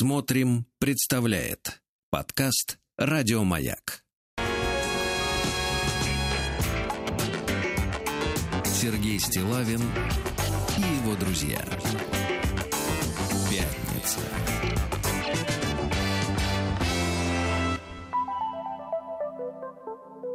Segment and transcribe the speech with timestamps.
[0.00, 4.02] Смотрим, представляет подкаст Радиомаяк.
[8.64, 9.82] Сергей Стилавин
[10.78, 11.62] и его друзья.
[13.50, 14.20] Пятница.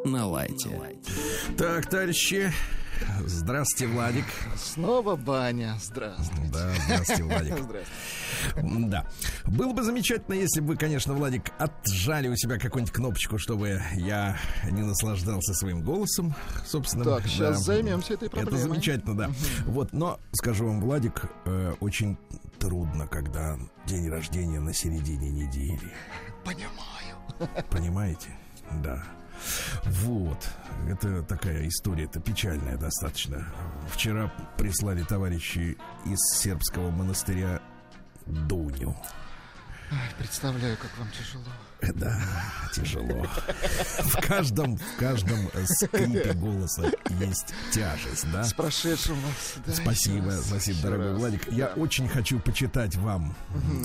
[0.04, 0.70] На лайте.
[1.58, 2.54] Так, товарищи,
[3.26, 4.26] здравствуйте, Владик.
[4.56, 5.76] Снова баня.
[5.82, 6.52] Здравствуйте.
[6.52, 7.54] Да, здравствуйте, Владик.
[7.60, 8.88] Здравствуйте.
[8.88, 9.06] Да.
[9.46, 14.38] Было бы замечательно, если бы вы, конечно, Владик, отжали у себя какую-нибудь кнопочку, чтобы я
[14.70, 16.36] не наслаждался своим голосом,
[16.66, 17.04] собственно.
[17.04, 18.60] Так, сейчас займемся этой проблемой.
[18.60, 19.32] Это замечательно, да.
[19.66, 22.18] Вот, но скажу вам, Владик, э, очень
[22.60, 25.94] трудно, когда день рождения на середине недели.
[26.44, 27.60] Понимаю.
[27.70, 28.30] Понимаете?
[28.84, 29.04] Да.
[29.86, 30.48] Вот.
[30.90, 33.46] Это такая история, это печальная достаточно.
[33.92, 37.62] Вчера прислали товарищи из сербского монастыря
[38.26, 38.96] Дуню.
[40.18, 41.44] Представляю, как вам тяжело.
[41.94, 42.20] Да,
[42.74, 43.28] тяжело.
[44.00, 48.44] В каждом, в каждом скрипе голоса есть тяжесть, да?
[48.44, 49.54] С прошедшим вас.
[49.64, 51.20] Да, Спасибо, раз, спасибо, дорогой раз.
[51.20, 51.52] Владик.
[51.52, 51.74] Я Да.
[51.76, 53.36] очень хочу почитать вам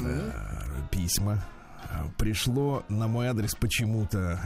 [0.03, 0.31] э,
[0.91, 1.45] письма.
[2.19, 4.39] Пришло на мой адрес почему-то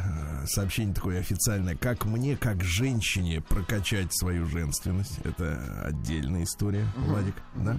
[0.43, 1.77] э, сообщение такое официальное.
[1.77, 5.19] Как мне, как женщине, прокачать свою женственность.
[5.25, 7.79] Это отдельная история, Владик, да?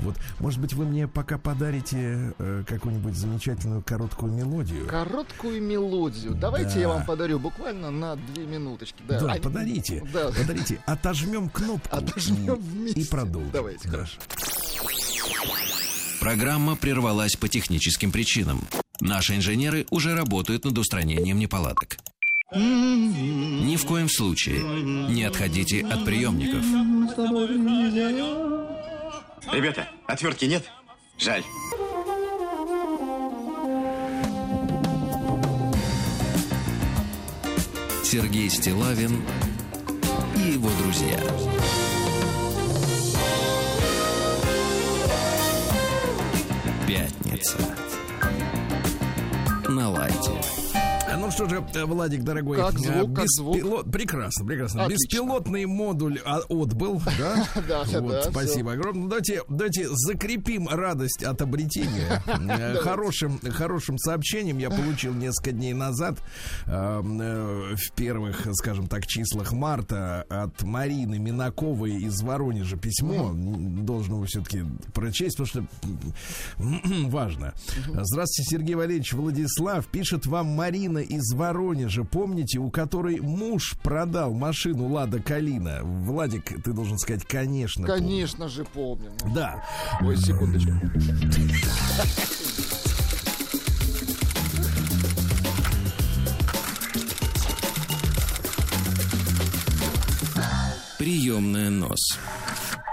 [0.00, 4.86] Вот, может быть, вы мне пока подарите э, какую-нибудь замечательную короткую мелодию.
[4.86, 6.34] Короткую мелодию.
[6.34, 6.80] Давайте Да.
[6.80, 9.02] я вам подарю буквально на две минуточки.
[9.08, 10.28] Да, Да, А, подарите, Да.
[10.30, 10.78] подарите.
[10.86, 13.00] Отожмем кнопку Отожмем и, вместе.
[13.00, 13.50] и продолжим.
[13.50, 13.92] Давайте, Да.
[13.96, 14.18] хорошо.
[16.20, 18.60] Программа прервалась по техническим причинам.
[19.00, 21.96] Наши инженеры уже работают над устранением неполадок.
[22.52, 26.62] Ни в коем случае не отходите от приемников.
[29.50, 30.70] Ребята, отвертки нет?
[31.18, 31.42] Жаль.
[38.04, 39.22] Сергей Стилавин
[40.36, 41.18] и его друзья.
[46.90, 47.56] Пятница.
[49.68, 50.59] На лайте.
[51.18, 53.56] Ну что же, э, Владик, дорогой, Как э, звук, как звук?
[53.56, 54.84] беспилот- Прекрасно, прекрасно.
[54.84, 55.04] Отлично.
[55.04, 57.46] Беспилотный модуль а, отбыл, да?
[57.68, 59.02] Да, да, спасибо огромное.
[59.04, 62.22] Ну, Давайте, давайте закрепим радость от обретения.
[62.50, 66.18] Э, Хорошим, хорошим сообщением я получил несколько дней назад
[66.66, 66.70] э,
[67.02, 73.32] э, в первых, скажем так, числах марта от Марины Минаковой из Воронежа письмо.
[73.34, 75.64] Должен его все-таки прочесть, потому что
[77.08, 77.52] важно.
[77.86, 79.12] Здравствуйте, Сергей Валерьевич.
[79.12, 82.04] Владислав пишет вам Марина из Воронежа.
[82.04, 85.80] Помните, у которой муж продал машину Лада Калина?
[85.82, 87.86] Владик, ты должен сказать, конечно.
[87.86, 88.00] помню».
[88.00, 89.12] Конечно же помним.
[89.34, 89.64] Да.
[90.00, 90.72] Ой, секундочку.
[100.98, 102.18] Приемная нос.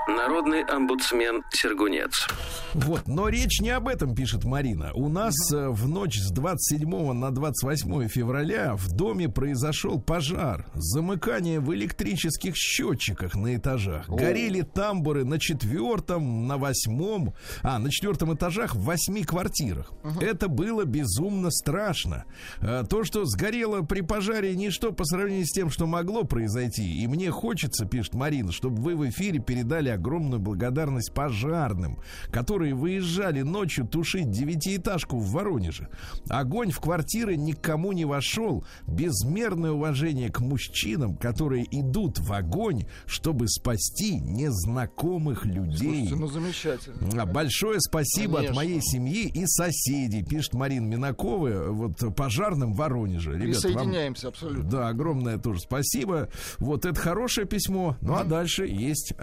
[0.08, 2.28] Народный омбудсмен Сергунец.
[2.78, 4.92] Вот, но речь не об этом, пишет Марина.
[4.94, 10.68] У нас э, в ночь с 27 на 28 февраля в доме произошел пожар.
[10.76, 14.08] Замыкание в электрических счетчиках на этажах.
[14.08, 17.34] Горели тамбуры на четвертом, на восьмом,
[17.64, 19.92] а, на четвертом этажах в восьми квартирах.
[20.22, 22.26] Это было безумно страшно.
[22.62, 27.02] Э, То, что сгорело при пожаре, ничто по сравнению с тем, что могло произойти.
[27.02, 31.98] И мне хочется, пишет Марина, чтобы вы в эфире передали огромную благодарность пожарным,
[32.32, 35.90] которые выезжали ночью тушить девятиэтажку в Воронеже.
[36.30, 38.64] Огонь в квартиры никому не вошел.
[38.88, 46.08] Безмерное уважение к мужчинам, которые идут в огонь, чтобы спасти незнакомых людей.
[46.08, 47.24] Слушайте, ну замечательно.
[47.24, 48.56] А, Большое спасибо от Конечно.
[48.56, 53.32] моей семьи и соседей, пишет Марина Минакова, вот пожарным в Воронеже.
[53.38, 54.64] Ребят, вам- Присоединяемся абсолютно.
[54.70, 56.30] да, огромное тоже спасибо.
[56.58, 57.96] Вот это хорошее письмо.
[58.02, 59.14] Ну а дальше есть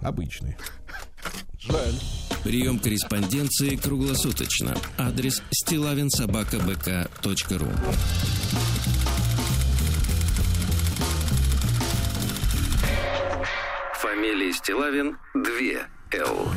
[0.00, 0.56] обычные.
[1.58, 1.94] Жаль.
[2.44, 4.76] Прием корреспонденции круглосуточно.
[4.98, 7.68] Адрес стилавинсобакабк.ру
[14.00, 15.95] Фамилия Стилавин 2 Л.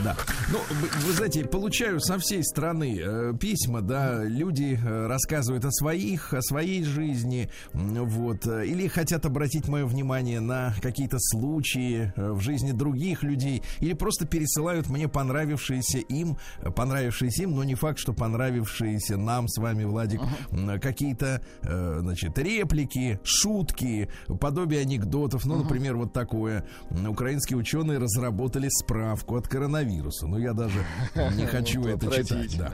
[0.03, 0.15] Да.
[0.51, 5.71] Ну, вы, вы знаете, получаю со всей страны э, письма, да, люди э, рассказывают о
[5.71, 12.31] своих, о своей жизни, вот, э, или хотят обратить мое внимание на какие-то случаи э,
[12.31, 16.37] в жизни других людей, или просто пересылают мне понравившиеся им,
[16.75, 20.21] понравившиеся им, но не факт, что понравившиеся нам с вами, Владик,
[20.51, 24.09] м, какие-то, э, значит, реплики, шутки,
[24.39, 26.65] подобие анекдотов, ну, например, вот такое.
[27.07, 30.27] Украинские ученые разработали справку о от коронавируса.
[30.27, 30.85] Но я даже
[31.35, 32.31] не хочу это читать.
[32.31, 32.73] отвратительно,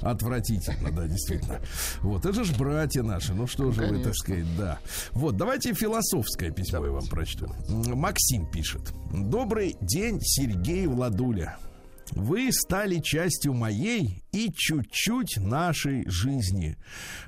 [0.00, 0.10] Да.
[0.10, 1.60] Отвратительно, да, действительно.
[2.00, 3.34] Вот, это же братья наши.
[3.34, 4.78] Ну что же вы, так сказать, да.
[5.12, 7.48] Вот, давайте философское письмо я вам прочту.
[7.68, 8.92] Максим пишет.
[9.12, 11.56] Добрый день, Сергей Владуля.
[12.12, 16.76] Вы стали частью моей и чуть-чуть нашей жизни.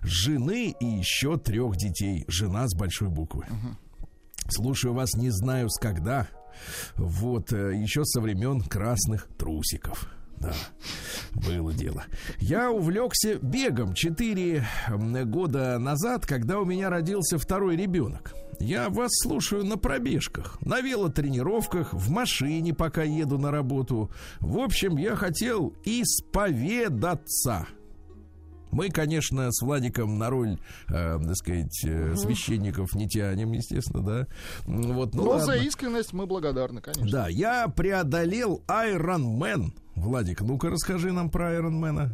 [0.03, 2.25] Жены и еще трех детей.
[2.29, 3.45] Жена с большой буквы.
[4.49, 6.29] Слушаю вас, не знаю с когда.
[6.97, 10.09] Вот, э, еще со времен красных трусиков.
[10.41, 10.55] Да,
[11.35, 12.05] было дело.
[12.39, 14.65] Я увлекся бегом 4
[15.25, 18.35] года назад, когда у меня родился второй ребенок.
[18.61, 24.11] Я вас слушаю на пробежках, на велотренировках, в машине, пока еду на работу.
[24.41, 27.69] В общем, я хотел исповедаться.
[28.71, 34.27] Мы, конечно, с Владиком на роль, э, так сказать, э, священников не тянем, естественно, да.
[34.67, 35.47] Вот, ну Но ладно.
[35.47, 37.11] за искренность мы благодарны, конечно.
[37.11, 39.73] Да, я преодолел Iron Man.
[39.95, 42.13] Владик, ну-ка расскажи нам про Iron Man.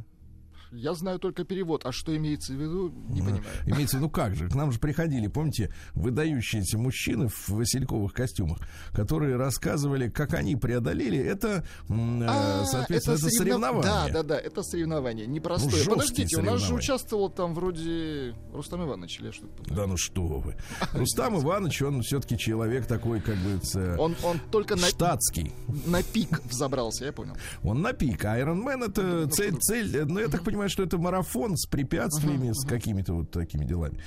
[0.75, 1.85] Я знаю только перевод.
[1.87, 3.43] А что имеется в виду, не понимаю.
[3.67, 4.49] Имеется в виду, как же?
[4.49, 8.59] К нам же приходили, помните, выдающиеся мужчины в васильковых костюмах,
[8.93, 11.19] которые рассказывали, как они преодолели.
[11.19, 11.93] Это, э,
[12.27, 13.83] А, соответственно, это, соревнов- соревнование.
[13.85, 15.27] Да, да, да, это соревнование.
[15.27, 15.85] Непростое.
[15.85, 19.75] Ну, Подождите, у нас же участвовал там вроде Рустам Иванович или что-то.
[19.75, 20.57] Да ну что вы.
[20.93, 25.53] Рустам Иванович, он все-таки человек такой, как бы, э, Он, он только на, штатский.
[25.87, 27.37] на пик взобрался, я понял.
[27.63, 28.25] Он на пик.
[28.25, 29.97] А Iron Man это цель, цель.
[29.97, 33.99] э, Ну, я так понимаю, что это марафон с препятствиями, с какими-то вот такими делами.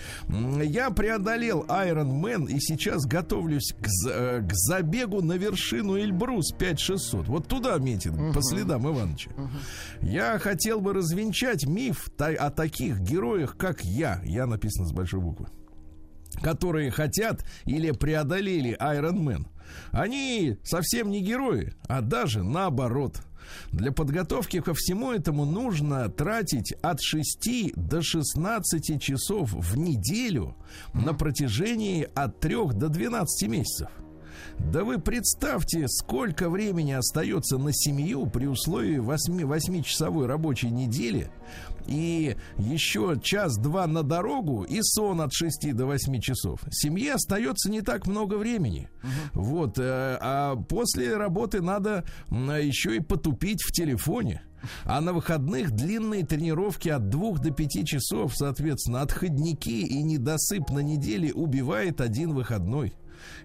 [0.63, 6.51] Я преодолел Iron Man и сейчас готовлюсь к, за- э, к забегу на вершину Эльбрус
[6.57, 7.27] 5600.
[7.27, 9.31] Вот туда метит, по следам Ивановича.
[10.01, 14.21] Я хотел бы развенчать миф о таких героях, как я.
[14.25, 15.48] Я написано с большой буквы
[16.42, 19.48] которые хотят или преодолели Iron Man.
[19.92, 23.21] Они совсем не герои, а даже наоборот.
[23.71, 30.55] Для подготовки ко всему этому нужно тратить от 6 до 16 часов в неделю
[30.94, 33.89] на протяжении от 3 до 12 месяцев.
[34.59, 41.29] Да вы представьте, сколько времени остается на семью при условии 8, 8-часовой рабочей недели
[41.87, 46.61] и еще час-два на дорогу и сон от 6 до 8 часов.
[46.71, 48.89] Семье остается не так много времени.
[49.33, 54.41] Вот, э, а после работы надо еще и потупить в телефоне.
[54.83, 60.79] А на выходных длинные тренировки от 2 до 5 часов, соответственно, отходники и недосып на
[60.79, 62.93] неделе убивает один выходной.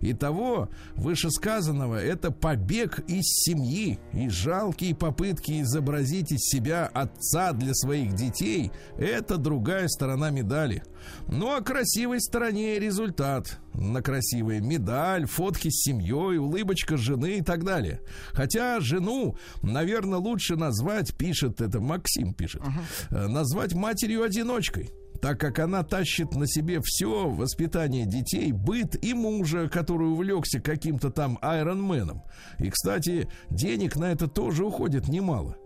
[0.00, 8.14] Итого, вышесказанного, это побег из семьи и жалкие попытки изобразить из себя отца для своих
[8.14, 10.82] детей– это другая сторона медали.
[11.28, 13.58] Ну, а красивой стороне результат.
[13.74, 18.00] На красивая медаль, фотки с семьей, улыбочка жены и так далее.
[18.32, 22.62] Хотя жену, наверное, лучше назвать, пишет, это Максим пишет,
[23.10, 29.68] э, назвать матерью-одиночкой так как она тащит на себе все воспитание детей, быт и мужа,
[29.68, 32.24] который увлекся каким-то там айронменом.
[32.58, 35.56] И, кстати, денег на это тоже уходит немало.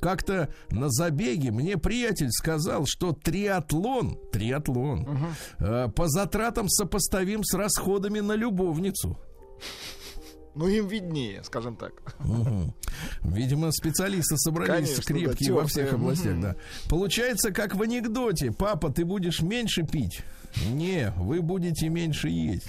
[0.00, 5.06] Как-то на забеге мне приятель сказал, что триатлон, триатлон,
[5.60, 9.16] э, по затратам сопоставим с расходами на любовницу.
[10.54, 11.92] Ну, им виднее, скажем так.
[12.20, 12.72] Мгм.
[13.22, 16.56] Видимо, специалисты собрались Конечно, крепкие да, во всех областях, да.
[16.88, 18.52] Получается, как в анекдоте.
[18.52, 20.22] Папа, ты будешь меньше пить.
[20.70, 22.66] Не, вы будете меньше есть.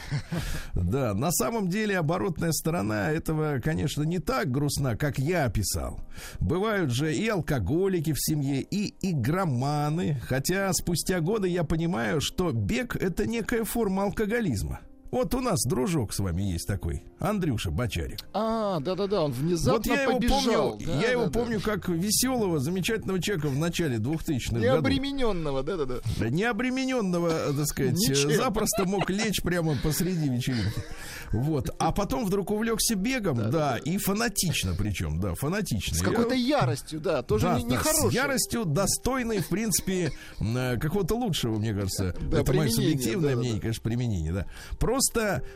[0.73, 5.99] Да, на самом деле оборотная сторона этого, конечно, не так грустна, как я описал.
[6.39, 10.19] Бывают же и алкоголики в семье, и игроманы.
[10.27, 14.79] Хотя спустя годы я понимаю, что бег это некая форма алкоголизма.
[15.15, 18.19] Вот у нас дружок с вами есть такой, Андрюша Бочарик.
[18.33, 20.71] А, да-да-да, он внезапно Вот я его побежал.
[20.71, 21.39] помню, Да, я его да, да.
[21.39, 24.61] помню как веселого, замечательного человека в начале 2000-х годов.
[24.73, 25.99] Необремененного, да-да-да.
[26.19, 28.29] Да, необремененного, так сказать, Ничем.
[28.35, 30.83] запросто мог лечь прямо посреди вечеринки.
[31.31, 31.69] Вот.
[31.79, 35.95] А потом вдруг увлекся бегом, да, и фанатично причем, да, фанатично.
[35.95, 38.09] С Я- какой-то яростью, да, тоже да, не, да, нехорошей.
[38.11, 42.13] с яростью достойной, в принципе, э, какого-то лучшего, мне кажется.
[42.29, 43.61] Да, Это мое субъективное да, да, мнение, да.
[43.61, 44.45] конечно, применение, да.
[44.77, 45.04] Просто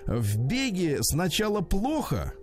[0.05, 2.33] в беге сначала плохо,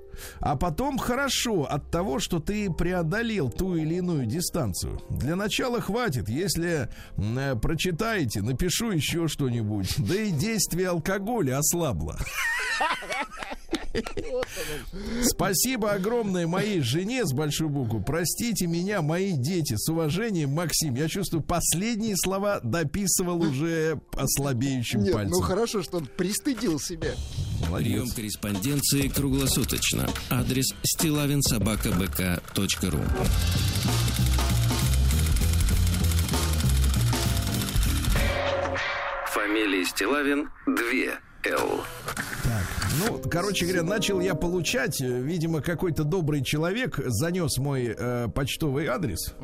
[0.41, 5.01] а потом хорошо от того, что ты преодолел ту или иную дистанцию.
[5.11, 9.95] Для начала хватит, если э, прочитаете, напишу еще что-нибудь.
[9.99, 12.19] Да и действие алкоголя ослабло.
[15.23, 18.03] Спасибо огромное моей жене с большой буквы.
[18.03, 19.75] Простите меня, мои дети.
[19.77, 20.95] С уважением, Максим.
[20.95, 25.33] Я чувствую, последние слова дописывал уже ослабеющим Нет, пальцем.
[25.33, 27.15] ну хорошо, что он пристыдил себя.
[27.69, 27.93] Молодец.
[27.93, 30.09] Прием корреспонденции круглосуточно.
[30.31, 33.01] Адрес стилавинсобакабк.ру
[39.33, 40.75] Фамилия Стилавин 2
[41.51, 41.81] Л.
[42.45, 42.65] Так,
[43.01, 48.87] ну, короче говоря, начал я получать, э, видимо, какой-то добрый человек занес мой э, почтовый
[48.87, 49.35] адрес,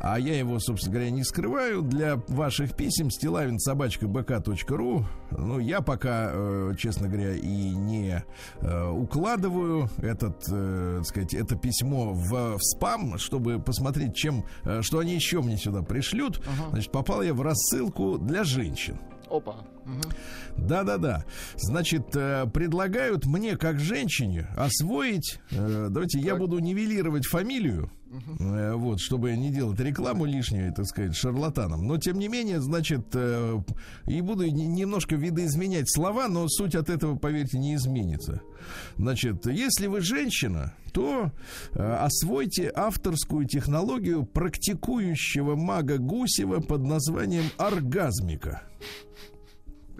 [0.00, 1.82] а я его, собственно говоря, не скрываю.
[1.82, 5.04] Для ваших писем стилавин собачка бк.ру.
[5.30, 8.24] Ну, я пока, э, честно говоря, и не
[8.60, 14.82] э, укладываю этот, э, так сказать, это письмо в, в спам, чтобы посмотреть, чем, э,
[14.82, 16.40] что они еще мне сюда пришлют.
[16.70, 18.98] Значит, попал я в рассылку для женщин.
[19.36, 19.56] Опа.
[20.56, 21.24] Да-да-да.
[21.56, 25.40] Значит, э, предлагают мне, как женщине, освоить...
[25.50, 26.38] э, давайте я Так.
[26.38, 27.90] буду нивелировать фамилию.
[28.38, 31.86] Э, Вот, чтобы не делать рекламу лишнюю, так сказать, шарлатанам.
[31.86, 33.60] Но, тем не менее, значит, э,
[34.06, 38.40] и буду не- немножко видоизменять слова, но суть от этого, поверьте, не изменится.
[38.96, 41.30] Значит, если вы женщина, то
[41.72, 48.62] э, освойте авторскую технологию практикующего мага Гусева под названием оргазмика.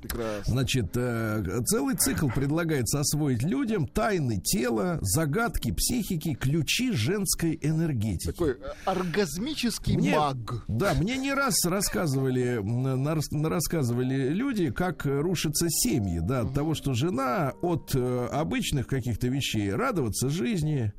[0.08, 0.52] Прекрасно.
[0.52, 8.30] Значит, э, целый цикл предлагается освоить людям тайны тела, загадки психики, ключи женской энергетики.
[8.32, 10.64] Такой э, оргазмический Мне- маг.
[10.68, 13.14] Да, мне не раз рассказывали, на-
[13.48, 19.72] рассказывали люди, как рушатся семьи, да, от того, что жена от э, обычных каких-то вещей
[19.72, 20.92] радоваться жизни,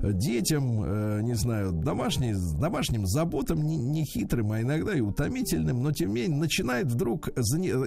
[0.00, 6.10] детям, не знаю, домашней, домашним заботам, не, не хитрым, а иногда и утомительным, но тем
[6.10, 7.86] не менее начинает вдруг зане-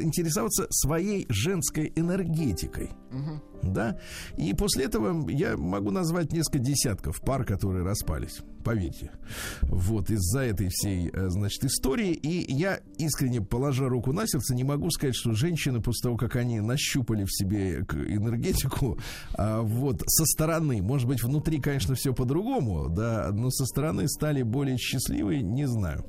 [0.63, 2.91] интересоваться своей женской энергетикой.
[3.61, 3.97] Да,
[4.37, 9.11] и после этого я могу назвать несколько десятков пар, которые распались, поверьте.
[9.61, 12.11] Вот из-за этой всей, э, значит, истории.
[12.11, 16.35] И я искренне, положа руку на сердце, не могу сказать, что женщины после того, как
[16.35, 18.99] они нащупали в себе энергетику,
[19.35, 24.41] а, вот со стороны, может быть, внутри, конечно, все по-другому, да, но со стороны стали
[24.43, 26.05] более счастливые, не знаю.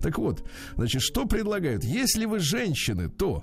[0.00, 1.84] Так вот, значит, что предлагают?
[1.84, 3.42] Если вы женщины, то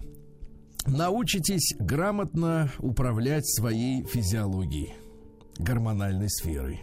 [0.87, 4.93] научитесь грамотно управлять своей физиологией,
[5.57, 6.81] гормональной сферой.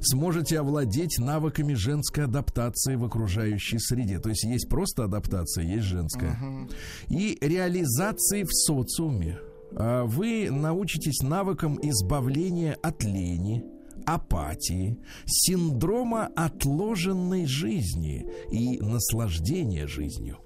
[0.00, 4.18] Сможете овладеть навыками женской адаптации в окружающей среде.
[4.18, 6.38] То есть есть просто адаптация, есть женская.
[7.08, 9.38] И реализации в социуме.
[9.72, 13.64] А Вы научитесь навыкам избавления от лени,
[14.06, 20.38] апатии, синдрома отложенной жизни и наслаждения жизнью.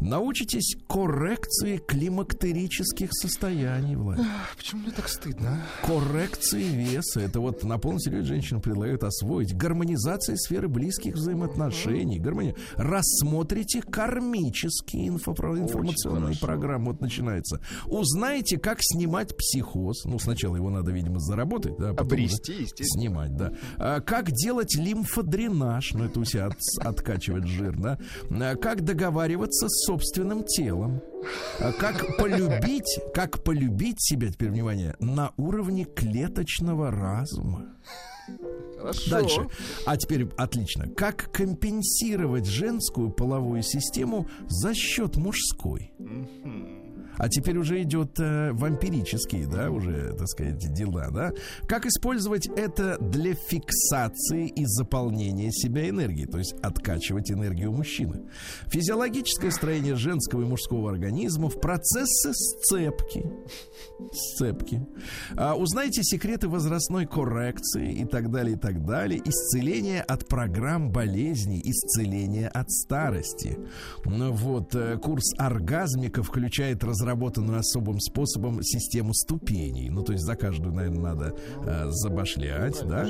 [0.00, 4.20] Научитесь коррекции климактерических состояний, Влад.
[4.56, 5.60] Почему мне так стыдно?
[5.82, 5.86] а?
[5.86, 7.20] Коррекции веса.
[7.20, 9.54] Это вот на полном серьезе женщинам предлагают освоить.
[9.56, 12.18] Гармонизация сферы близких взаимоотношений.
[12.18, 12.54] Гармония.
[12.76, 16.92] Рассмотрите кармические инфопро- информационные программы.
[16.92, 17.60] Вот начинается.
[17.86, 20.04] Узнаете, как снимать психоз.
[20.04, 21.76] Ну, сначала его надо, видимо, заработать.
[21.78, 22.86] Да, а Обрести, естественно.
[23.02, 23.52] Снимать, да.
[23.78, 25.92] А, как делать лимфодренаж.
[25.94, 26.56] Ну, это у себя от-
[26.86, 27.98] откачивать жир, да.
[28.30, 31.00] А, как договариваться с собственным телом.
[31.58, 37.66] А Как полюбить, как полюбить себя, теперь внимание, на уровне клеточного разума.
[38.78, 39.10] Хорошо.
[39.10, 39.48] Дальше.
[39.86, 40.88] А теперь отлично.
[40.88, 45.92] Как компенсировать женскую половую систему за счет мужской?
[47.18, 51.32] А теперь уже идет э, вампирические, да, уже, так сказать, дела, да.
[51.66, 58.22] Как использовать это для фиксации и заполнения себя энергией, то есть откачивать энергию мужчины.
[58.66, 63.24] Физиологическое строение женского и мужского организмов, процессы сцепки,
[64.12, 64.86] сцепки.
[65.36, 69.20] А, узнайте секреты возрастной коррекции и так далее, и так далее.
[69.24, 73.58] Исцеление от программ болезней, исцеление от старости.
[74.04, 79.88] Ну вот, э, курс оргазмика включает разработанную особым способом систему ступеней.
[79.90, 83.08] Ну, то есть за каждую, наверное, надо э, забашлять, да?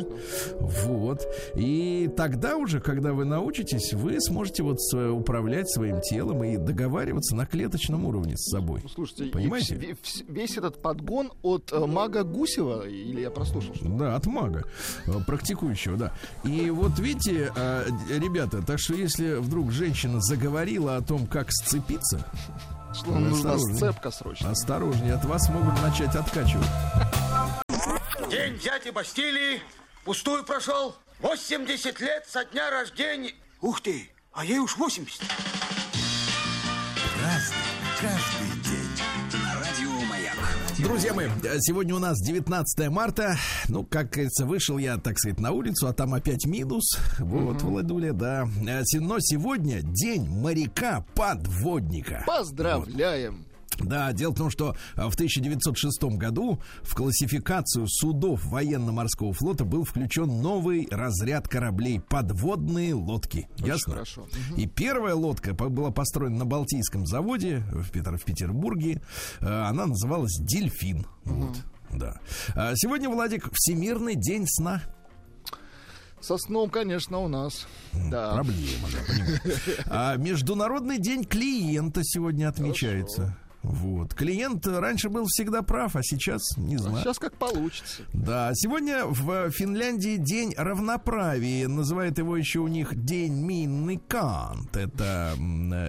[0.60, 1.26] Вот.
[1.56, 7.34] И тогда уже, когда вы научитесь, вы сможете вот с- управлять своим телом и договариваться
[7.34, 8.82] на клеточном уровне с собой.
[8.94, 9.96] Слушайте, Понимаете?
[10.28, 14.64] весь этот подгон от э, мага Гусева, или я прослушал что Да, от мага,
[15.06, 16.12] э, практикующего, да.
[16.44, 22.26] И вот видите, э, ребята, так что если вдруг женщина заговорила о том, как сцепиться,
[22.96, 24.50] что нам нужна сцепка срочно.
[24.50, 26.66] осторожнее, от вас могут начать откачивать.
[28.30, 29.60] День дяди Бастилии
[30.04, 30.96] пустую прошел.
[31.20, 33.34] 80 лет со дня рождения.
[33.60, 35.22] Ух ты, а ей уж 80.
[40.86, 41.26] Друзья мои,
[41.62, 43.36] сегодня у нас 19 марта.
[43.68, 46.96] Ну, как говорится, вышел я, так сказать, на улицу, а там опять минус.
[47.18, 48.48] Вот, Владуля, да.
[48.64, 52.22] Э, Но сегодня день моряка-подводника.
[52.24, 53.46] Поздравляем.
[53.80, 59.84] Да, дело в том, что а, в 1906 году в классификацию судов военно-морского флота был
[59.84, 63.48] включен новый разряд кораблей подводные лодки.
[63.56, 63.92] Очень Ясно?
[63.94, 64.26] хорошо.
[64.56, 69.02] И первая лодка была построена на Балтийском заводе в, Петр, в Петербурге.
[69.40, 71.06] Э, Она называлась Дельфин.
[71.24, 71.56] Вот.
[71.92, 72.20] Да.
[72.54, 74.82] А Сегодня, Владик, Всемирный день сна.
[76.20, 77.66] Со сном, конечно, у нас.
[78.10, 78.34] Да.
[78.34, 79.40] Проблема, да, понимаю.
[79.86, 83.36] А Международный день клиента сегодня отмечается.
[83.66, 84.14] Вот.
[84.14, 86.98] Клиент раньше был всегда прав, а сейчас не знаю.
[86.98, 88.02] Сейчас как получится.
[88.12, 91.66] Да, сегодня в Финляндии день равноправия.
[91.66, 94.76] Называют его еще у них день Минны Кант.
[94.76, 95.34] Это,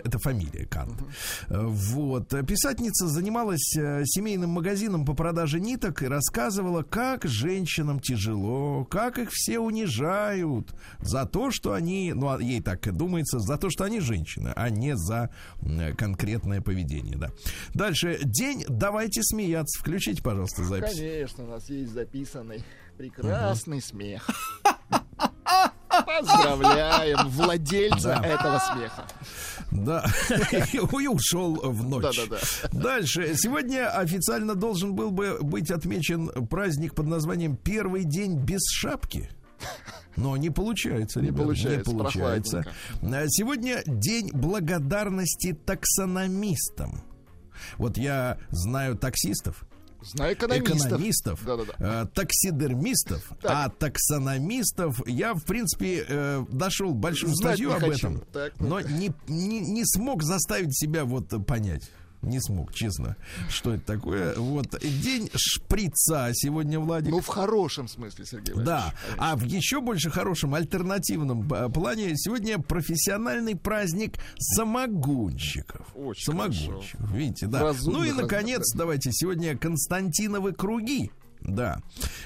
[0.03, 1.03] это фамилия Кант.
[1.49, 2.29] Вот.
[2.47, 9.29] Писательница занималась э, семейным магазином по продаже ниток и рассказывала, как женщинам тяжело, как их
[9.31, 13.83] все унижают за то, что они, ну, а ей так и думается, за то, что
[13.83, 15.29] они женщины, а не за
[15.95, 17.29] конкретное поведение, да.
[17.73, 18.19] Дальше.
[18.23, 19.79] День «Давайте смеяться».
[19.79, 20.97] Включите, пожалуйста, запись.
[20.97, 22.63] Конечно, у нас есть записанный
[22.97, 24.27] прекрасный смех.
[26.05, 28.27] Поздравляем владельца Да.
[28.27, 29.07] этого смеха.
[29.71, 30.05] Да,
[30.73, 32.03] и ушел в ночь.
[32.15, 32.69] Да-да-да.
[32.71, 33.33] Дальше.
[33.35, 39.29] Сегодня официально должен был бы быть отмечен праздник под названием «Первый день без шапки».
[40.15, 42.63] Но не получается, Не получается, не получается.
[43.01, 47.03] А Сегодня день благодарности таксономистам.
[47.77, 49.65] Вот я знаю таксистов,
[50.01, 50.77] Знаю экономистов.
[50.83, 52.03] экономистов, Да-да-да.
[52.03, 53.51] э, таксидермистов, Так.
[53.51, 57.93] а таксономистов я, в принципе, э, дошел большую Знать статью об хочу.
[58.09, 61.89] этом, Так, ну но не, не, не смог заставить себя вот понять.
[62.21, 63.15] Не смог, честно,
[63.49, 64.35] что это такое.
[64.35, 67.11] Вот день шприца сегодня, Владик.
[67.11, 72.57] Ну, в хорошем смысле, Сергей Да, а в еще больше хорошем альтернативном э, плане сегодня
[72.59, 75.87] профессиональный праздник самогонщиков.
[75.95, 77.61] Очень самогонщиков, видите, да.
[77.61, 78.79] Разумных, ну и наконец, праздников.
[78.79, 81.11] давайте сегодня Константиновы круги.
[81.41, 81.79] Да.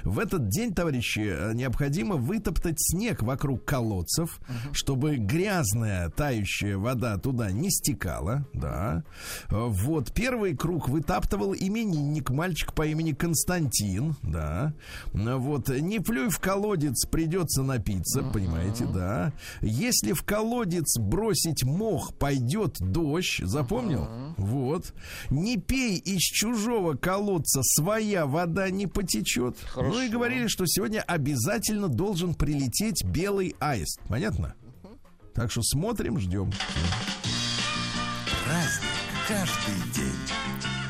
[0.04, 4.40] В этот день, товарищи, э, необходимо вытоптать снег вокруг колодцев,
[4.72, 8.46] чтобы грязная тающая вода туда не стекала.
[8.54, 9.04] Да.
[9.50, 10.14] Э, Вот.
[10.14, 14.16] Первый круг вытаптывал именинник, мальчик по имени Константин.
[14.24, 14.74] Да.
[15.14, 15.70] Э, Вот.
[15.70, 19.34] Не плюй в колодец, придется напиться, понимаете, да.
[19.62, 23.40] Если в колодец бросить мох, пойдет дождь.
[23.44, 24.08] Запомнил?
[24.38, 24.94] Вот.
[25.30, 29.56] Не пей из чужого колодца, своя вода не потечет.
[29.76, 30.12] Ну и Хорошо.
[30.12, 34.00] говорили, что сегодня обязательно должен прилететь белый аист.
[34.08, 34.56] Понятно?
[35.34, 36.52] Так что смотрим, ждем.
[38.46, 38.90] Праздник
[39.28, 40.81] каждый день.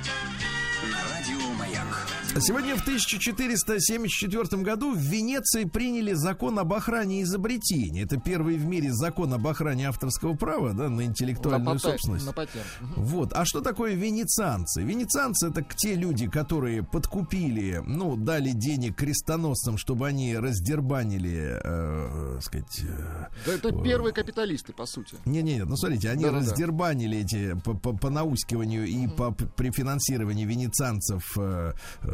[2.40, 8.04] Сегодня в 1474 году в Венеции приняли закон об охране изобретений.
[8.04, 12.26] Это первый в мире закон об охране авторского права да, на интеллектуальную На собственность.
[12.26, 12.66] на патент.
[12.96, 13.34] Вот.
[13.34, 14.82] А что такое венецианцы?
[14.82, 22.80] Венецианцы это те люди, которые подкупили, ну, дали денег крестоносцам, чтобы они раздербанили, э, сказать,
[22.82, 25.16] э, Да это первые капиталисты, по сути.
[25.26, 26.46] не-не, ну смотрите, они Да-да-да.
[26.50, 31.74] раздербанили эти по, по, по наускиванию и по, при финансировании венецианцев, э,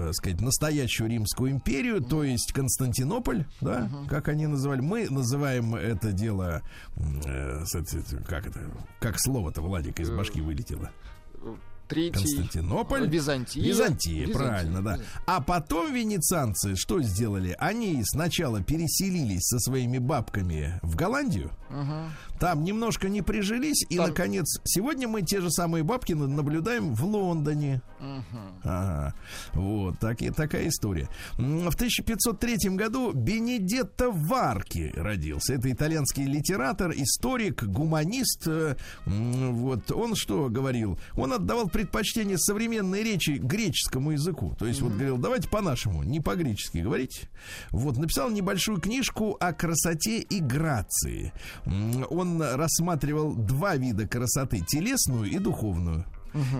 [0.09, 4.81] э, сказать, настоящую Римскую империю, то есть Константинополь, да, как они называли.
[4.81, 6.61] Мы называем это дело,
[7.25, 7.63] э,
[8.27, 8.59] как это,
[8.99, 10.91] как слово-то, Владик, из башки вылетело.
[11.87, 12.13] Третий.
[12.13, 13.07] Константинополь.
[13.07, 13.63] Византия.
[13.63, 14.91] Византия, Византия, правильно, да.
[14.93, 15.21] Византия.
[15.25, 17.55] А потом венецианцы что сделали?
[17.59, 21.51] Они сначала переселились со своими бабками в Голландию.
[22.39, 26.93] Там немножко не прижились, и, Там- наконец, сегодня мы те же самые бабки на- наблюдаем
[26.93, 27.81] в Лондоне.
[28.63, 29.13] Ага.
[29.53, 31.09] Вот, так, и- такая история.
[31.37, 35.53] В 1503 году Бенедетто Варки родился.
[35.55, 38.47] Это итальянский литератор, историк, гуманист.
[38.47, 40.99] Э, Вот он что говорил?
[41.15, 44.55] Он отдавал предпочтение современной речи греческому языку.
[44.59, 47.23] То есть вот говорил, давайте по-нашему, не по-гречески говорить.
[47.71, 51.33] Вот, написал небольшую книжку о красоте и грации.
[51.65, 56.05] М, Он рассматривал два вида красоты, телесную и духовную.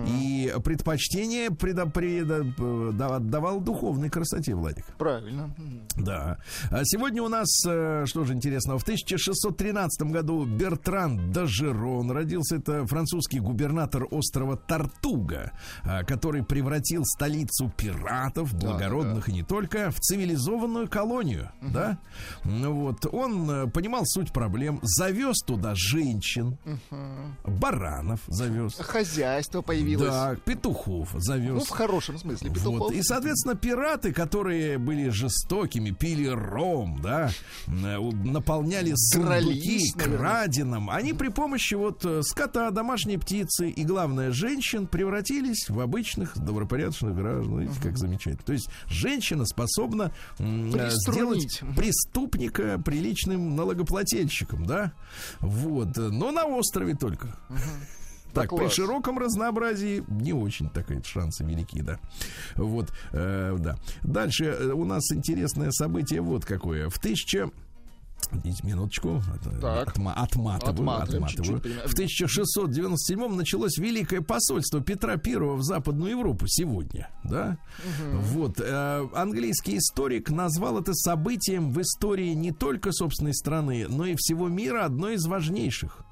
[0.06, 4.84] И предпочтение э, да- отдавал духовной красоте, Владик.
[4.98, 5.50] Правильно.
[5.96, 6.38] Да.
[6.70, 12.56] А сегодня у нас, э, что же интересного, в 1613 году Бертран Дажерон родился.
[12.56, 15.52] Это французский губернатор острова Тартуга,
[15.84, 21.50] а, который превратил столицу пиратов, благородных и не только, в цивилизованную колонию.
[21.62, 21.98] Да?
[22.44, 23.06] Ну Вот.
[23.12, 26.58] Он э, понимал суть проблем, завез туда женщин,
[27.44, 28.74] баранов завез.
[28.74, 30.08] Хозяйство появилось.
[30.08, 31.52] Да, петухов завез.
[31.52, 32.50] Ну, в хорошем смысле.
[32.50, 32.78] Петухов.
[32.78, 32.92] Вот.
[32.92, 37.30] И, соответственно, пираты, которые были жестокими, пили ром, да,
[37.66, 44.32] э, наполняли сундуки Дрались, краденым, они при помощи вот э, скота, домашней птицы и, главное,
[44.32, 47.60] женщин превратились в обычных добропорядочных граждан.
[47.60, 48.42] Видите, как замечательно.
[48.44, 54.92] То есть женщина способна э, сделать преступника приличным налогоплательщиком, да?
[55.40, 55.96] Вот.
[55.96, 57.36] Но на острове только.
[58.34, 61.98] Так, при широком разнообразии не очень такие шансы велики, да.
[62.56, 63.76] Вот, э, да.
[64.02, 66.88] Дальше э, у нас интересное событие вот какое.
[66.88, 67.50] В 1000
[68.30, 69.22] Подождите минуточку.
[69.34, 69.96] Это Так.
[69.96, 71.60] отма- отматываю, отматываю.
[71.60, 71.88] понимаю.
[71.88, 77.58] В 1697 началось великое посольство Петра I в Западную Европу сегодня, да?
[78.12, 84.14] Вот э, английский историк назвал это событием в истории не только собственной страны, но и
[84.18, 86.04] всего мира одной из важнейших.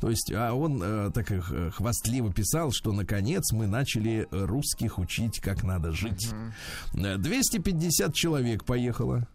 [0.00, 5.40] То есть, а он э, так э, хвастливо писал, что наконец мы начали русских учить,
[5.40, 6.30] как надо жить.
[6.94, 9.26] Э, 250 человек поехало.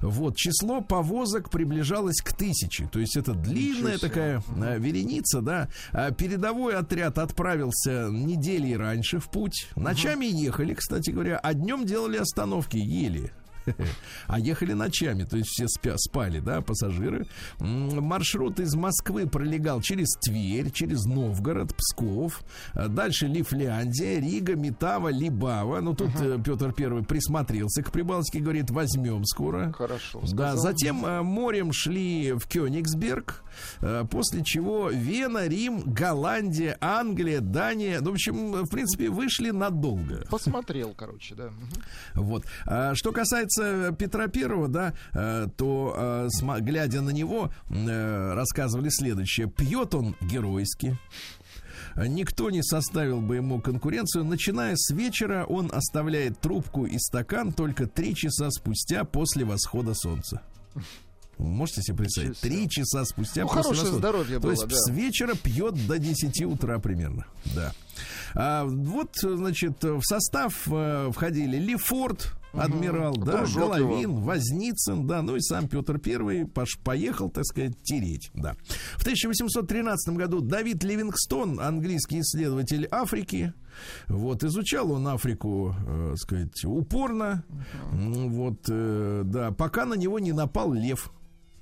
[0.00, 2.88] Вот, число повозок приближалось к тысяче.
[2.90, 5.68] То есть это длинная такая э, вереница, да.
[5.92, 9.68] А передовой отряд отправился недели раньше в путь.
[9.76, 13.32] Ночами ехали, кстати говоря, а днем делали остановки, ели.
[14.26, 17.26] А ехали ночами, то есть все спя, спали, да, пассажиры.
[17.58, 22.42] Маршрут из Москвы пролегал через Тверь, через Новгород, Псков.
[22.72, 25.80] А Дальше Лифляндия, Рига, Метава, Либава.
[25.80, 29.72] Ну, тут э, Петр Первый присмотрелся к Прибалтике, говорит, возьмем скоро.
[29.72, 30.20] Хорошо.
[30.20, 30.56] Да, сказал.
[30.56, 33.44] затем э, морем шли в Кёнигсберг,
[33.80, 38.00] э, после чего Вена, Рим, Голландия, Англия, Дания.
[38.00, 40.24] Ну, в общем, в принципе, вышли надолго.
[40.30, 41.50] Посмотрел, короче, да.
[42.14, 42.44] Вот.
[42.66, 43.55] А что касается
[43.98, 49.48] Петра Первого, да, э, то, э, глядя на него, э, рассказывали следующее.
[49.48, 50.98] Пьет он геройски.
[51.96, 54.24] Никто не составил бы ему конкуренцию.
[54.24, 60.42] Начиная с вечера, он оставляет трубку и стакан только три часа спустя после восхода солнца.
[61.38, 62.38] Можете себе представить?
[62.40, 63.98] Три часа спустя Ну, после хорошее восхода.
[63.98, 64.76] здоровье То было, есть да.
[64.76, 67.26] с вечера пьет до 10 утра примерно.
[67.54, 67.72] Да.
[68.34, 74.16] А, вот, значит, в состав э, входили Лефорт, адмирал, да, Дружок Головин, его.
[74.20, 76.46] Возницын, да, ну и сам Петр Первый
[76.84, 78.54] поехал, так сказать, тереть, да.
[78.96, 83.52] В 1813 году Давид Ливингстон, английский исследователь Африки,
[84.08, 87.44] вот, изучал он Африку, э, сказать, упорно,
[87.92, 91.10] М, вот, э, да, пока на него не напал лев.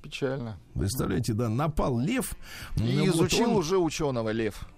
[0.03, 0.59] Печально.
[0.75, 2.37] Представляете, да, напал лев.
[2.77, 4.69] И Ну, вот изучил он- уже ученого лев.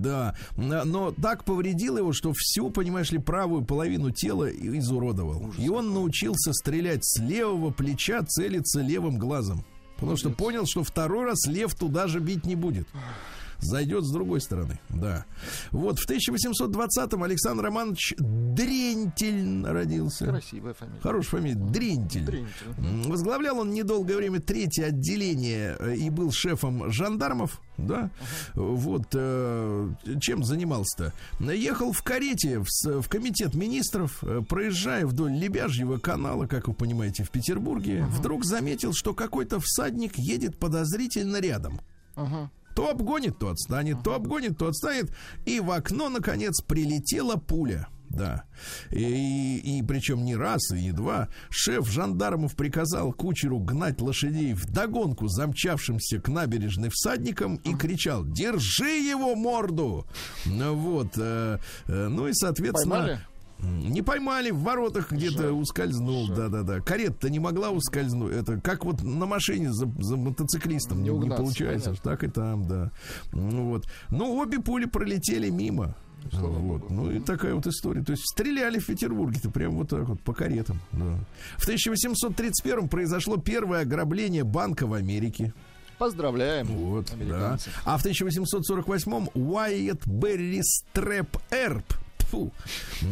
[0.00, 5.52] Да, но так повредил его, что всю, понимаешь ли, правую половину тела изуродовал.
[5.58, 9.64] И он научился стрелять с левого плеча, целиться левым глазом.
[9.96, 12.88] Потому что понял, что второй раз лев туда же бить не будет.
[13.62, 15.24] Зайдет с другой стороны, да.
[15.70, 20.26] Вот в 1820-м Александр Романович Дрентель родился.
[20.26, 21.00] Красивая фамилия.
[21.00, 21.54] Хорошая фамилия.
[21.54, 22.24] Дрентель.
[22.24, 23.08] Дрентель.
[23.08, 28.10] Возглавлял он недолгое время третье отделение э, и был шефом жандармов, да.
[28.54, 31.12] Вот э, чем занимался-то?
[31.52, 37.22] Ехал в карете в, в комитет министров, э, проезжая вдоль Лебяжьего канала, как вы понимаете,
[37.22, 41.80] в Петербурге, вдруг заметил, что какой-то всадник едет подозрительно рядом.
[42.14, 42.50] Ага.
[42.74, 45.12] То обгонит, то отстанет, то обгонит, то отстанет.
[45.44, 47.88] И в окно, наконец, прилетела пуля.
[48.12, 48.44] Да.
[48.90, 51.28] И, и причем не раз, и не два.
[51.48, 58.98] Шеф жандармов приказал кучеру гнать лошадей в догонку замчавшимся к набережной всадникам и кричал «Держи
[58.98, 60.06] его морду!»
[60.44, 61.12] Ну вот.
[61.16, 62.96] э, э, ну и, соответственно...
[62.96, 63.20] Поймали?
[63.62, 66.80] Не поймали, в воротах где-то ускользнул, да-да-да.
[66.80, 68.34] Карета-то не могла ускользнуть.
[68.34, 71.90] Это как вот на машине за, за мотоциклистом Не не, угнаться, получается.
[71.90, 72.10] понятно.
[72.10, 72.90] Так и там, да.
[73.32, 73.86] Ну вот.
[74.10, 75.94] Ну, обе пули пролетели мимо.
[76.32, 76.80] слава вот.
[76.82, 76.92] богу.
[76.92, 78.02] Ну и такая вот история.
[78.02, 80.80] То есть стреляли в Петербурге-то прям вот так вот по каретам.
[80.92, 81.18] да.
[81.56, 85.54] В 1831 произошло первое ограбление банка в Америке.
[85.98, 86.66] Поздравляем.
[86.66, 87.58] Вот, да.
[87.84, 91.94] А в 1848-м Уайет Берри Стрэп Эрп.
[92.32, 92.50] Фу.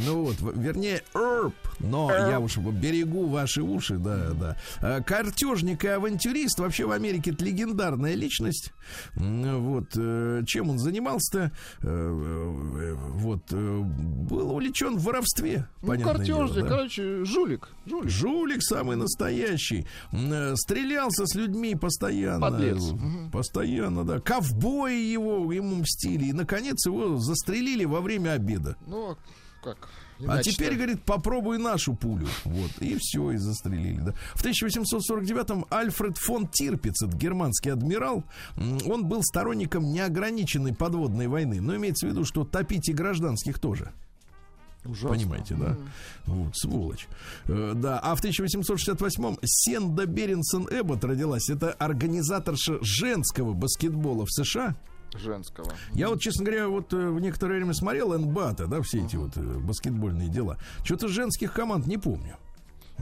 [0.06, 1.54] Ну вот, вернее, Эрп.
[1.80, 4.56] Но я уж берегу ваши уши, да, да.
[4.80, 8.72] А, Картежник и авантюрист вообще в Америке это легендарная личность.
[9.14, 11.52] Вот, э, чем он занимался-то?
[11.82, 15.66] Э, э, Вот, э, был увлечен в воровстве.
[15.82, 16.68] Ну, понятное дело, картежник, да.
[16.76, 17.68] короче, жулик.
[17.86, 18.10] Жулик.
[18.10, 19.86] Жулик самый настоящий.
[20.12, 22.40] Э, Стрелялся с людьми постоянно.
[22.40, 22.82] Подлец.
[22.92, 24.20] Э, Постоянно, да.
[24.20, 26.26] Ковбои его ему мстили.
[26.26, 28.76] И, наконец, его застрелили во время обеда.
[28.86, 29.16] Ну,
[29.62, 29.88] как?
[30.20, 30.56] А Иначе-то.
[30.56, 32.28] теперь, говорит, попробуй нашу пулю.
[32.44, 32.70] Вот.
[32.80, 34.00] И все, и застрелили.
[34.00, 34.12] Да.
[34.34, 38.24] В 1849-м Альфред фон Тирпиц, это германский адмирал,
[38.56, 41.60] он был сторонником неограниченной подводной войны.
[41.60, 43.92] Но имеется в виду, что топить и гражданских тоже.
[44.84, 45.10] Ужасно.
[45.10, 45.76] Понимаете, да?
[46.24, 47.06] Вот, сволочь.
[47.46, 51.50] Э, да, а в 1868-м Сенда Беренсон Эббот родилась.
[51.50, 54.76] Это организаторша женского баскетбола в США.
[55.14, 55.72] Женского.
[55.92, 59.36] Я вот, честно говоря, вот э, в некоторое время смотрел НБАТа, да, все эти вот
[59.36, 60.58] э, баскетбольные дела.
[60.84, 62.36] Что-то женских команд не помню.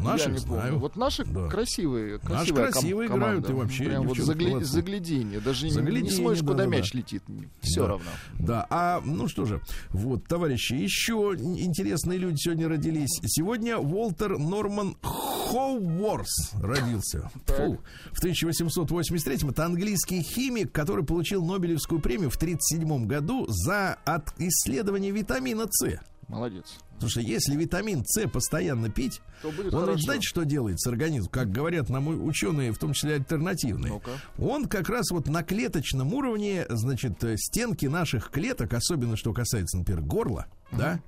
[0.02, 0.60] Наших Я не помню.
[0.60, 0.78] знаю.
[0.78, 1.48] Вот наши Да.
[1.48, 3.62] красивые, Наши красивая красивые ком- играют, команда.
[3.62, 4.72] и вообще Прям вот загля- молодцы.
[4.72, 5.40] загляденье.
[5.40, 6.76] Даже не- не смотришь, куда да-да-да.
[6.76, 7.22] мяч летит.
[7.60, 7.88] Все Да.
[7.88, 8.06] равно.
[8.38, 13.20] Да, а ну что же, вот, товарищи, еще интересные люди сегодня родились.
[13.26, 17.30] Сегодня Уолтер Норман Хоуворс родился.
[17.46, 17.78] Фу.
[18.12, 25.10] В 1883-м это английский химик, который получил Нобелевскую премию в 1937 году за от исследование
[25.10, 25.98] витамина С.
[26.28, 26.78] Молодец.
[26.98, 30.02] Потому что если витамин С постоянно пить, То будет он хорошо.
[30.02, 31.30] знаете, что делает с организмом?
[31.30, 33.92] Как говорят нам ученые, в том числе альтернативные.
[33.92, 34.10] Ну-ка.
[34.38, 39.78] Он как раз вот на клеточном уровне, значит, э, стенки наших клеток, особенно что касается,
[39.78, 41.00] например, горла, да,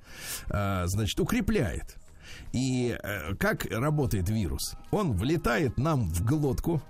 [0.49, 1.97] а, значит, укрепляет.
[2.53, 4.75] И э, как работает вирус?
[4.91, 6.81] Он влетает нам в глотку,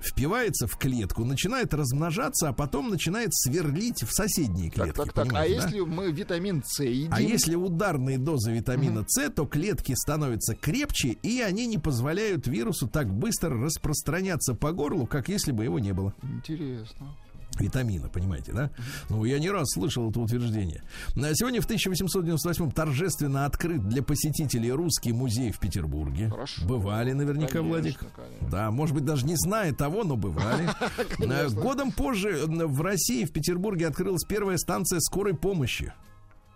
[0.00, 4.96] впивается в клетку, начинает размножаться, а потом начинает сверлить в соседние Так, клетки.
[4.96, 5.18] так, так.
[5.18, 5.64] А понимаете, да?
[5.64, 7.12] если мы витамин С едим?
[7.12, 12.88] А если ударные дозы витамина С, то клетки становятся крепче, и они не позволяют вирусу
[12.88, 16.14] так быстро распространяться по горлу, как если бы его не было.
[16.22, 17.16] Интересно.
[17.60, 18.70] Витамина, понимаете, да?
[19.08, 20.82] Ну, я не раз слышал это утверждение.
[21.14, 26.28] На сегодня в 1898 торжественно открыт для посетителей русский музей в Петербурге.
[26.30, 26.66] Хорошо.
[26.66, 27.98] Бывали наверняка, Конечно, Владик.
[28.14, 28.48] конечно.
[28.50, 30.68] Да, может быть, даже не зная того, но бывали.
[31.18, 35.92] Э, Годом позже в России, в Петербурге, открылась первая станция скорой помощи.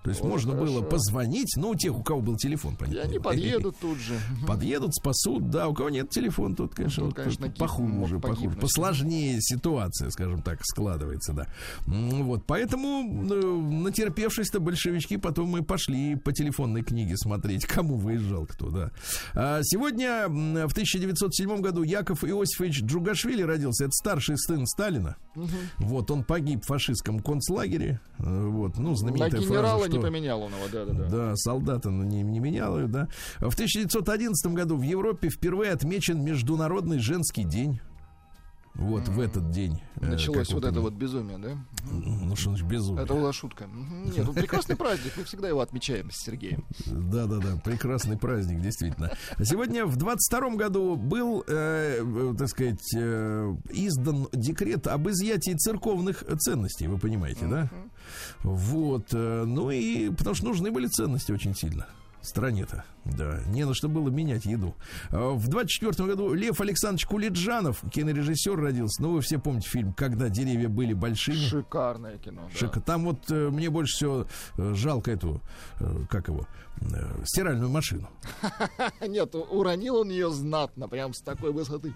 [0.03, 0.89] То есть О, можно было хорошо.
[0.91, 3.03] позвонить, ну, у тех, у кого был телефон, И понятно.
[3.03, 4.19] они подъедут тут же.
[4.47, 8.57] Подъедут, спасут, да, у кого нет телефон, тут, конечно, Ну, вот конечно, тут похуже, похуже,
[8.57, 11.47] посложнее ситуация, скажем так, складывается, да.
[11.87, 18.47] М, Вот, поэтому, э, натерпевшись-то большевички, потом мы пошли по телефонной книге смотреть, кому выезжал
[18.47, 18.91] кто, да.
[19.35, 25.17] А сегодня, в 1907 году, Яков Иосифович Джугашвили родился, это старший сын Сталина.
[25.79, 30.53] Вот, он погиб в фашистском концлагере, э, вот, ну, На знаменитая фраза, не поменял он
[30.53, 31.09] его, да-да-да.
[31.09, 33.09] Да, солдаты ну, не, не менял, да.
[33.39, 37.81] В 1911 году в Европе впервые отмечен Международный женский день.
[38.75, 39.81] Вот в этот день.
[40.01, 41.57] э, Началось вот это вот безумие, да?
[41.91, 43.05] Ну что значит безумие?
[43.05, 43.67] Это была шутка.
[43.67, 46.65] Нет, ну прекрасный праздник, мы всегда его отмечаем с Сергеем.
[46.87, 49.13] Да, да, да, прекрасный праздник, действительно.
[49.43, 56.25] Сегодня в 22 году был, э, э, так сказать, э, издан декрет об изъятии церковных
[56.39, 57.69] ценностей, вы понимаете, да?
[58.43, 61.87] Вот, ну и потому что нужны были ценности очень сильно.
[62.23, 64.77] Стране-то, да, не на что было менять еду.
[65.11, 69.03] А В 24 году Лев Александрович Кулиджанов, кинорежиссер, родился.
[69.03, 71.35] Ну, вы все помните фильм «Когда деревья были большими».
[71.35, 72.49] Шикарное кино.
[72.53, 72.59] да.
[72.59, 72.81] Шика.
[72.81, 75.41] Там вот э, мне больше всего э, жалко эту,
[75.81, 76.47] э, как его,
[76.81, 78.09] э, стиральную машину.
[79.01, 81.93] Нет, уронил он ее знатно, прям с такой высоты.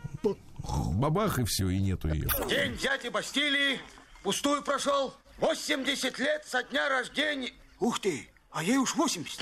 [0.94, 2.28] Бабах и все, и нету ее.
[2.48, 3.78] День дяди Бастилии
[4.24, 5.14] пустую прошел.
[5.38, 7.52] 80 лет со дня рождения.
[7.78, 9.38] Ух ты, а ей уж 80.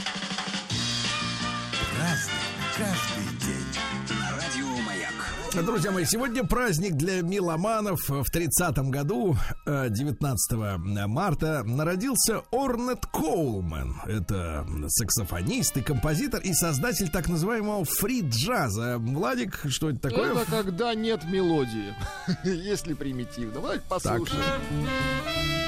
[2.00, 2.32] Разный,
[2.76, 4.18] каждый день.
[4.18, 5.64] На радио Маяк.
[5.64, 8.08] Друзья мои, сегодня праздник для меломанов.
[8.08, 14.00] В 30-м году, э, 19 марта, народился Орнет Коулман.
[14.04, 18.98] Это саксофонист и композитор и создатель так называемого фри-джаза.
[18.98, 20.32] Владик, что это такое?
[20.32, 21.94] Это когда нет мелодии,
[22.44, 23.52] если примитивно.
[23.54, 24.42] Давайте послушаем.
[24.42, 25.63] Ка-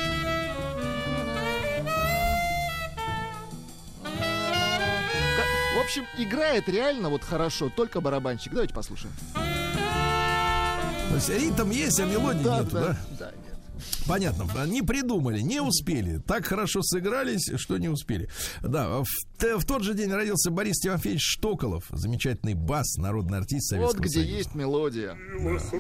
[5.87, 8.53] общем, играет реально вот хорошо, только барабанщик.
[8.53, 9.15] Давайте послушаем.
[9.35, 12.99] То есть ритм есть, а мелодии нету, да?
[13.19, 13.57] да, нет.
[14.09, 16.19] Понятно, не придумали, не успели.
[16.19, 18.29] Так хорошо сыгрались, что не успели.
[18.63, 19.07] Да, в,
[19.39, 24.21] в тот же день родился Борис Тимофеевич Штоколов, замечательный бас, народный артист Вот Советского где
[24.21, 24.33] Союза.
[24.33, 25.17] есть мелодия.
[25.39, 25.71] Билась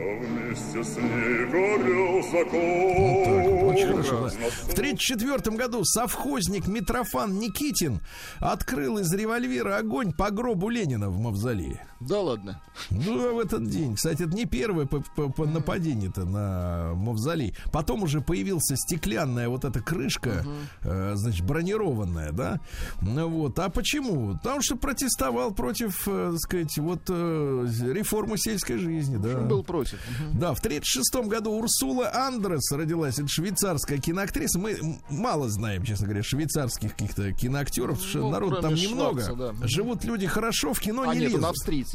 [0.00, 3.68] вместе с ней горел закон.
[3.68, 4.28] Очень хорошо.
[4.28, 8.00] В 1934 году совхозник Митрофан Никитин
[8.38, 11.89] открыл из револьвера огонь по гробу Ленина в Мавзолее.
[12.00, 12.62] Да ладно.
[12.90, 13.94] Ну, в этот день.
[13.94, 17.54] Кстати, это не первое по- по- по нападение-то на мавзолей.
[17.72, 20.44] Потом уже появился стеклянная вот эта крышка,
[20.82, 22.58] э, значит, бронированная, да?
[23.02, 23.58] Ну вот.
[23.58, 24.34] А почему?
[24.38, 29.38] Потому что протестовал против, э, так сказать, вот э, реформы сельской жизни, да.
[29.40, 29.98] Был против.
[30.30, 30.38] Мгм.
[30.40, 33.18] Да, в 1936 году Урсула Андрес родилась.
[33.18, 34.58] Это швейцарская киноактриса.
[34.58, 39.22] Мы мало знаем, честно говоря, швейцарских каких-то киноактеров, потому что Ну, народ там немного.
[39.22, 39.66] Шварца, да.
[39.68, 41.42] Живут люди хорошо, в кино А не нет, лезут.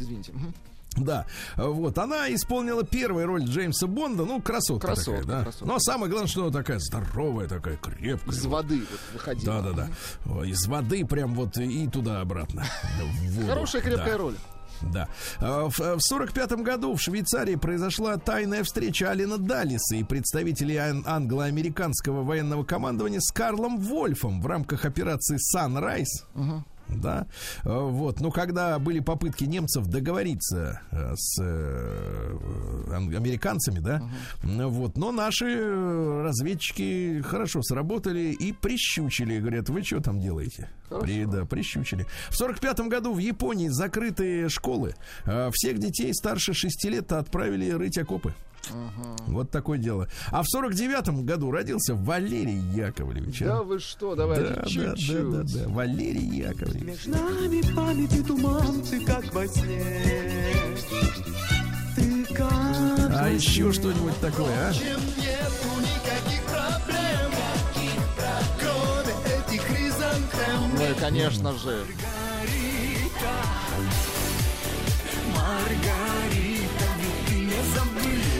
[0.00, 0.32] извините.
[0.32, 0.54] Мгм.
[0.98, 1.26] Да,
[1.58, 5.42] вот, она исполнила первую роль Джеймса Бонда, ну, красотка, Красотка, такая, да.
[5.44, 5.66] красотка.
[5.66, 8.32] Ну, а самое главное, что она такая здоровая, такая крепкая.
[8.34, 9.62] Из воды вот выходила.
[9.62, 9.88] Да, да,
[10.24, 10.46] да.
[10.46, 12.64] Из воды прям вот и туда-обратно.
[13.46, 14.16] Хорошая крепкая Да.
[14.16, 14.34] роль.
[14.92, 15.08] Да.
[15.38, 21.04] А, В в 45 году в Швейцарии произошла тайная встреча Алина Далиса и представителей ан-
[21.06, 26.24] англо-американского военного командования с Карлом Вольфом в рамках операции Sunrise.
[26.88, 27.26] Да,
[27.64, 28.20] А, вот.
[28.20, 32.38] Но когда были попытки немцев договориться э, с э,
[32.92, 34.02] ан- американцами, да,
[34.42, 34.96] ну вот.
[34.96, 39.38] Но наши э, разведчики хорошо сработали и прищучили.
[39.40, 40.68] Говорят, вы что там делаете?
[40.88, 42.06] При- да, прищучили.
[42.30, 44.94] В сорок пятом году в Японии закрытые школы.
[45.52, 48.32] Всех детей старше 6 лет отправили рыть окопы.
[49.26, 50.08] Вот такое дело.
[50.30, 53.42] А в сорок девятом году родился Валерий Яковлевич.
[53.42, 53.46] а?
[53.46, 55.30] Да вы что, давайте да, да, да, чуть-чуть.
[55.30, 55.68] да, да.
[55.68, 56.82] Валерий Яковлевич.
[57.06, 59.84] Между нами памяти туман, ты как во сне.
[61.96, 63.72] Ты как А во еще сне.
[63.72, 64.72] что-нибудь такое, а?
[70.74, 71.84] Ну и, конечно же,
[75.34, 76.55] Маргарита,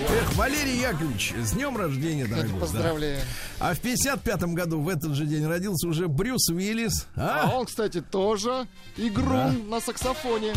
[0.08, 2.52] Эх, Валерий Яковлевич, с днем рождения, дорогой.
[2.52, 2.58] да.
[2.60, 3.20] поздравляю.
[3.58, 7.06] А в 55-м году в этот же день родился уже Брюс Уиллис.
[7.16, 7.56] А А?
[7.56, 10.52] он, кстати, тоже игрун на саксофоне.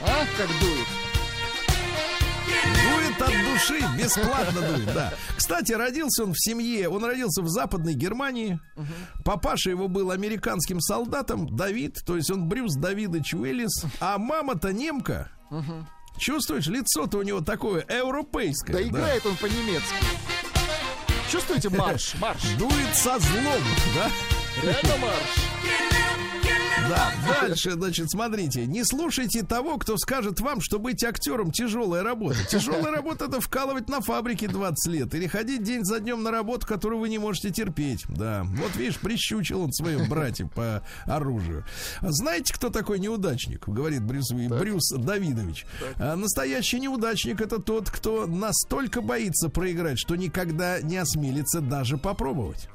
[0.00, 0.86] А, как дует.
[2.82, 5.12] Дует от души, бесплатно дует, да.
[5.36, 8.58] Кстати, родился он в семье, он родился в Западной Германии.
[9.24, 13.84] Папаша его был американским солдатом, Давид, то есть он Брюс Давидович Уиллис.
[14.00, 15.30] А мама-то немка.
[16.18, 18.76] Чувствуешь, лицо-то у него такое европейское.
[18.76, 18.88] Да да.
[18.88, 19.94] играет он по-немецки.
[21.30, 22.42] Чувствуете марш, марш?
[22.58, 23.62] Дует со злом,
[23.94, 24.10] да?
[24.62, 26.13] Реально марш.
[26.88, 32.36] Да, дальше, значит, смотрите, не слушайте того, кто скажет вам, что быть актером тяжелая работа.
[32.48, 36.66] Тяжелая работа это вкалывать на фабрике 20 лет или ходить день за днем на работу,
[36.66, 38.04] которую вы не можете терпеть.
[38.08, 41.64] Да, вот видишь, прищучил он своих братьев по оружию.
[42.02, 43.66] Знаете, кто такой неудачник?
[43.68, 45.66] Говорит Брюс, Уи- Брюс Давидович.
[45.96, 52.68] А Настоящий неудачник это тот, кто настолько боится проиграть, что никогда не осмелится даже попробовать.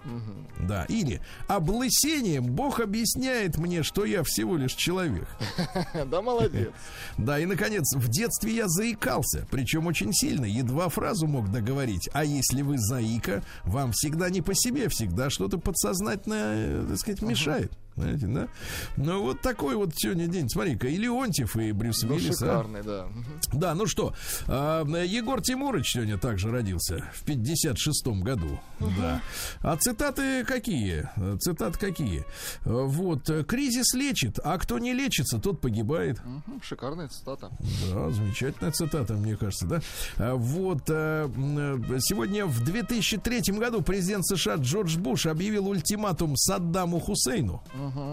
[0.60, 5.28] Да, или облысением Бог объясняет мне, что я всего лишь человек.
[6.06, 6.70] Да, молодец.
[7.18, 12.10] Да, и, наконец, в детстве я заикался, причем очень сильно, едва фразу мог договорить.
[12.14, 17.22] А если вы заика, вам всегда не по себе, всегда что-то подсознательно, э, так сказать,
[17.22, 17.72] мешает.
[17.96, 18.48] Знаете, да?
[18.96, 20.50] Ну, вот такой вот сегодня день.
[20.50, 22.20] Смотри-ка, и Леонтьев, и Брюс Ну, а.
[22.20, 23.08] шикарный, да.
[23.08, 23.26] Мгм.
[23.60, 24.14] Да, ну что,
[24.48, 28.60] а, Егор Тимурыч сегодня также родился в 56-м году.
[28.80, 29.22] Да.
[29.62, 31.10] А цитаты какие?
[31.40, 32.24] Цитаты какие?
[32.64, 36.22] Вот, кризис лечит, а кто не лечится, тот погибает.
[36.24, 37.52] Мгм, Шикарная цитата.
[37.94, 39.82] Да, замечательная цитата, мне кажется, да.
[40.18, 47.62] А, Вот сегодня в 2003 году президент США Джордж Буш объявил ультиматум Саддаму Хусейну.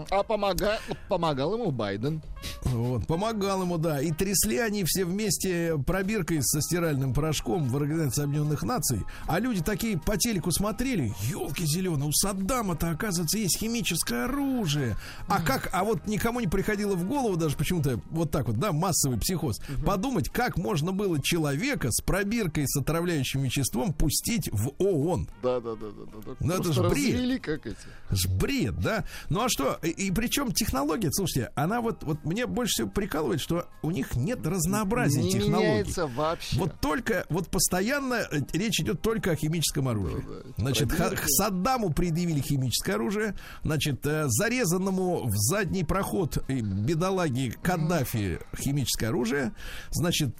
[0.09, 0.79] А помога...
[1.07, 2.21] помогал ему Байден.
[2.63, 4.01] Вот, помогал ему, да.
[4.01, 9.01] И трясли они все вместе пробиркой со стиральным порошком в Организации Объединенных Наций.
[9.27, 11.13] А люди такие по телеку смотрели.
[11.23, 14.97] Елки зеленые, у Саддама-то, оказывается, есть химическое оружие.
[15.27, 18.71] А как, а вот никому не приходило в голову даже почему-то вот так вот, да,
[18.71, 19.59] массовый психоз.
[19.85, 25.27] Подумать, как можно было человека с пробиркой с отравляющим веществом пустить в ООН.
[25.41, 26.35] Да, да, да, да, да.
[26.39, 26.91] Ну, это ж бред.
[26.91, 27.77] развели, как эти.
[28.11, 29.05] Ж бред, да?
[29.29, 29.79] Ну а что?
[29.81, 34.15] И, и причем технология, слушайте, она вот, вот мне больше всего прикалывает, что у них
[34.15, 35.67] нет разнообразия Не технологий.
[35.67, 36.57] меняется вообще.
[36.59, 40.23] Вот только, вот постоянно э, речь идет только о химическом оружии.
[40.27, 40.49] Да-да.
[40.57, 41.25] Значит, ха- Пробирки.
[41.27, 49.53] Саддаму предъявили химическое оружие, значит, э, зарезанному в задний проход э, бедолаги Каддафи химическое оружие,
[49.91, 50.35] значит,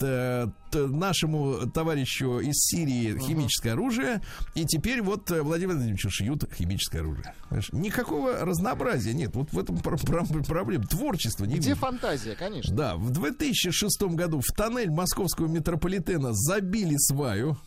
[0.75, 4.21] нашему товарищу из Сирии химическое оружие,
[4.55, 7.33] и теперь вот э, Владимир Владимировичу шьют химическое оружие.
[7.49, 7.69] Понимаешь?
[7.71, 9.35] Никакого разнообразия нет.
[9.35, 10.85] Вот в этом пр- пр- проблема.
[10.85, 11.75] Творчества не Где видно.
[11.81, 12.75] фантазия, конечно.
[12.75, 17.57] Да, в 2006 году в тоннель московского метрополитена забили сваю.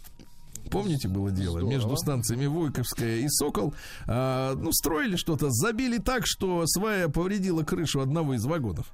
[0.70, 1.58] Помните, было дело?
[1.58, 1.70] Здорово.
[1.70, 3.74] Между станциями Войковская и Сокол.
[4.06, 8.92] А, ну, строили что-то, забили так, что свая повредила крышу одного из вагонов.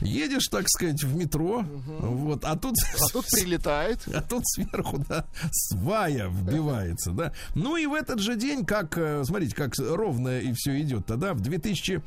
[0.00, 1.64] Едешь, так сказать, в метро,
[2.00, 2.74] вот, а тут...
[2.82, 4.00] А тут прилетает.
[4.14, 7.32] А тут сверху, да, свая вбивается, да.
[7.54, 11.34] Ну и в этот же день, как, э, смотрите, как ровно и все идет, тогда
[11.34, 12.02] в 2000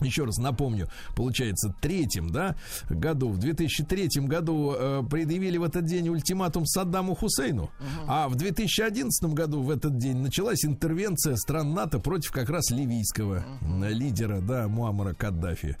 [0.00, 2.56] еще раз напомню, получается, третьем, да,
[2.88, 7.70] году, в 2003 году э, предъявили в этот день ультиматум Саддаму Хусейну,
[8.06, 13.44] а в 2011 году в этот день началась интервенция стран НАТО против как раз ливийского
[13.60, 15.76] э, лидера, да, Муаммара Каддафи.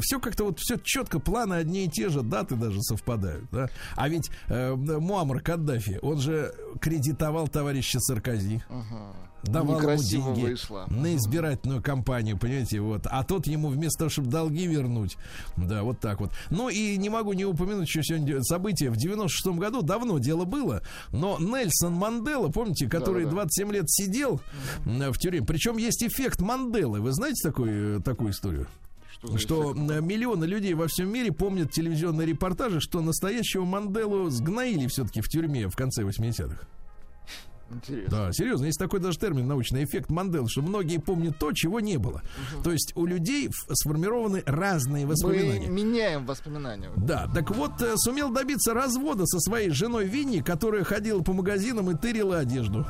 [0.00, 3.68] все как-то вот все четко, планы одни и те же, даты даже совпадают, да.
[3.96, 8.62] А ведь э, Муаммар Каддафи, он же кредитовал товарища Саркози
[9.42, 10.86] давал ему деньги вышло.
[10.88, 13.02] на избирательную кампанию, понимаете, вот.
[13.06, 15.16] А тот ему вместо того, чтобы долги вернуть,
[15.56, 16.32] да, вот так вот.
[16.50, 18.90] Ну и не могу не упомянуть еще сегодня событие.
[18.90, 20.82] В 96-м году давно дело было,
[21.12, 23.46] но Нельсон Мандела, помните, который Да-да-да.
[23.46, 24.40] 27 лет сидел
[24.84, 25.42] м, в тюрьме.
[25.42, 27.00] Причем есть эффект Манделы.
[27.00, 28.66] Вы знаете такую, такую историю?
[29.22, 35.20] Что, Что миллионы людей во всем мире помнят телевизионные репортажи, что настоящего Манделу сгноили все-таки
[35.20, 36.56] в тюрьме в конце 80-х.
[37.70, 38.10] Интересно.
[38.26, 41.98] Да, серьезно, есть такой даже термин научный эффект Мандел, что многие помнят то, чего не
[41.98, 42.22] было.
[42.64, 45.68] То есть у людей сформированы разные Мы воспоминания.
[45.68, 46.90] меняем воспоминания.
[46.96, 51.90] Да, так вот, э, сумел добиться развода со своей женой Винни, которая ходила по магазинам
[51.90, 52.86] и тырила одежду.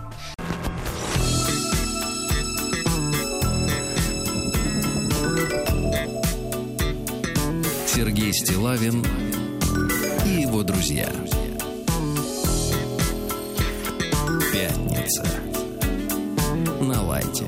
[7.87, 9.05] Сергей Стилавин
[10.25, 11.11] и его друзья.
[14.53, 15.23] Пятница.
[16.81, 17.47] На лайте.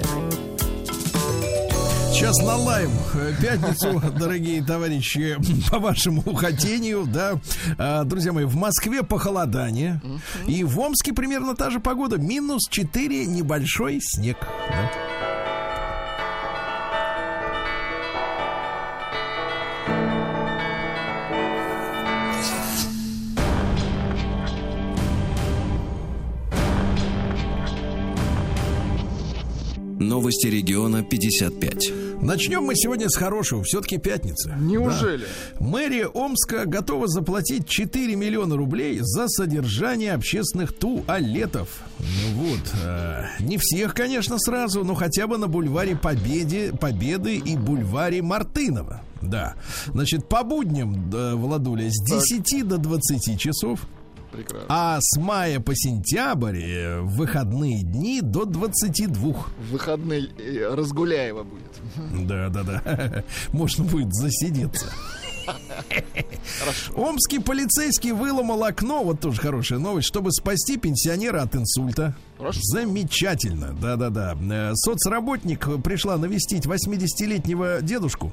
[2.12, 5.36] Сейчас налаем э, пятницу, дорогие товарищи,
[5.70, 7.40] по вашему хотению, да.
[7.78, 10.00] А, Друзья мои, в Москве похолодание,
[10.46, 14.36] и в Омске примерно та же погода, минус 4, небольшой снег.
[14.70, 15.21] да.
[30.12, 32.20] Новости региона 55.
[32.20, 34.54] Начнем мы сегодня с хорошего, все-таки пятница.
[34.60, 35.24] Неужели?
[35.58, 35.64] Да.
[35.66, 41.80] Мэрия Омска готова заплатить 4 миллиона рублей за содержание общественных туалетов.
[41.98, 47.56] Ну вот, э, не всех, конечно, сразу, но хотя бы на бульваре Победе, Победы и
[47.56, 49.00] бульваре Мартынова.
[49.22, 49.54] Да.
[49.86, 53.80] Значит, по будням, э, Владуля, с 10 до 20 часов.
[54.32, 54.66] Прекрасно.
[54.68, 59.32] А с мая по сентябрь э, в выходные дни до 22.
[59.32, 62.26] В выходные э, Разгуляева будет.
[62.26, 63.24] Да, да, да.
[63.52, 64.86] Можно будет засидеться.
[66.94, 72.14] Омский полицейский выломал окно, вот тоже хорошая новость, чтобы спасти пенсионера от инсульта.
[72.42, 72.60] Хорошо.
[72.64, 74.36] Замечательно, да-да-да.
[74.50, 78.32] Э, Соцработник пришла навестить 80-летнего дедушку.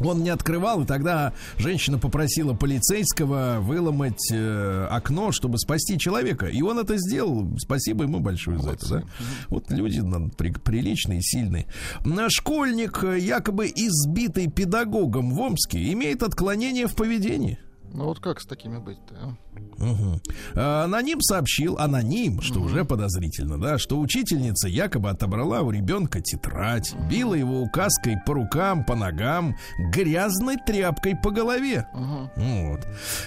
[0.00, 6.46] Он не открывал, и тогда женщина попросила полицейского выломать э, окно, чтобы спасти человека.
[6.46, 7.48] И он это сделал.
[7.58, 8.88] Спасибо ему большое за это.
[8.88, 9.02] Да?
[9.48, 11.66] Вот люди нам при- приличные, сильные.
[12.04, 17.58] На Школьник, э, якобы избитый педагогом в Омске, имеет отклонение в поведении.
[17.92, 19.14] Ну вот как с такими быть-то?
[19.14, 19.36] а?
[19.82, 20.20] Мгм.
[20.54, 26.94] А, Аноним сообщил, аноним, что уже подозрительно, да, что учительница якобы отобрала у ребенка тетрадь,
[27.10, 29.56] била его указкой по рукам, по ногам,
[29.92, 31.88] грязной тряпкой по голове.
[31.94, 32.86] Вот.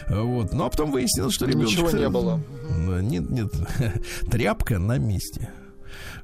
[0.10, 0.54] Вот.
[0.54, 1.68] Ну, а потом выяснилось, что ребенок...
[1.68, 2.40] Ничего не было.
[3.02, 3.52] Нет, нет.
[4.32, 5.50] Тряпка на месте.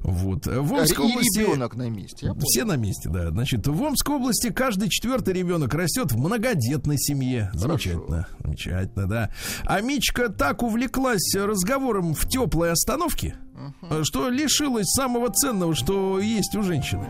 [0.00, 0.46] Вот.
[0.46, 1.38] В Омской И области...
[1.40, 2.32] ребенок на месте.
[2.40, 3.30] Все на месте, да.
[3.30, 7.50] Значит, в Омской области каждый четвертый ребенок растет в многодетной семье.
[7.54, 8.26] Замечательно.
[8.42, 9.30] Замечательно, да.
[9.64, 13.36] А Мичка так увлеклась разговором в теплой остановке,
[14.02, 17.06] что лишилась самого ценного, что есть у женщины.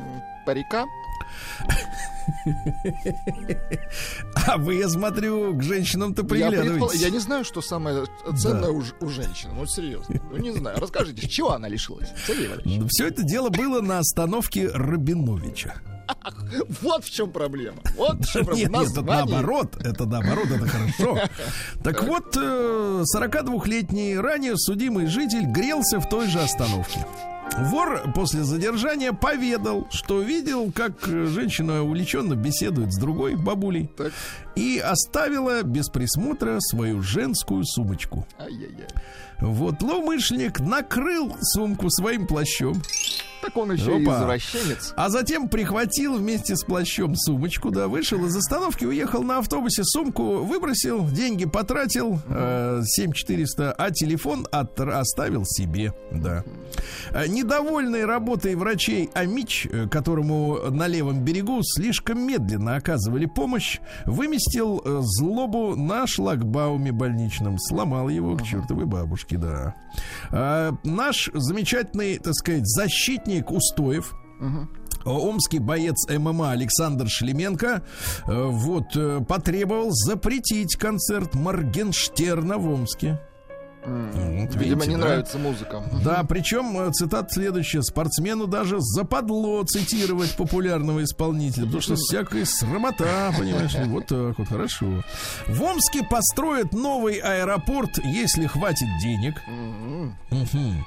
[0.47, 0.84] Парика?
[4.46, 7.00] А вы, я смотрю, к женщинам-то Я, предпол- приглядываетесь.
[7.00, 8.04] я не знаю, что самое
[8.36, 9.50] ценное у, ж- у женщин.
[9.54, 10.20] Ну, серьезно.
[10.30, 10.78] Ну, не знаю.
[10.80, 12.09] Расскажите, чего она лишилась?
[12.26, 12.90] Сергей Валерьевич.
[12.90, 15.74] Все это дело было на остановке Рабиновича.
[16.80, 17.78] Вот в чем проблема.
[17.96, 18.78] Вот в чем Нет, проблема.
[18.80, 19.26] нет, это Название.
[19.34, 21.18] наоборот, это наоборот, это хорошо.
[21.84, 27.04] Так вот, э, 42-летний ранее судимый житель грелся в той же остановке.
[27.57, 34.12] Вор после задержания поведал, что видел, как э, женщина увлеченно беседует с другой бабулей Так.
[34.55, 38.26] и оставила без присмотра свою женскую сумочку.
[38.38, 38.86] Ай-яй-яй.
[39.40, 42.80] Вот, злоумышленник накрыл сумку своим плащом,
[43.49, 44.18] Так он еще Опа.
[44.18, 44.92] извращенец.
[44.96, 50.38] А затем прихватил вместе с плащом сумочку, да, вышел из остановки, уехал на автобусе, сумку
[50.44, 56.44] выбросил, деньги потратил, э, 7400, а телефон от- оставил себе, да.
[57.12, 64.82] Э, Недовольный работой врачей Амич, э, которому на левом берегу слишком медленно оказывали помощь, выместил
[64.84, 69.74] э, злобу на шлагбауме больничном, сломал его к чертовой бабушке, да.
[70.30, 74.14] А, наш замечательный, так сказать, защитник устоев,
[75.05, 77.82] Омский боец ММА Александр Шлеменко
[78.26, 83.20] э, вот э, потребовал запретить концерт Моргенштерна в Омске.
[83.84, 85.00] Вот, Видимо, видите, не да?
[85.08, 85.82] нравится музыка.
[86.04, 87.82] Да, причем э, цитата следующая.
[87.82, 93.84] Спортсмену даже западло цитировать популярного исполнителя, потому что всякая срамота, понимаешь, ли.
[93.84, 94.86] вот так вот, хорошо.
[95.46, 99.34] В Омске построят новый аэропорт, если хватит денег.
[100.30, 100.84] Мгм.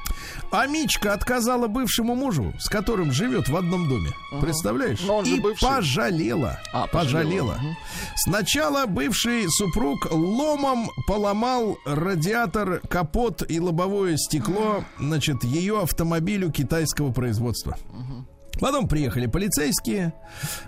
[0.51, 4.09] А Мичка отказала бывшему мужу, с которым живет в одном доме.
[4.41, 4.99] Представляешь?
[5.09, 5.65] Он же И бывший.
[5.65, 6.59] пожалела.
[6.73, 7.53] А, пожалела.
[7.53, 7.77] пожалела.
[8.17, 17.77] Сначала бывший супруг ломом поломал радиатор, капот и лобовое стекло, значит, ее автомобилю китайского производства.
[18.59, 20.13] Потом приехали полицейские.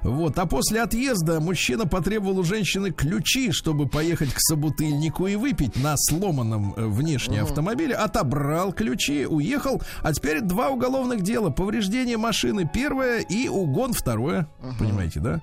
[0.02, 0.38] Вот.
[0.40, 5.96] А после отъезда мужчина потребовал у женщины ключи, чтобы поехать к собутыльнику и выпить на
[5.98, 7.94] сломанном э, внешне автомобиле.
[7.96, 9.82] Отобрал ключи, уехал.
[10.02, 11.50] А теперь два уголовных дела.
[11.50, 14.48] Повреждение машины первое и угон второе.
[14.80, 15.42] Понимаете, да?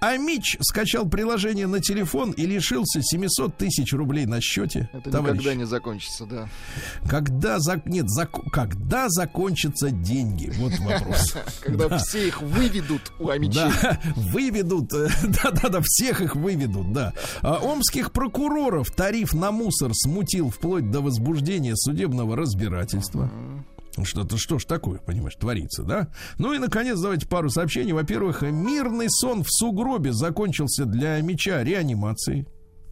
[0.00, 4.88] А Мич скачал приложение на телефон и лишился 700 тысяч рублей на счете.
[4.92, 5.34] Это Товарищ.
[5.40, 6.48] никогда не закончится, да.
[7.08, 7.86] Когда, зак...
[7.86, 10.52] Нет, зак- когда закончатся деньги?
[10.56, 11.34] Вот вопрос.
[11.60, 13.54] Когда все их выведут у Амичей.
[13.54, 15.08] Да, выведут, э,
[15.42, 17.12] да-да-да, всех их выведут, да.
[17.40, 23.30] А, омских прокуроров тариф на мусор смутил вплоть до возбуждения судебного разбирательства.
[24.02, 26.08] Что-то, что ж такое, понимаешь, творится, да?
[26.38, 27.92] Ну и, наконец, давайте пару сообщений.
[27.92, 32.46] Во-первых, мирный сон в сугробе закончился для меча реанимацией.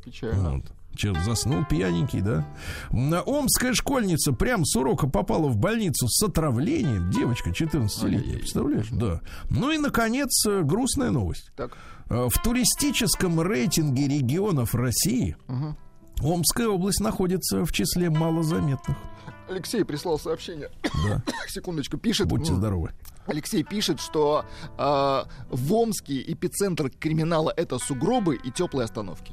[0.05, 0.57] Печально.
[0.57, 0.80] Вот.
[0.97, 2.45] Че, заснул пьяненький, да?
[2.93, 7.11] Омская школьница прям с урока попала в больницу с отравлением.
[7.11, 8.39] Девочка 14-летняя, Ай-яй-яй.
[8.41, 8.89] представляешь?
[8.91, 9.21] Да.
[9.51, 11.51] Ну и, наконец, э, грустная новость.
[11.57, 11.77] Так.
[12.11, 15.37] Э, В туристическом рейтинге регионов России
[16.23, 18.97] Омская область находится в числе малозаметных.
[19.49, 20.71] Алексей прислал сообщение.
[21.09, 21.23] Да.
[21.49, 22.27] Секундочку, пишет.
[22.29, 22.91] Будьте здоровы.
[23.27, 24.45] Алексей пишет, что
[24.77, 29.33] э, в Омске эпицентр криминала это сугробы и теплые остановки.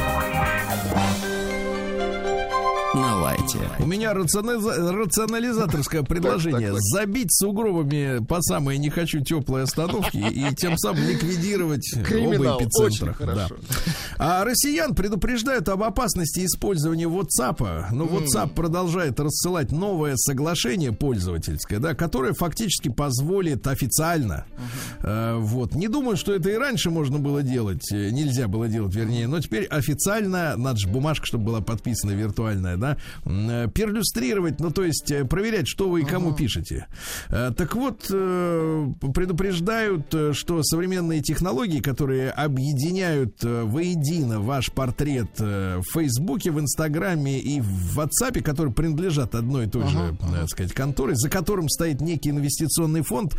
[3.79, 6.73] У меня рационализа- рационализаторское предложение.
[6.93, 12.55] Забить сугробами по самые не хочу теплые остановки и тем самым ликвидировать Криминал.
[12.57, 13.15] оба эпицентра.
[13.19, 13.47] Да.
[14.17, 17.85] А россиян предупреждают об опасности использования WhatsApp.
[17.91, 24.45] Но WhatsApp продолжает рассылать новое соглашение пользовательское, да, которое фактически позволит официально.
[25.01, 25.73] э, вот.
[25.75, 27.91] Не думаю, что это и раньше можно было делать.
[27.91, 29.27] э, Нельзя было делать, вернее.
[29.27, 34.83] Но теперь официально, надо же бумажка, чтобы была подписана виртуальная, да, э, перлюстрировать, ну, то
[34.83, 36.87] есть э, проверять, что вы и кому пишете.
[37.29, 46.51] Э, Так вот, э, предупреждают, что современные технологии, которые объединяют воедино ваш портрет в Фейсбуке,
[46.51, 51.15] в Инстаграме и в WhatsApp, которые принадлежат одной и той же, э, так сказать, конторе,
[51.15, 53.35] за которым стоит некий инвестиционный фонд,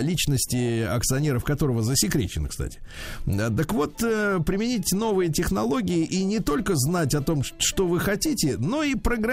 [0.00, 2.80] личности акционеров которого засекречены, кстати.
[3.26, 8.82] Так вот, применить новые технологии и не только знать о том, что вы хотите, но
[8.82, 9.31] и программировать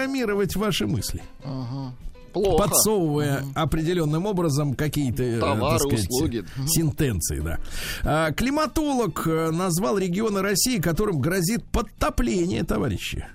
[0.56, 1.22] ваши мысли
[2.32, 2.64] Плохо.
[2.68, 6.44] подсовывая определенным образом какие-то э, Товары, сказать, услуги.
[6.66, 7.58] сентенции, да.
[8.02, 13.26] А, климатолог э, назвал регионы России, которым грозит подтопление, товарищи.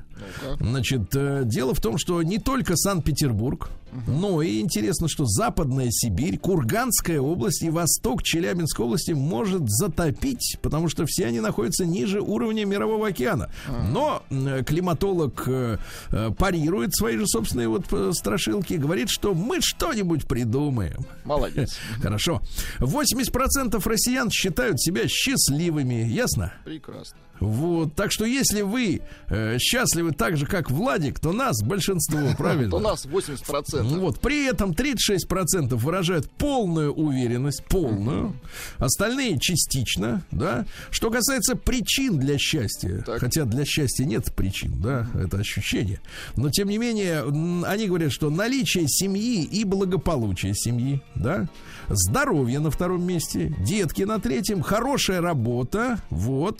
[0.59, 3.69] Значит, э, дело в том, что не только Санкт-Петербург,
[4.07, 10.89] но и интересно, что Западная Сибирь, Курганская область и Восток Челябинской области может затопить, потому
[10.89, 13.49] что все они находятся ниже уровня Мирового океана.
[13.91, 15.77] Но э, климатолог э,
[16.11, 21.05] э, парирует свои же собственные вот э, страшилки, говорит, что мы что-нибудь придумаем.
[21.23, 21.77] Молодец.
[22.01, 22.41] Хорошо.
[22.79, 26.53] 80% россиян считают себя счастливыми, ясно?
[26.63, 27.17] Прекрасно.
[27.39, 32.71] Вот, так что если вы э, счастливы так же, как Владик, то нас большинство, правильно?
[32.71, 33.83] То нас 80%.
[33.93, 38.33] Вот, при этом 36% выражают полную уверенность, полную,
[38.77, 40.65] остальные частично, да.
[40.91, 43.19] Что касается причин для счастья, Так.
[43.19, 45.99] хотя для счастья нет причин, да, это ощущение,
[46.35, 47.21] но тем не менее,
[47.65, 51.47] они говорят, что наличие семьи и благополучие семьи, да,
[51.89, 56.59] здоровье на втором месте, детки на третьем, хорошая работа, вот,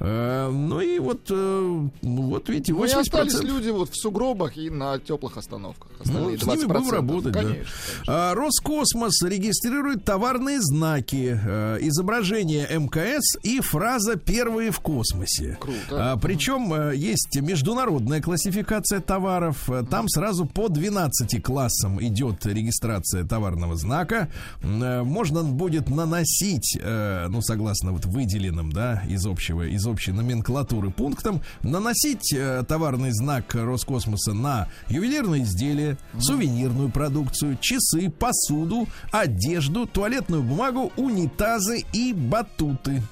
[0.00, 3.00] Э, ну и вот, э, вот видите, Ну и 80%.
[3.00, 5.90] остались люди вот в сугробах и на теплых остановках.
[6.04, 6.90] Ну, с ними будем 20%.
[6.92, 7.40] работать, да.
[7.42, 7.64] Конечно.
[8.06, 15.56] А, Роскосмос регистрирует товарные знаки, э, изображение МКС и фраза «первые в космосе».
[15.60, 16.12] Круто.
[16.12, 19.68] А, причем э, есть международная классификация товаров.
[19.70, 24.28] Э, Там сразу по 12 классам идет регистрация товарного знака.
[24.62, 32.34] Можно будет наносить, ну, согласно вот выделенным, да, из общего, из общей номенклатуры пунктам, наносить
[32.68, 35.98] товарный знак Роскосмоса на ювелирные изделия,
[36.34, 43.02] сувенирную продукцию, часы, посуду, одежду, туалетную бумагу, унитазы и батуты.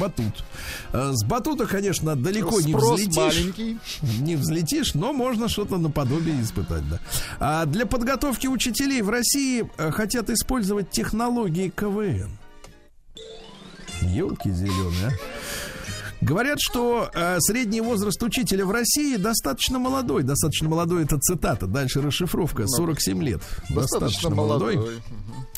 [0.00, 0.44] Батут.
[0.92, 3.16] Э, С батута, конечно, далеко не Спрос взлетишь.
[3.16, 3.78] маленький.
[4.20, 6.98] Не взлетишь, но можно что-то наподобие испытать, да.
[7.38, 12.30] А для подготовки учителей в России э, хотят использовать технологии КВН.
[14.02, 15.71] Елки зеленые, а.
[16.22, 20.22] Говорят, что э, средний возраст учителя в России достаточно молодой.
[20.22, 21.66] Достаточно молодой это цитата.
[21.66, 22.68] Дальше расшифровка.
[22.68, 23.42] 47 лет.
[23.68, 24.78] Достаточно молодой.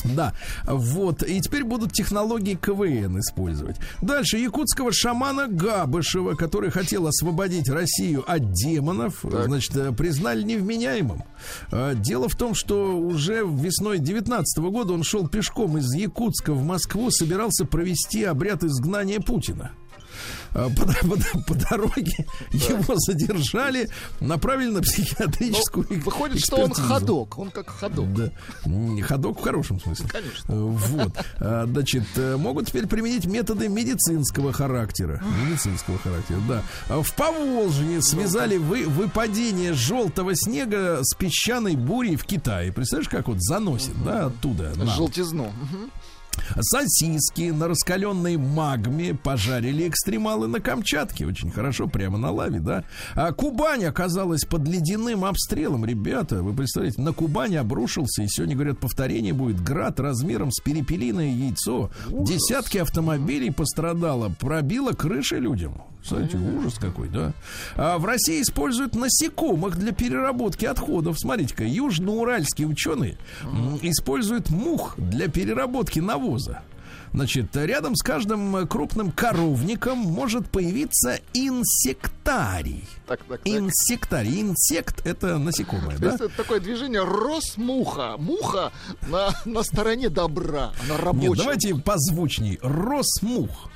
[0.04, 0.32] Да,
[0.66, 1.22] вот.
[1.22, 3.76] И теперь будут технологии КВН использовать.
[4.00, 11.24] Дальше якутского шамана Габышева, который хотел освободить Россию от демонов, значит, э, признали невменяемым.
[11.72, 16.64] Э, Дело в том, что уже весной 19 года он шел пешком из Якутска в
[16.64, 19.72] Москву, собирался провести обряд изгнания Путина.
[20.52, 23.88] А По, по- по дороге его задержали,
[24.20, 26.88] направили на психиатрическую Ну, Выходит, что он экспертизу.
[26.94, 27.38] ходок.
[27.38, 28.12] Он как ходок.
[28.14, 28.30] Да.
[29.02, 30.06] Ходок в хорошем смысле.
[30.08, 30.52] Конечно.
[30.52, 31.12] Э, Вот.
[31.40, 35.22] А, Значит, э, могут теперь применить методы медицинского характера.
[35.46, 37.02] Медицинского характера, да.
[37.02, 42.72] В Поволжье связали вы, выпадение желтого снега с песчаной бурей в Китае.
[42.72, 44.72] Представляешь, как вот заносит, да, оттуда.
[44.94, 45.44] Желтизну.
[45.46, 45.90] Мгм.
[46.60, 51.26] Сосиски на раскаленной магме пожарили экстремалы на Камчатке.
[51.26, 52.84] Очень хорошо, прямо на лаве, да.
[53.14, 55.84] А Кубань оказалась под ледяным обстрелом.
[55.84, 61.32] Ребята, вы представляете, на Кубани обрушился, и сегодня, говорят, повторение будет град размером с перепелиное
[61.34, 61.90] яйцо.
[62.08, 65.82] Десятки автомобилей пострадало, пробило крыши людям.
[66.04, 67.32] Смотрите, ужас какой, да.
[67.76, 71.18] А в России используют насекомых для переработки отходов.
[71.18, 73.16] Смотрите-ка, южноуральские ученые
[73.80, 76.23] используют мух для переработки навоза.
[77.14, 82.84] Значит, рядом с каждым э, крупным коровником может появиться инсектарий.
[83.06, 83.40] Так, так, так.
[83.44, 84.40] Инсектарий.
[84.40, 86.16] Инсект это насекомое, да?
[86.16, 88.16] это такое движение Росмуха.
[88.18, 88.72] Муха
[89.08, 90.72] на, на стороне добра.
[90.84, 91.28] Она рабочая.
[91.28, 92.58] Нет, давайте позвучней.
[92.62, 93.70] Росмух.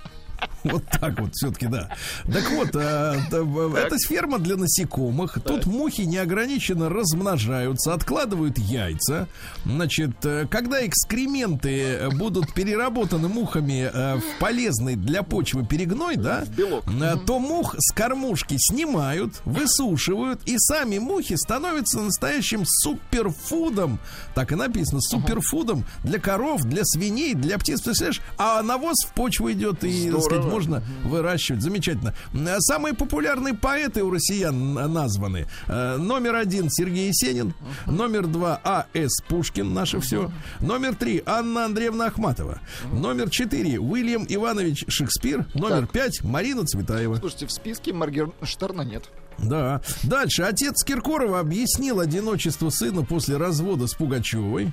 [0.64, 1.89] Вот так вот все-таки, да.
[2.30, 5.39] Так вот, а, в- это ферма для насекомых.
[5.45, 9.28] Тут мухи неограниченно размножаются, откладывают яйца.
[9.64, 16.84] Значит, э, когда экскременты будут переработаны мухами в полезный для почвы перегной, да, белок.
[17.24, 23.99] то мух с кормушки снимают, высушивают, и сами мухи становятся настоящим суперфудом.
[24.34, 27.80] Так и написано, суперфудом для коров, для свиней, для птиц.
[27.80, 28.20] Представляешь?
[28.36, 31.62] А навоз в почву идет и, так сказать, можно выращивать.
[31.62, 32.14] Замечательно.
[32.60, 35.46] Самые популярные поэты у россиян названы.
[35.66, 37.54] Э, Номер один Сергей Есенин.
[37.86, 39.22] Номер два А.С.
[39.28, 40.30] Пушкин, наше все.
[40.60, 42.60] Номер три Анна Андреевна Ахматова.
[42.92, 45.46] Номер четыре Уильям Иванович Шекспир.
[45.54, 47.16] Номер пять Марина Цветаева.
[47.16, 49.10] Слушайте, в списке Маргерштерна нет.
[49.39, 49.80] Да.
[50.03, 50.43] Дальше.
[50.43, 54.72] Отец Киркорова объяснил одиночество сына после развода с Пугачевой.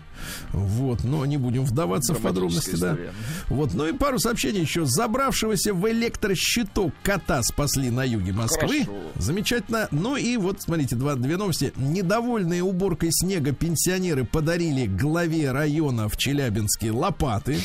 [0.51, 2.93] Вот, но не будем вдаваться в подробности, да.
[2.93, 3.13] история.
[3.47, 4.85] Вот, ну и пару сообщений еще.
[4.85, 8.85] Забравшегося в электрощиток кота спасли на юге Москвы.
[8.85, 8.93] Хорошо.
[9.17, 9.87] Замечательно.
[9.91, 11.73] Ну и вот, смотрите, два, две новости.
[11.75, 17.59] Недовольные уборкой снега пенсионеры подарили главе района в Челябинске лопаты.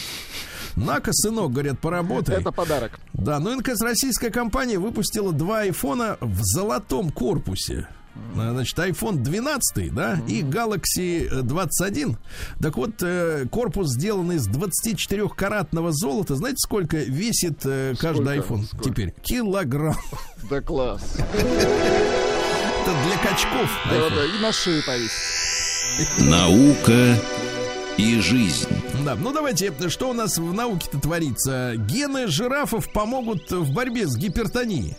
[0.77, 2.37] На-ка, сынок, говорят, поработай.
[2.37, 2.99] Это подарок.
[3.12, 7.87] Да, ну наконец, российская компания выпустила два айфона в золотом корпусе.
[8.37, 12.16] А, Значит, iPhone 12, да, и Galaxy э, 21.
[12.61, 16.35] Так вот, э, корпус сделан из 24-каратного золота.
[16.35, 18.55] Знаете, сколько весит э, каждый Сколько?
[18.55, 18.85] iPhone Сколько?
[18.91, 19.14] теперь?
[19.23, 19.97] Килограмм.
[20.51, 21.03] Да класс.
[21.18, 23.71] Это для качков.
[23.91, 26.29] Да, да, и на шею повесить.
[26.29, 27.16] Наука
[28.01, 28.69] и жизнь.
[29.05, 31.75] Да, ну давайте, что у нас в науке-то творится?
[31.77, 34.97] Гены жирафов помогут в борьбе с гипертонией.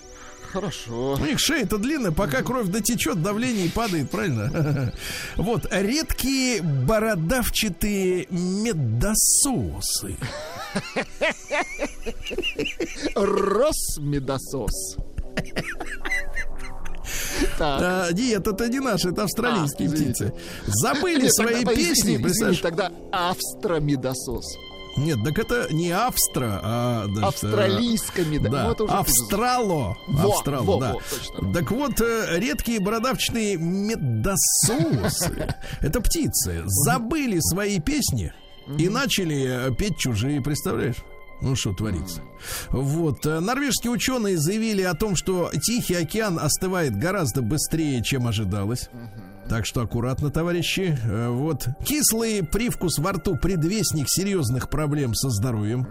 [0.51, 1.13] Хорошо.
[1.13, 4.93] У них шея-то длинная, пока кровь дотечет, давление и падает, правильно?
[5.35, 10.15] Вот, редкие бородавчатые медососы.
[13.15, 14.97] Росмедосос.
[15.35, 15.45] Так.
[17.59, 20.33] А, нет, это не наши, это австралийские А, птицы.
[20.65, 22.59] Забыли Нет, свои тогда, песни, извини, извини, представляешь?
[22.59, 24.57] тогда австромедосос.
[24.97, 27.05] Нет, так это не Австра, а...
[27.05, 28.49] значит, Австралийскими, да.
[28.49, 29.97] Да, Ну, Австрало.
[30.07, 30.93] Во, Австрало, во, да.
[30.93, 31.53] во, точно.
[31.53, 35.47] Так вот, э, редкие бородавчатые медососы,
[35.81, 38.33] это птицы, забыли свои песни
[38.77, 40.97] и начали э, петь чужие, представляешь?
[41.41, 42.21] Ну, что творится.
[42.69, 43.25] Вот.
[43.25, 48.89] э, Норвежские ученые заявили о том, что Тихий океан остывает гораздо быстрее, чем ожидалось.
[49.49, 50.97] Так что аккуратно, товарищи.
[51.03, 51.67] Э, Вот.
[51.85, 55.87] Кислый привкус во рту предвестник серьезных проблем со здоровьем.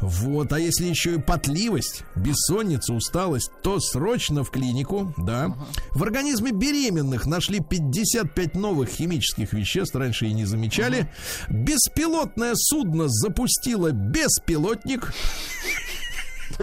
[0.00, 0.52] Вот.
[0.52, 5.56] А если еще и потливость, бессонница, усталость, то срочно в клинику, да.
[5.92, 11.10] В организме беременных нашли 55 новых химических веществ, раньше и не замечали.
[11.48, 15.12] Беспилотное судно запустило беспилотник.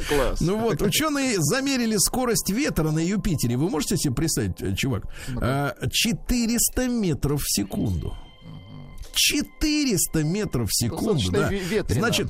[0.08, 0.42] Класс.
[0.42, 3.58] Ну вот, ученые замерили скорость ветра на Юпитере.
[3.58, 5.04] Вы можете себе представить, э, чувак?
[5.42, 8.16] А, 400 метров в секунду.
[9.14, 11.52] 400 метров в секунду, да.
[11.52, 12.00] ве- ветрено.
[12.00, 12.28] Значит,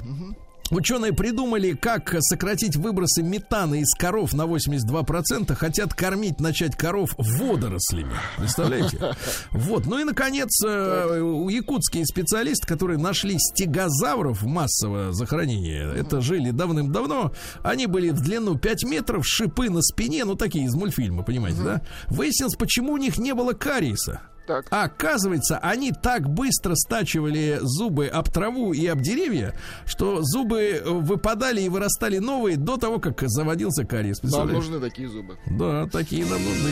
[0.71, 5.53] Ученые придумали, как сократить выбросы метана из коров на 82%.
[5.53, 8.13] Хотят кормить, начать коров водорослями.
[8.37, 8.97] Представляете?
[9.51, 9.85] Вот.
[9.85, 17.33] Ну и, наконец, э, у- якутские специалисты, которые нашли стегозавров массового захоронения, это жили давным-давно,
[17.63, 21.81] они были в длину 5 метров, шипы на спине, ну такие из мультфильма, понимаете, да?
[22.07, 24.21] Выяснилось, почему у них не было кариеса.
[24.51, 24.67] Так.
[24.69, 30.89] А оказывается, они так быстро стачивали зубы об траву и об деревья, что зубы э,
[30.89, 34.21] выпадали и вырастали новые до того, как заводился кариес.
[34.23, 35.37] Нам нужны такие зубы.
[35.45, 36.71] Да, такие нам нужны.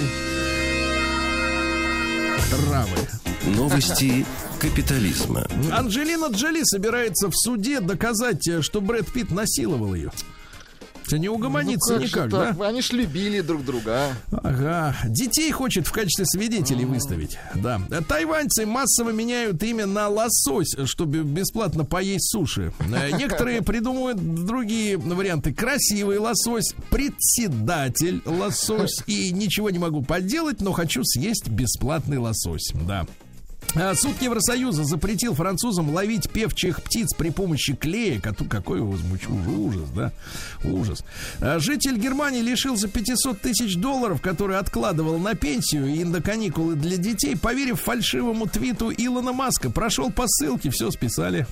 [2.51, 3.55] Травы.
[3.55, 4.25] Новости
[4.59, 5.47] капитализма.
[5.71, 10.11] Анджелина Джоли собирается в суде доказать, э, что Брэд Питт насиловал ее.
[11.09, 12.57] Все не угомонится Ну, как никак, так?
[12.57, 12.67] да?
[12.67, 14.13] Они ж любили друг друга.
[14.31, 14.37] а.
[14.43, 14.95] Ага.
[15.07, 17.35] Детей хочет в качестве свидетелей выставить.
[17.55, 17.81] Да.
[18.07, 22.71] Тайваньцы массово меняют имя на лосось, чтобы бесплатно поесть суши.
[22.93, 25.51] Э, Некоторые придумывают другие варианты.
[25.51, 29.01] Красивый лосось, председатель лосось.
[29.07, 32.71] И ничего не могу поделать, но хочу съесть бесплатный лосось.
[32.87, 33.07] Да.
[33.75, 38.19] А, Суд Евросоюза запретил французам ловить певчих птиц при помощи клея.
[38.19, 39.27] Какой возмуч...
[39.27, 40.11] ужас, да?
[40.63, 41.03] Ужас.
[41.39, 46.97] А, Житель Германии лишился 500 тысяч долларов, которые откладывал на пенсию и на каникулы для
[46.97, 49.69] детей, поверив фальшивому твиту Илона Маска.
[49.69, 51.45] Прошел по ссылке, все списали.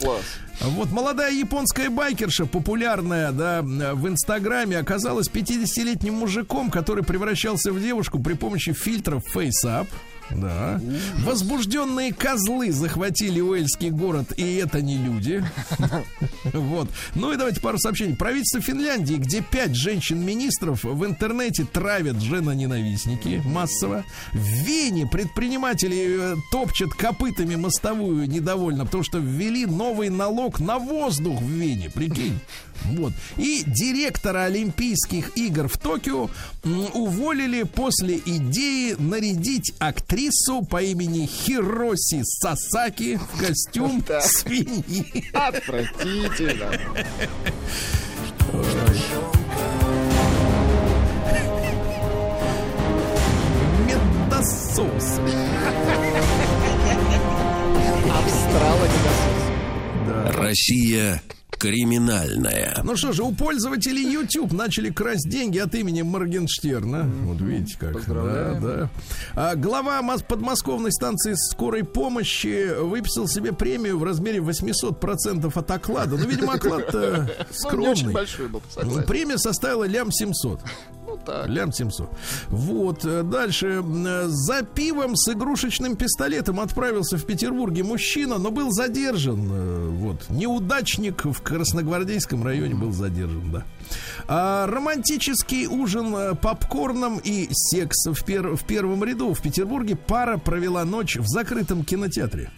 [0.00, 0.22] Класс.
[0.60, 8.20] Вот молодая японская байкерша, популярная, да, в Инстаграме, оказалась 50-летним мужиком, который превращался в девушку
[8.20, 9.88] при помощи фильтров FaceApp.
[10.36, 10.80] Да.
[11.24, 15.44] Возбужденные козлы захватили Уэльский город, и это не люди.
[16.52, 16.88] Вот.
[17.14, 18.14] Ну и давайте пару сообщений.
[18.14, 24.04] Правительство Финляндии, где пять женщин-министров в интернете травят жена-ненавистники массово.
[24.32, 31.40] В Вене предприниматели э, топчат копытами мостовую недовольно, потому что ввели новый налог на воздух
[31.40, 31.90] в Вене.
[31.90, 32.38] Прикинь.
[32.84, 33.12] Вот.
[33.36, 36.28] И директора Олимпийских игр в Токио
[36.94, 39.72] уволили после идеи нарядить
[40.22, 44.22] актрису по имени Хироси Сасаки в костюм Так.
[44.22, 45.24] свиньи.
[45.32, 46.70] Отвратительно.
[53.86, 55.20] Медосос.
[58.10, 60.36] Австралодиносос.
[60.36, 61.22] Россия
[61.62, 62.80] криминальная.
[62.82, 67.04] Ну что же, у пользователей YouTube начали красть деньги от имени Моргенштерна.
[67.24, 67.92] Вот видите как.
[67.92, 68.60] Поздравляем.
[68.60, 68.90] Да, да.
[69.34, 76.16] А глава мос- подмосковной станции скорой помощи выписал себе премию в размере 800% от оклада.
[76.16, 78.12] Ну, видимо, оклад Ну, скромный.
[78.12, 79.06] большой был, согласен.
[79.06, 80.60] Премия составила лям 700.
[81.12, 81.46] Ну так.
[81.48, 82.08] Лям 700.
[82.48, 83.04] Вот.
[83.04, 83.82] э, Дальше.
[83.84, 89.48] э, За пивом с игрушечным пистолетом отправился в Петербурге мужчина, но был задержан.
[89.52, 90.30] э, Вот.
[90.30, 93.64] Неудачник в Красногвардейском районе был задержан, да.
[94.26, 100.84] А романтический ужин попкорном и секс в, пер- в первом ряду в Петербурге пара провела
[100.84, 102.50] ночь в закрытом кинотеатре.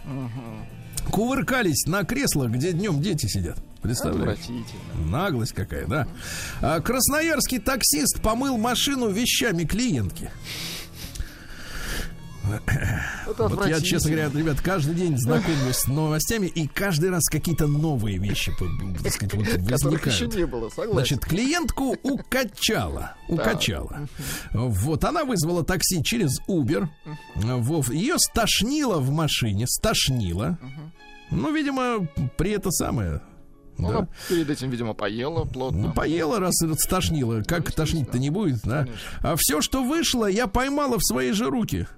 [1.11, 3.59] Кувыркались на креслах, где днем дети сидят.
[3.83, 4.39] Представляешь?
[5.11, 6.09] Наглость какая, да.
[6.63, 10.31] А, красноярский таксист помыл машину вещами клиентки.
[13.27, 18.19] Вот я, честно говоря, ребят, каждый день знакомлюсь с новостями, и каждый раз какие-то новые
[18.19, 18.53] вещи,
[19.03, 20.35] так сказать, вот Которых еще возникают.
[20.35, 20.93] не было, согласен.
[20.93, 23.15] Значит, клиентку укачала.
[23.29, 24.09] Укачала.
[24.53, 26.89] Вот, она вызвала такси через Uber.
[27.93, 30.59] Ее стошнило в машине, стошнило.
[31.31, 33.23] Ну, видимо, при это самое.
[33.77, 33.99] Ну, да.
[33.99, 35.89] Она перед этим, видимо, поела плотно.
[35.89, 37.43] Ну, поела, раз это стошнило.
[37.43, 38.87] Как тошнить-то не будет, да?
[39.21, 41.89] А все, что вышло, я поймала в свои же руки.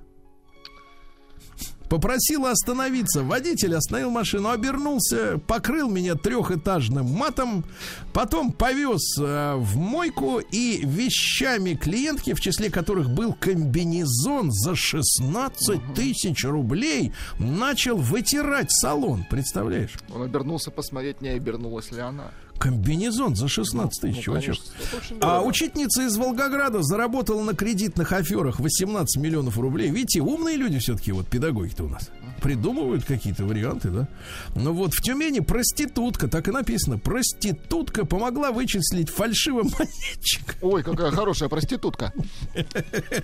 [1.89, 3.23] Попросила остановиться.
[3.23, 7.65] Водитель остановил машину, обернулся, покрыл меня трехэтажным матом,
[8.13, 15.95] потом повез э, в мойку и вещами клиентки, в числе которых был комбинезон за 16
[15.95, 19.25] тысяч рублей, начал вытирать салон.
[19.31, 19.95] Представляешь?
[20.13, 22.33] Он обернулся посмотреть, не обернулась ли она.
[22.59, 24.65] Комбинезон за 16 тысяч, Ну, конечно,
[24.97, 29.91] очень А учительница из Волгограда заработала на кредитных аферах 18 миллионов рублей.
[29.91, 32.11] Видите, умные люди все-таки, вот педагоги-то у нас.
[32.41, 34.09] Придумывают какие-то варианты, да?
[34.55, 40.57] Ну вот в Тюмени проститутка, так и написано, проститутка помогла вычислить фальшивый монетчик.
[40.63, 42.13] Ой, какая хорошая проститутка.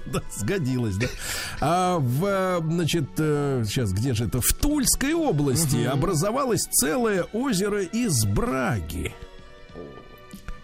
[0.07, 1.07] Да, сгодилось, да.
[1.61, 4.41] А в, значит, э, сейчас где же это?
[4.41, 9.15] В Тульской области образовалось целое озеро из браги.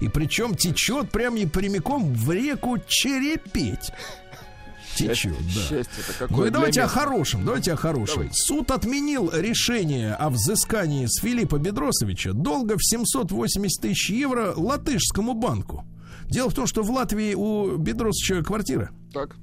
[0.00, 3.90] И причем течет прям и прямиком в реку Черепеть.
[5.06, 5.60] Течет, да.
[5.60, 8.14] Счастье-то какое Ну и давайте о хорошем, давайте о хорошем.
[8.16, 8.34] Давайте.
[8.36, 15.84] Суд отменил решение о взыскании с Филиппа Бедросовича долга в 780 тысяч евро латышскому банку.
[16.28, 18.90] Дело в том, что в Латвии у Бедросовича квартира.
[19.12, 19.36] Так.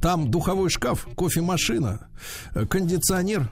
[0.00, 2.08] Там духовой шкаф, кофемашина,
[2.54, 3.50] э, кондиционер.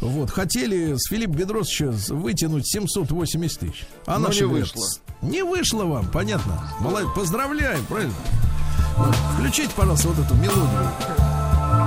[0.00, 3.84] Вот, хотели с Филиппа Бедросовича вытянуть 780 тысяч.
[4.06, 4.80] А Но не говорят, вышло.
[4.86, 6.72] «С- Не вышло вам, понятно.
[6.80, 8.14] Молодец, поздравляем, правильно?
[9.34, 10.90] Включите, пожалуйста, вот эту мелодию.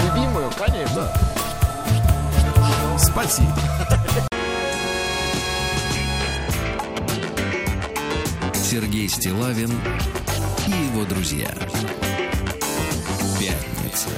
[0.05, 1.07] Любимую, конечно.
[2.97, 3.53] Спасибо.
[8.53, 9.71] Сергей Стилавин
[10.67, 11.53] и его друзья.
[13.39, 14.09] Пятница.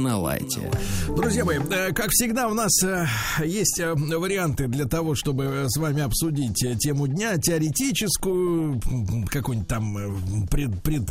[0.00, 0.70] На лайте.
[1.14, 3.06] Друзья мои, э, как всегда, у нас э,
[3.44, 8.80] есть э, варианты для того, чтобы с вами обсудить тему дня, теоретическую,
[9.28, 11.02] какую-нибудь там пред, пред,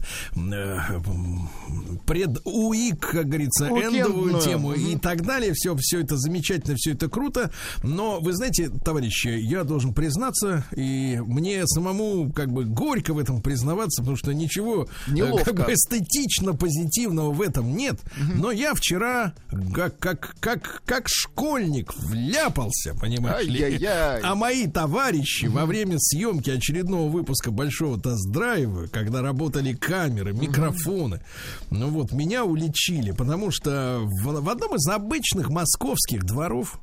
[2.08, 5.54] пред УИК, как говорится, эндовую тему и так далее.
[5.54, 7.52] Все, все это замечательно, все это круто.
[7.84, 13.40] Но вы знаете, товарищи, я должен признаться, и мне самому как бы горько в этом
[13.42, 15.54] признаваться, потому что ничего Неловко.
[15.54, 18.00] как бы эстетично позитивного в этом нет.
[18.36, 19.34] Но я вчера
[19.74, 23.64] как, как, как, как школьник вляпался, понимаешь ли?
[23.64, 24.22] Ай-яй-яй.
[24.22, 31.22] А мои товарищи во время съемки очередного выпуска Большого тест-драйва, когда работали камеры, микрофоны,
[31.70, 36.80] ну вот, меня уличили, потому что в, в одном из обычных московских дворов,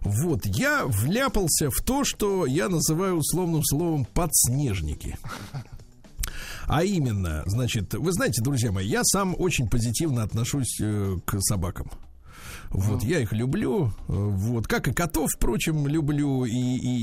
[0.00, 5.16] вот, я вляпался в то, что я называю условным словом подснежники.
[6.66, 11.90] А именно, значит, вы знаете, друзья мои, я сам очень позитивно отношусь э, к собакам.
[12.72, 16.52] Вот, я их люблю, э, вот, как и котов, впрочем, люблю, и,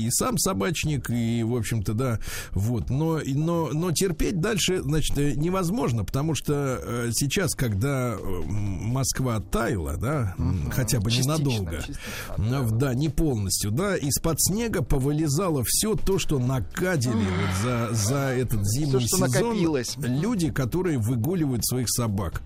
[0.04, 2.18] и сам собачник, и, в общем-то, да,
[2.52, 8.16] вот, но, и- но, но терпеть дальше, значит, э, невозможно, потому что э, сейчас, когда
[8.46, 14.82] Москва оттаяла, да, м, хотя бы Частично, ненадолго, частично да, не полностью, да, из-под снега
[14.82, 19.96] повылезало все то, что накадили вот за, за этот зимний что сезон накопилось.
[19.98, 22.42] люди, которые выгуливают своих собак.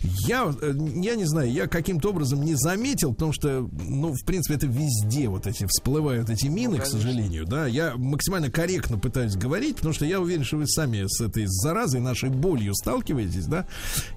[0.00, 4.66] Я, я не знаю, я каким-то образом не заметил, потому что, ну, в принципе, это
[4.66, 7.66] везде вот эти всплывают эти мины, к сожалению, да.
[7.66, 12.00] Я максимально корректно пытаюсь говорить, потому что я уверен, что вы сами с этой заразой,
[12.00, 13.66] нашей болью сталкиваетесь, да.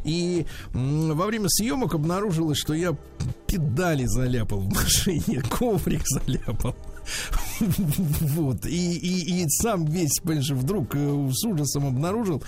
[0.04, 2.94] И м, во время съемок обнаружилось, что я
[3.48, 6.76] педали заляпал в машине, коврик заляпал.
[8.22, 8.66] Вот.
[8.66, 12.44] И, и, и сам весь, понимаешь, вдруг э, с ужасом обнаружил,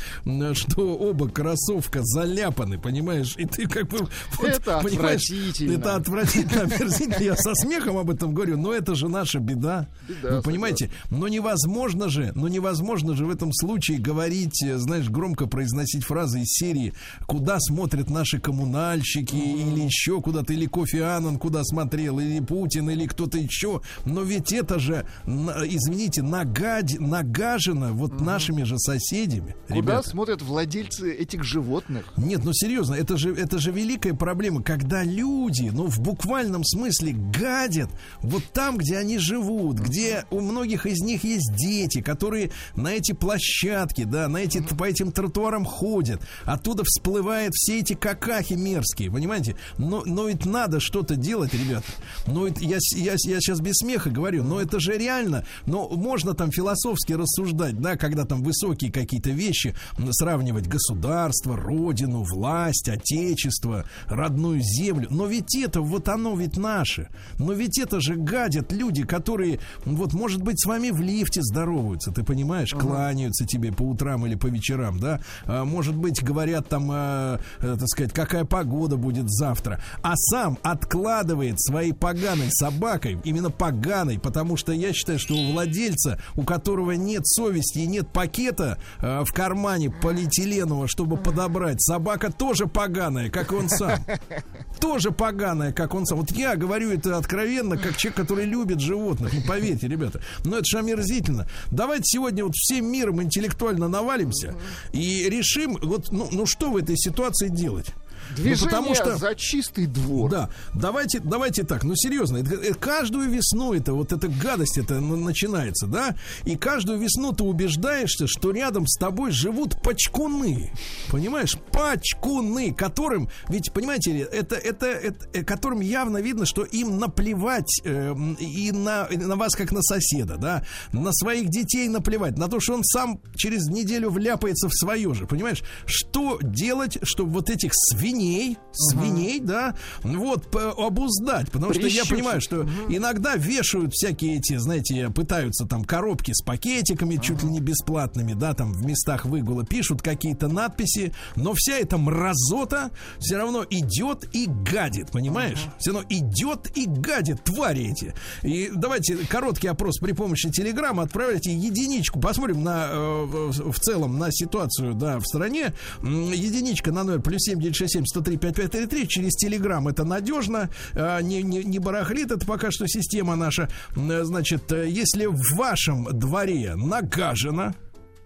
[0.53, 3.35] что оба кроссовка заляпаны, понимаешь?
[3.37, 3.97] И ты как бы...
[4.39, 5.73] вот, Это отвратительно.
[5.73, 7.23] Это отвратительно, омерзительно.
[7.23, 9.87] Я со смехом об этом говорю, но это же наша беда.
[10.07, 10.91] Беда, Вы понимаете?
[11.09, 16.41] Но невозможно же, но невозможно же в этом случае говорить, э, знаешь, громко произносить фразы
[16.41, 16.93] из серии
[17.27, 23.05] «Куда смотрят наши коммунальщики?» или еще куда-то, или Кофи Аннан куда смотрел, или Путин, или
[23.05, 23.81] кто-то еще.
[24.05, 29.55] Но ведь ведь это же, извините, нагадь, нагажено вот нашими же соседями.
[29.67, 30.09] Куда Ребята.
[30.09, 32.11] смотрят владельцы этих животных?
[32.17, 37.13] Нет, ну серьезно, это же, это же великая проблема, когда люди, ну в буквальном смысле
[37.13, 37.89] гадят
[38.21, 43.13] вот там, где они живут, где у многих из них есть дети, которые на эти
[43.13, 49.55] площадки, да, на эти, по этим тротуарам ходят, оттуда всплывают все эти какахи мерзкие, понимаете?
[49.77, 51.85] Но, но ведь надо что-то делать, ребята.
[52.27, 56.33] Ну, это я, я, я сейчас без смеха говорю, но это же реально, но можно
[56.33, 59.75] там философски рассуждать, да, когда там высокие какие-то вещи,
[60.11, 65.07] сравнивать государство, родину, власть, отечество, родную землю.
[65.09, 67.09] Но ведь это, вот оно ведь наше.
[67.37, 72.11] Но ведь это же гадят люди, которые, вот, может быть, с вами в лифте здороваются,
[72.11, 76.89] ты понимаешь, кланяются тебе по утрам или по вечерам, да, А, может быть, говорят там,
[76.91, 83.49] э, э, так сказать, какая погода будет завтра, а сам откладывает своей поганой собакой, именно
[83.49, 88.79] поганой, потому что я считаю, что у владельца, у которого нет совести и нет пакета
[88.99, 93.99] э, в кармане полиэтиленового, чтобы подобрать, собака тоже поганая, как и он сам.
[94.79, 96.19] Тоже поганая, как он сам.
[96.19, 99.31] Вот я говорю это откровенно, как человек, который любит животных.
[99.33, 100.21] Ну, поверьте, ребята.
[100.43, 101.47] Но это же омерзительно.
[101.71, 104.55] Давайте сегодня вот всем миром интеллектуально навалимся
[104.91, 107.93] и решим, вот, ну, ну что в этой ситуации делать?
[108.35, 110.29] Движение Ну, потому что- за чистый двор.
[110.31, 114.99] Да, давайте, давайте так, ну серьезно, это- это каждую весну это вот эта гадость это
[114.99, 116.15] начинается, да,
[116.45, 120.71] и каждую весну ты убеждаешься, что рядом с тобой живут пачкуны,
[121.11, 127.81] понимаешь, пачкуны, которым, ведь понимаете, это это, это э, которым явно видно, что им наплевать
[127.83, 132.47] э, и на и на вас как на соседа, да, на своих детей наплевать, на
[132.47, 137.49] то, что он сам через неделю вляпается в свое же, понимаешь, что делать, чтобы вот
[137.49, 138.22] этих свиней,
[138.71, 142.09] свиней, да, вот п- обуздать, потому что я Прищучить.
[142.09, 147.59] понимаю, что иногда вешают всякие эти, знаете, пытаются там коробки с пакетиками чуть ли не
[147.59, 153.65] бесплатными, да, там в местах выгула пишут какие-то надписи, но вся эта мразота все равно
[153.69, 155.59] идет и гадит, понимаешь?
[155.79, 158.13] Все равно идет и гадит, твари эти.
[158.43, 164.31] И давайте короткий опрос при помощи телеграмма отправляйте единичку, посмотрим на э, в целом на
[164.31, 165.73] ситуацию, да, в стране.
[166.01, 171.79] Единичка на номер плюс 7967 103 5533 через телеграм это надежно, э, не, не, не
[171.79, 173.69] барахлит, это пока что система наша.
[173.95, 177.73] Значит, э, если в вашем дворе нагажено,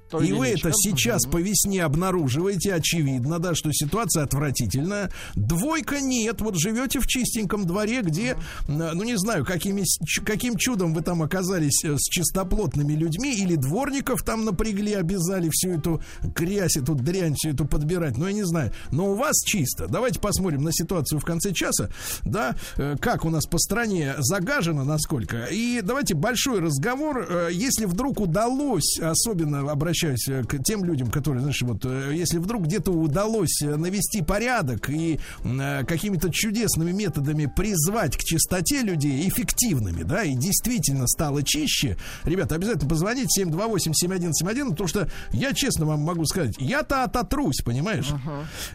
[0.10, 5.12] То и вы это сейчас по весне обнаруживаете, очевидно, да, что ситуация отвратительная.
[5.36, 8.38] Двойка нет, вот живете в чистеньком дворе, где,
[8.68, 9.84] ну не знаю, какими,
[10.26, 15.72] каким чудом вы там оказались э, с чистоплотными людьми, или дворников там напрягли, обязали всю
[15.72, 18.72] эту грязь, эту дрянь, всю эту подбирать, ну я не знаю.
[18.92, 19.88] Но у вас чисто.
[19.88, 21.90] Давайте посмотрим на ситуацию в конце часа,
[22.24, 25.46] да, э, как у нас по стране загажено, насколько.
[25.46, 29.64] И давайте большой разговор, э, если вдруг удалось, особенно
[29.98, 34.22] обращаюсь э, к тем людям, которые, знаешь, вот, э, если вдруг где-то удалось э, навести
[34.22, 41.44] порядок и э, какими-то чудесными методами призвать к чистоте людей, эффективными, да, и действительно стало
[41.44, 48.08] чище, ребята, обязательно позвоните 728-7171, потому что я честно вам могу сказать, я-то ототрусь, понимаешь?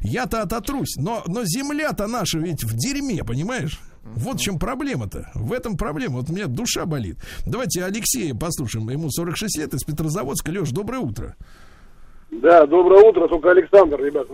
[0.00, 3.80] Я-то ототрусь, но, но земля-то наша ведь в дерьме, понимаешь?
[4.04, 5.30] Вот в чем проблема-то.
[5.34, 6.16] В этом проблема.
[6.18, 7.16] Вот у меня душа болит.
[7.46, 8.88] Давайте Алексея послушаем.
[8.90, 10.50] Ему 46 лет из Петрозаводска.
[10.50, 11.36] Леш, доброе утро.
[12.30, 14.26] Да, доброе утро, только Александр, ребят.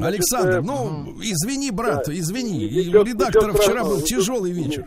[0.00, 2.14] Александр, э, ну, извини, брат, да.
[2.14, 2.64] извини.
[2.70, 4.86] Ничего- у редактора ничего вчера был тяжелый вечер.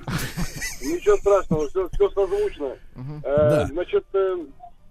[0.82, 2.66] Ничего страшного, все, все созвучно.
[2.96, 3.66] Э, Да.
[3.68, 4.38] Значит, э,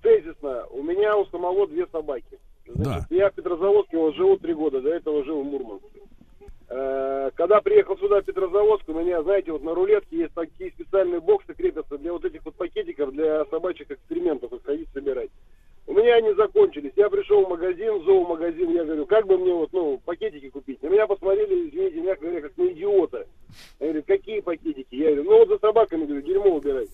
[0.02, 2.38] тезисно, у меня у самого две собаки.
[2.66, 3.16] Значит, Да.
[3.16, 5.91] Я в Петрозаводске вот живу три года, до этого жил в Мурманске.
[6.74, 11.20] Э, Когда приехал сюда, в Петрозаводск, у меня, знаете, вот на рулетке есть такие специальные
[11.20, 15.28] боксы крепятся для вот этих вот пакетиков для собачьих экспериментов, их ходить собирать.
[15.86, 16.92] У меня они закончились.
[16.96, 20.82] Я пришел в магазин, зоомагазин, я говорю, как бы мне вот, ну, пакетики купить?
[20.82, 23.26] На меня посмотрели, извините, мягко говоря, как на идиота.
[23.78, 24.94] Я говорю, какие пакетики?
[24.94, 26.88] Я говорю, ну вот за собаками, говорю, дерьмо убирать.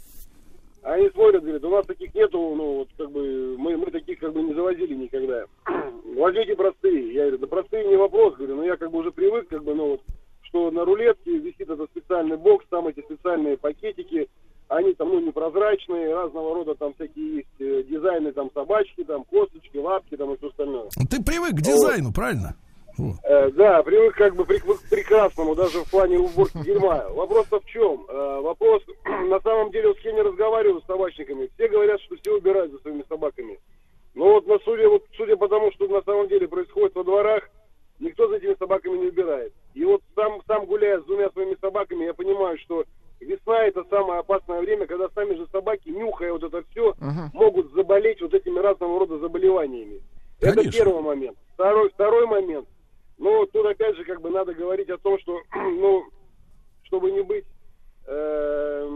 [0.83, 4.19] А они смотрят, говорят, у нас таких нету, ну, вот, как бы, мы, мы таких,
[4.21, 5.45] как бы, не завозили никогда.
[6.17, 7.13] Возьмите простые.
[7.13, 9.75] Я говорю, да простые не вопрос, говорю, но я, как бы, уже привык, как бы,
[9.75, 10.01] ну, вот,
[10.43, 14.29] что на рулетке висит этот специальный бокс, там эти специальные пакетики,
[14.69, 19.79] они там, ну, непрозрачные, разного рода там всякие есть э, дизайны, там, собачки, там, косточки,
[19.79, 20.89] лапки, там, и все остальное.
[21.11, 22.55] Ты привык к дизайну, правильно?
[22.99, 23.15] Вот.
[23.23, 27.09] Э, да, привык как бы при- к прекрасному, даже в плане уборки дерьма.
[27.11, 28.05] Вопрос-то в чем?
[28.09, 32.73] Э, вопрос, на самом деле, вот я разговариваю с собачниками, все говорят, что все убирают
[32.73, 33.59] за своими собаками.
[34.15, 37.49] Но вот, на судя, вот судя по тому, что на самом деле происходит во дворах,
[38.01, 39.53] никто за этими собаками не убирает.
[39.75, 42.85] И вот сам, сам гуляя с двумя своими собаками, я понимаю, что
[43.21, 45.89] весна это самое опасное время, когда сами же собаки
[47.33, 50.01] могут заболеть вот этими разного рода заболеваниями.
[50.41, 50.85] Это Конечно.
[50.85, 51.37] первый момент.
[51.55, 52.69] Второй, второй момент.
[53.19, 56.05] Ну, тут опять же как бы надо говорить о том, что, ну,
[56.85, 57.45] чтобы не быть...
[58.07, 58.89] как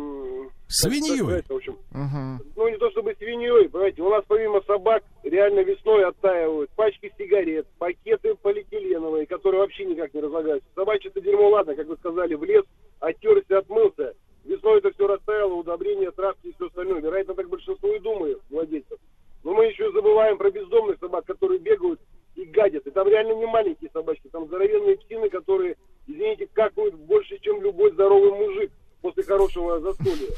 [0.68, 1.42] Свиньей.
[1.46, 2.40] в общем, Мгм.
[2.56, 7.66] ну не то чтобы свиньей, понимаете, у нас помимо собак реально весной оттаивают пачки сигарет,
[7.78, 10.66] пакеты полиэтиленовые, которые вообще никак не разлагаются.
[10.74, 12.64] Собачье-то дерьмо, ладно, как вы сказали, в лес,
[13.00, 14.14] оттерся, отмылся.
[14.44, 17.00] Весной это все растаяло, удобрения, травки и все остальное.
[17.02, 18.98] Вероятно, так большинство и думает, владельцев.
[19.44, 22.00] Но мы еще забываем про бездомных собак, которые бегают
[22.34, 22.86] и гадят.
[22.86, 25.76] И там реально не маленькие собачки, там здоровенные псины, которые,
[26.06, 28.70] извините, какают больше, чем любой здоровый мужик
[29.00, 30.28] после хорошего застолья.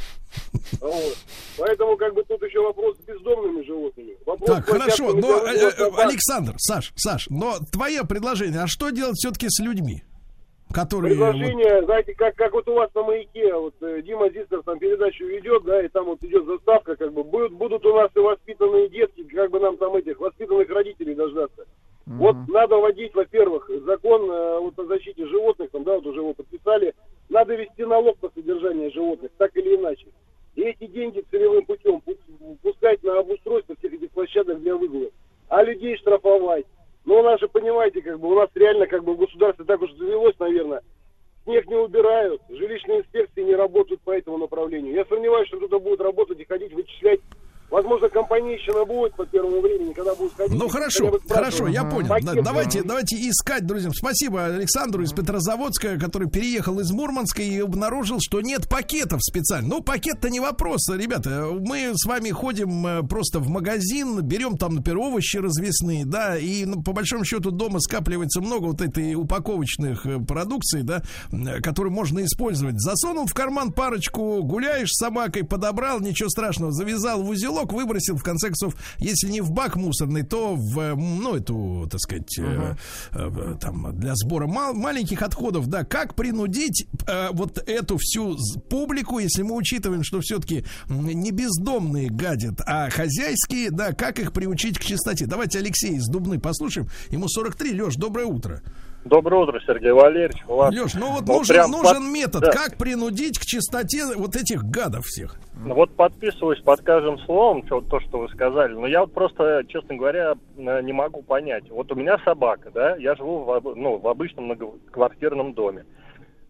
[0.80, 1.16] Вот.
[1.58, 4.16] Поэтому как бы тут еще вопрос с бездомными животными.
[4.26, 6.06] Вопрос Так, хорошо, но, э, э, собак.
[6.06, 10.02] Александр, Саш, Саш, но твое предложение, а что делать все-таки с людьми,
[10.72, 11.16] которые...
[11.16, 14.78] вот- Предложение, знаете, как, как вот у вас на маяке, вот э, Дима Зистер там
[14.78, 18.18] передачу ведет, да, и там вот идет заставка, как бы будут, будут у нас и
[18.18, 21.66] воспитанные детки, как бы нам там этих воспитанных родителей дождаться.
[22.06, 26.34] Вот надо вводить, во-первых, закон э, вот о защите животных, там, да, вот уже его
[26.34, 26.94] подписали,
[27.30, 30.06] надо вести налог на содержание животных, так или иначе.
[30.54, 35.08] И эти деньги целевым путем пу- пускать на обустройство всех этих площадок для выгула,
[35.48, 36.66] а людей штрафовать.
[37.06, 39.80] Но у нас же, понимаете, как бы у нас реально как бы в государстве так
[39.80, 40.82] уж завелось, наверное,
[41.44, 44.94] снег не убирают, жилищные инспекции не работают по этому направлению.
[44.94, 47.20] Я сомневаюсь, что кто-то будет работать и ходить вычислять.
[47.70, 50.56] Возможно, компанейщина будет по первому времени, когда будет ходить.
[50.56, 52.08] Ну хорошо, хорошо, я понял.
[52.08, 52.88] пакет Да, давайте, вам.
[52.88, 53.90] давайте искать, друзья.
[53.92, 59.68] Спасибо Александру из Петрозаводска, который переехал из Мурманска и обнаружил, что нет пакетов специально.
[59.68, 61.48] Ну, пакет-то не вопрос, ребята.
[61.50, 66.64] Мы с вами ходим э, просто в магазин, берем там, например, овощи развесные, да, и
[66.64, 71.02] ну, по большому счету дома скапливается много вот этой упаковочных э, продукции, да,
[71.62, 72.80] которую можно использовать.
[72.80, 78.22] Засунул в карман парочку, гуляешь с собакой, подобрал, ничего страшного, завязал в узелок, выбросил, в
[78.22, 82.74] конце концов, если не в бак мусорный, то в, э, ну, эту, так сказать, э,
[83.12, 88.36] э, там, для сбора мал- маленьких отходов, да, как принудить э, вот эту всю
[88.68, 94.78] публику, если мы учитываем, что все-таки не бездомные гадят, а хозяйские, да, как их приучить
[94.78, 95.26] к чистоте.
[95.26, 96.88] Давайте Алексей из Дубны послушаем.
[97.10, 97.80] Ему 43.
[97.80, 98.62] Леш, доброе утро.
[99.04, 100.42] Доброе утро, Сергей Валерьевич.
[100.48, 102.50] У вас, Леш, ну вот ну, нужен, прям нужен под- метод, да.
[102.52, 105.36] как принудить к чистоте вот этих гадов всех.
[105.62, 108.72] Ну, Вот подписываюсь под каждым словом, чё- то, что вы сказали.
[108.72, 111.68] Но я вот просто, честно говоря, не могу понять.
[111.70, 115.84] Вот у меня собака, да, я живу в, ну, в обычном многоквартирном доме.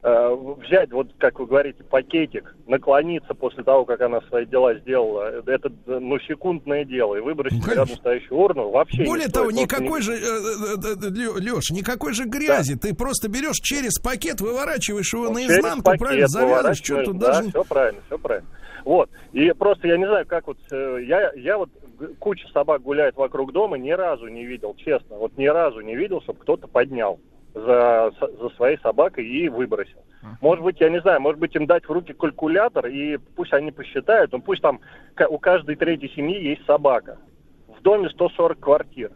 [0.04, 5.42] Взять, вот как вы говорите, пакетик, наклониться после того, как она свои дела сделала, э,
[5.46, 9.32] это э, ну, секундное дело, и выбросить Ну, рядом стоящую урну вообще не Более стоит.
[9.32, 10.12] того, Вот никакой не- же,
[11.54, 12.76] Леш, никакой же грязи.
[12.76, 17.18] Ты просто берешь через пакет, выворачиваешь его Ну, наизнанку, пакет правильно, завязываешь, что выворачиваешь, тут
[17.18, 17.48] да, даже...
[17.48, 18.48] все правильно, все правильно.
[18.84, 19.10] Вот.
[19.32, 21.70] И просто я не знаю, как вот э, я, я вот
[22.18, 26.20] куча собак гуляет вокруг дома, ни разу не видел, честно, вот ни разу не видел,
[26.20, 27.18] чтобы кто-то поднял
[27.54, 29.98] за, за своей собакой и выбросил.
[30.40, 33.70] Может быть, я не знаю, может быть, им дать в руки калькулятор, и пусть они
[33.70, 34.80] посчитают, ну пусть там
[35.28, 37.18] у каждой третьей семьи есть собака.
[37.68, 39.12] В доме 140 квартир.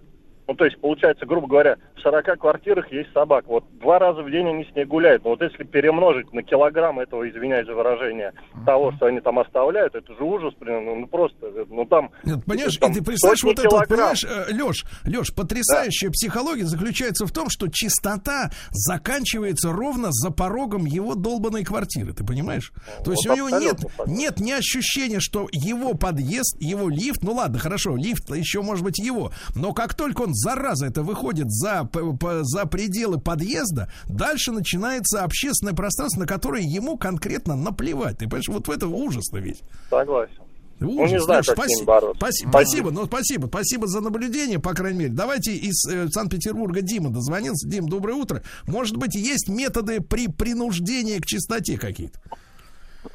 [0.49, 3.45] Ну, то есть, получается, грубо говоря, в 40 квартирах есть собак.
[3.47, 5.23] Вот два раза в день они с ней гуляют.
[5.23, 8.33] Но вот если перемножить на килограмм этого, извиняюсь за выражение,
[8.65, 12.11] того, что они там оставляют, это же ужас, блин, ну, ну, просто, э, ну там...
[12.25, 17.27] Нет, понимаешь, там и ты представляешь, вот это, вот, понимаешь, Леш, Леш, потрясающая психология заключается
[17.27, 22.73] в том, что чистота заканчивается ровно за порогом его долбанной квартиры, ты понимаешь?
[23.05, 27.35] То есть Вот у него нет, нет ни ощущения, что его подъезд, его лифт, ну
[27.35, 31.85] ладно, хорошо, лифт еще может быть его, но как только он, зараза, это выходит за,
[31.85, 38.19] п- п- за пределы подъезда, дальше начинается общественное пространство, на которое ему конкретно наплевать.
[38.19, 39.63] Ты понимаешь, вот в это ужасно ведь.
[39.91, 40.33] Согласен.
[40.81, 40.97] Ужас.
[40.97, 42.19] Ну, не знаю, Леш, как с спаси- ним бороться.
[42.21, 42.53] спаси- Мгм.
[42.53, 45.11] Спасибо, ну спасибо, спасибо за наблюдение, по крайней мере.
[45.13, 47.69] Давайте из э, Санкт-Петербурга Дима дозвонился.
[47.69, 48.43] Дим, доброе утро.
[48.69, 52.21] Может быть, есть методы при принуждении к чистоте какие-то?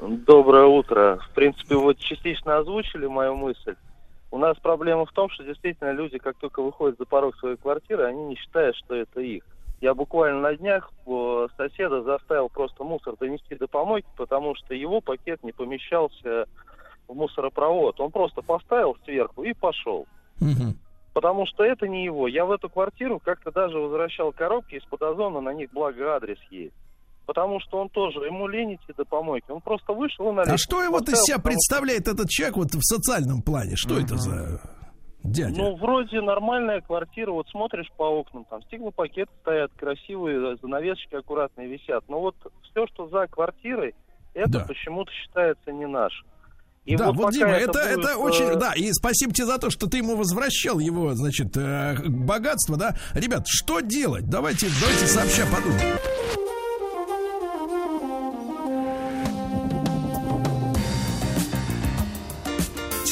[0.00, 1.18] Доброе утро.
[1.30, 3.74] В принципе, вот частично озвучили мою мысль.
[4.34, 8.02] У нас проблема в том, что действительно люди, как только выходят за порог своей квартиры,
[8.02, 9.44] они не считают, что это их.
[9.80, 15.00] Я буквально на днях э, соседа заставил просто мусор донести до помойки, потому что его
[15.00, 16.46] пакет не помещался
[17.06, 18.00] в мусоропровод.
[18.00, 20.08] Он просто поставил сверху и пошел.
[21.12, 22.26] Потому что это не его.
[22.26, 26.74] Я в эту квартиру как-то даже возвращал коробки из-под озона, на них благо адрес есть.
[27.26, 29.50] Потому что он тоже, ему лень идти до помойки.
[29.50, 32.82] Он просто вышел и на А что его из себя представляет этот человек вот в
[32.82, 33.76] социальном плане?
[33.76, 34.60] Что это за
[35.22, 35.56] дядя?
[35.56, 42.04] Ну, вроде нормальная квартира, вот смотришь по окнам, там стеклопакеты стоят, красивые, занавесочки аккуратные висят.
[42.08, 42.36] Но вот
[42.70, 43.94] все, что за квартирой,
[44.34, 44.64] это Да.
[44.66, 46.24] почему-то считается не наше.
[46.84, 49.58] И да, вот, пока Дима, это, будет, это э, очень, да, и спасибо тебе за
[49.58, 52.94] то, что ты ему возвращал его, значит, э, богатство, да.
[53.14, 54.28] Ребят, что делать?
[54.28, 55.98] Давайте, давайте сообща подумаем.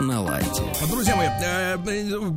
[0.00, 0.62] На лайте.
[0.90, 1.76] Друзья мои, э,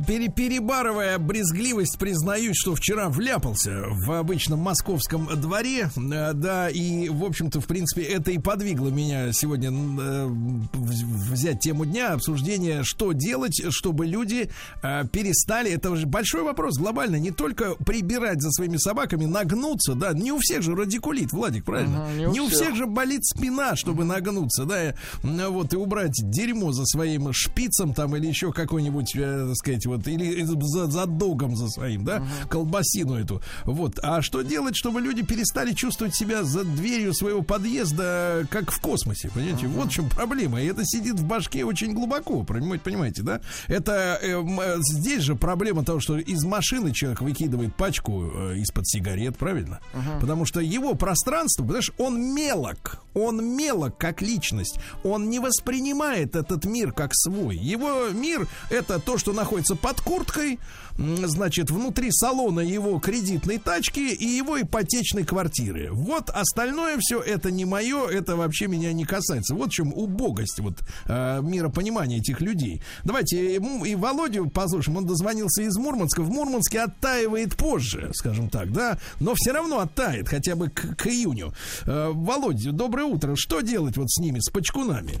[0.06, 5.90] пере- перебарывая брезгливость, признаюсь, что вчера вляпался в обычном московском дворе.
[5.96, 10.28] Э, Да, и, в общем-то, в принципе, это и подвигло меня сегодня э,
[10.72, 14.50] взять тему дня обсуждения, что делать, чтобы люди
[14.82, 15.70] э, перестали.
[15.72, 17.16] Это же большой вопрос глобально.
[17.16, 20.12] Не только прибирать за своими собаками, нагнуться, да.
[20.12, 22.04] Не у всех же радикулит, Владик, правильно?
[22.04, 22.60] Ага, не у не у всех.
[22.60, 24.94] всех же болит спина, чтобы нагнуться, да,
[25.24, 29.86] м, вот, и убрать дерьмо за своим шпицем там или еще какой-нибудь, э, так сказать,
[29.86, 33.42] вот, или за, за догом за своим, да, колбасину эту.
[33.64, 33.98] Вот.
[34.02, 39.30] А что делать, чтобы люди перестали чувствовать себя за дверью своего подъезда, как в космосе,
[39.34, 39.66] понимаете?
[39.66, 40.60] Вот в чем проблема.
[40.60, 43.40] И это сидит в башке очень глубоко, понимаете, понимаете, да?
[43.66, 48.86] Это э, э, здесь же проблема того, что из машины человек выкидывает пачку э, из-под
[48.88, 49.80] сигарет, правильно?
[50.20, 53.02] Потому что его пространство, понимаешь, он мелок.
[53.14, 54.78] Он мелок как личность.
[55.02, 57.37] Он не воспринимает этот мир как свой.
[57.50, 60.58] Его мир это то, что находится под курткой,
[60.98, 65.90] значит, внутри салона его кредитной тачки и его ипотечной квартиры.
[65.92, 69.54] Вот остальное все это не мое, это вообще меня не касается.
[69.54, 70.74] Вот в чем убогость вот
[71.06, 72.82] э, миропонимания этих людей.
[73.04, 74.98] Давайте ему и Володю послушаем.
[74.98, 76.22] Он дозвонился из Мурманска.
[76.22, 81.06] В Мурманске оттаивает позже, скажем так, да, но все равно оттает, хотя бы к, к
[81.06, 81.52] июню.
[81.86, 83.34] Э, Володя, доброе утро.
[83.36, 85.14] Что делать вот с ними, с почкунами?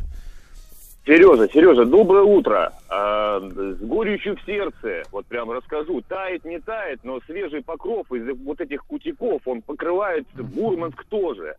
[1.08, 2.74] Сережа, Сережа, доброе утро.
[2.90, 8.36] А, с горечью в сердце, вот прям расскажу, тает, не тает, но свежий покров из
[8.44, 11.56] вот этих кутиков, он покрывает Мурманск тоже.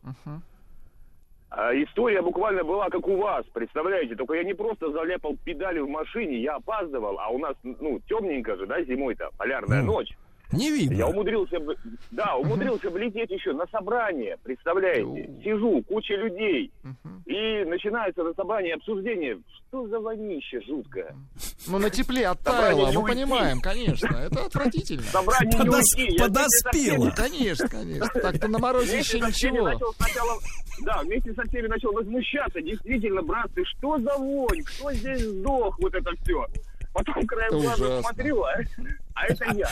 [1.50, 4.16] А история буквально была как у вас, представляете?
[4.16, 8.56] Только я не просто заляпал педали в машине, я опаздывал, а у нас, ну, темненько
[8.56, 10.16] же, да, зимой-то, полярная Ну, ночь.
[10.52, 10.96] Не видно.
[10.96, 11.58] Я умудрился,
[12.12, 15.30] да, умудрился влететь еще на собрание, представляете?
[15.44, 16.72] Сижу, куча людей,
[17.28, 19.40] и начинается на собрании обсуждение,
[19.70, 21.16] что за вонище жуткое.
[21.68, 23.14] Ну, на тепле оттаяло, не мы уйти.
[23.16, 24.08] понимаем, конечно.
[24.18, 25.04] Это отвратительно.
[25.04, 26.14] Собрание не Подос- уйти.
[26.18, 27.12] Я подоспело.
[27.16, 28.22] Конечно, конечно.
[28.22, 29.70] Так-то на морозе еще ничего.
[30.84, 32.60] да, вместе со всеми начал возмущаться.
[32.62, 34.64] Действительно, братцы, что за вонь?
[34.64, 35.78] Кто здесь сдох?
[35.80, 36.46] Вот это все.
[36.92, 38.56] Потом краем глаза смотрю, а,
[39.14, 39.70] а это я.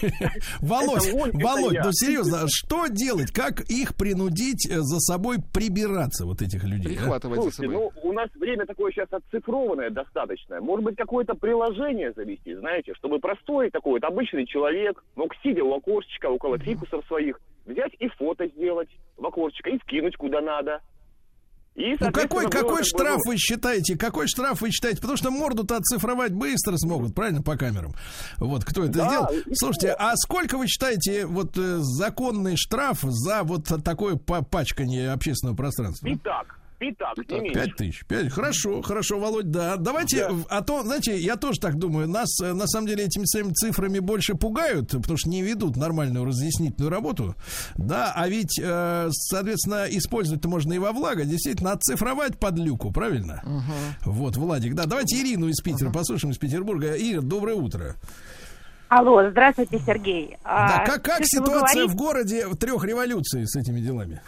[0.60, 3.32] Володь, Володь, ну серьезно, а что делать?
[3.32, 6.96] Как их принудить э, за собой прибираться, вот этих людей?
[6.96, 7.00] а?
[7.00, 7.90] Прихватывать за Слушайте, собой.
[7.94, 10.60] ну, у нас время такое сейчас оцифрованное достаточно.
[10.60, 15.74] Может быть, какое-то приложение завести, знаете, чтобы простой такой вот обычный человек мог, сидя у
[15.74, 20.80] окошечка, около фикусов своих, взять и фото сделать в окошечко и скинуть куда надо.
[21.74, 23.96] И, Ну какой, было какой штраф ну, вы считаете?
[23.96, 25.00] Какой штраф вы считаете?
[25.00, 27.94] Потому что морду-то оцифровать быстро смогут, правильно, по камерам.
[28.36, 29.26] Вот, кто это Да, сделал?
[29.46, 35.12] и Слушайте, а сколько вы считаете вот э, законный штраф за вот такое па- пачкание
[35.12, 36.06] общественного пространства?
[36.82, 37.54] Пятак, не меньше.
[37.60, 38.04] Пять тысяч.
[38.06, 38.30] Пять.
[38.32, 39.76] Хорошо, хорошо, Володь, да.
[39.76, 40.34] Давайте, Да.
[40.48, 44.00] а то, знаете, я тоже так думаю, нас э, на самом деле этими своими цифрами
[44.00, 47.36] больше пугают, потому что не ведут нормальную разъяснительную работу.
[47.76, 51.24] Да, а ведь, э, соответственно, использовать-то можно и во благо.
[51.24, 53.42] Действительно, оцифровать под люку, правильно?
[54.04, 54.86] Вот, Владик, да.
[54.86, 56.94] Давайте Ирину из Питера послушаем, из Петербурга.
[56.96, 57.94] Ира, доброе утро.
[58.88, 60.36] Алло, здравствуйте, Сергей.
[60.44, 64.20] Да, А, как, как ситуация говорите, в городе в трех революций с этими делами?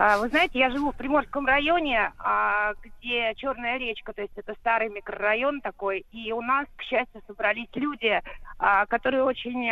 [0.00, 4.54] А, Вы знаете, я живу в Приморском районе, а, где Черная речка, то есть это
[4.54, 8.22] старый микрорайон такой, и у нас, к счастью, собрались люди,
[8.58, 9.70] а, которые очень,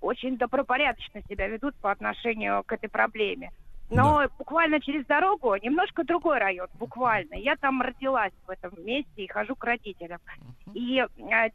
[0.00, 3.50] очень добропорядочно себя ведут по отношению к этой проблеме.
[3.90, 7.34] Но буквально через дорогу немножко другой район, буквально.
[7.34, 10.20] Я там родилась в этом месте и хожу к родителям.
[10.74, 11.04] И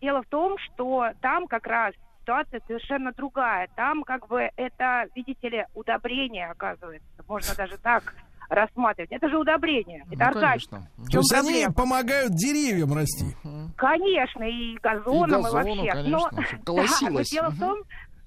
[0.02, 1.94] дело в том, что там как раз
[2.26, 3.68] ситуация совершенно другая.
[3.76, 7.07] Там как бы это, видите ли, удобрение оказывается.
[7.27, 8.15] Можно даже так
[8.49, 9.11] рассматривать.
[9.11, 10.81] Это же удобрение, это Ну, органика.
[11.11, 11.73] То есть они проблема?
[11.73, 13.26] помогают деревьям расти.
[13.77, 15.91] Конечно, и газоном, и, газону, вообще.
[15.91, 17.30] конечно, но, чтобы да, но колосилось.
[17.30, 17.77] дело в том,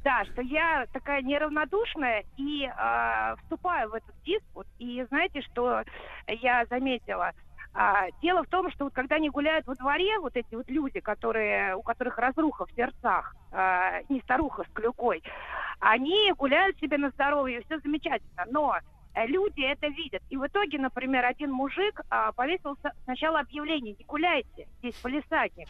[0.05, 4.67] да, что я такая неравнодушная и а, вступаю в этот диспут.
[4.79, 5.83] И знаете, что
[6.27, 7.33] я заметила?
[7.81, 10.99] А, дело в том, что вот когда они гуляют во дворе, вот эти вот люди,
[10.99, 15.23] которые, у которых разруха в сердцах, а, не старуха с клюкой,
[15.79, 18.47] они гуляют себе на здоровье, все замечательно.
[18.51, 18.75] Но
[19.15, 20.25] э, люди это видят.
[20.29, 25.69] И в итоге, например, один мужик а, повесил сначала объявление, не гуляйте, здесь полисадник.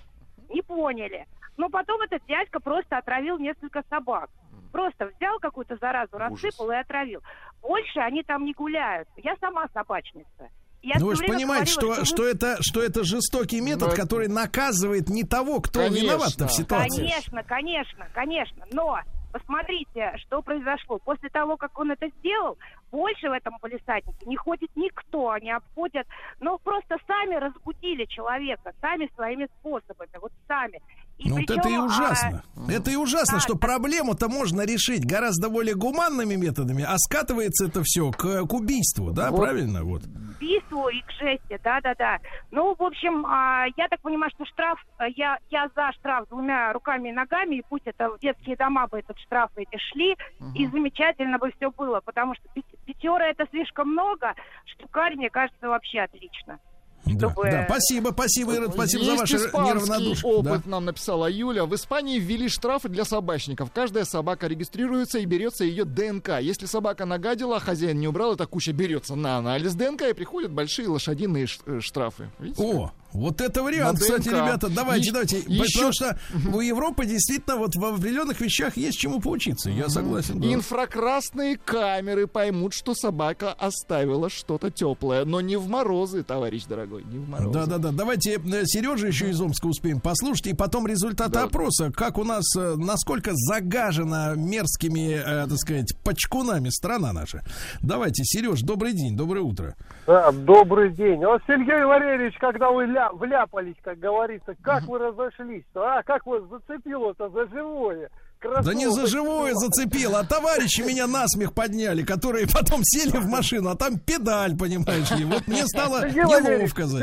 [0.48, 1.26] Не поняли.
[1.58, 4.30] Но потом этот дядька просто отравил несколько собак.
[4.72, 7.20] Просто взял какую-то заразу, рассыпал и отравил.
[7.60, 9.10] Больше они там не гуляют.
[9.18, 10.48] Я сама собачница.
[10.82, 13.96] Я ну, вы же понимаете, что, вы- что, это, что это жестокий метод, Ну, это-
[14.02, 16.04] который наказывает не того, кто Конечно.
[16.06, 16.96] виноват в ситуации.
[16.98, 18.64] Конечно, конечно, конечно.
[18.72, 18.98] Но
[19.32, 20.98] посмотрите, что произошло.
[21.04, 22.58] После того, как он это сделал,
[22.90, 26.06] больше в этом полисаднике не ходит никто, они обходят,
[26.40, 30.80] ну, просто сами разбудили человека, сами своими способами, вот сами.
[31.18, 32.42] И Ну, вот причем, это и а, ужасно.
[32.68, 37.82] Это и ужасно, да, что проблему-то можно решить гораздо более гуманными методами, а скатывается это
[37.82, 39.40] все к, к убийству, да, Вот.
[39.40, 39.82] правильно?
[39.82, 40.02] Вот.
[40.36, 42.18] убийству и к жести, да-да-да.
[42.52, 46.72] Ну, в общем, а, я так понимаю, что штраф, а, я, я за штраф двумя
[46.72, 50.16] руками и ногами, и пусть это в детские дома бы этот штраф эти шли,
[50.54, 52.48] и замечательно бы все было, потому что
[52.88, 54.34] пятеро это слишком много,
[54.64, 56.58] штукарь, мне кажется, вообще отлично.
[57.04, 57.64] Да, Чтобы- да.
[57.66, 60.32] Спасибо, спасибо, Ирод, спасибо за Есть ваше испанский неравнодушие.
[60.34, 60.70] опыт, Да.
[60.70, 61.64] нам написала Юля.
[61.64, 63.70] В Испании ввели штрафы для собачников.
[63.72, 66.40] Каждая собака регистрируется и берется ее ДНК.
[66.40, 70.50] Если собака нагадила, а хозяин не убрал, эта куча берется на анализ ДНК и приходят
[70.50, 72.30] большие лошадиные э, штрафы.
[72.40, 72.62] Видите?
[72.62, 76.18] О, вот это вариант, кстати, ребята, давайте, Е- давайте, еще- потому что
[76.54, 80.40] у Европы действительно вот в определенных вещах есть чему поучиться, я согласен.
[80.40, 80.52] да.
[80.52, 87.18] Инфракрасные камеры поймут, что собака оставила что-то теплое, но не в морозы, товарищ дорогой, не
[87.18, 87.52] в морозы.
[87.52, 91.44] Да-да-да, давайте Сережа еще из Омска успеем послушать, и потом результаты Да.
[91.44, 97.42] опроса, как у нас, э, насколько загажена мерзкими, э, так сказать, почкунами страна наша.
[97.80, 99.74] Давайте, Сереж, добрый день, доброе утро.
[100.06, 101.18] Да, добрый день.
[101.24, 106.02] Вот, Сергей Валерьевич, когда вы ля- вляпались, как говорится, как вы разошлись-то, а?
[106.02, 108.10] Как вас зацепило-то за живое?
[108.40, 113.70] Да не за живое зацепил, а товарищи меня насмех подняли, которые потом сели в машину,
[113.70, 115.24] а там педаль, понимаешь ли.
[115.24, 116.98] Вот мне стало Сергей неловко за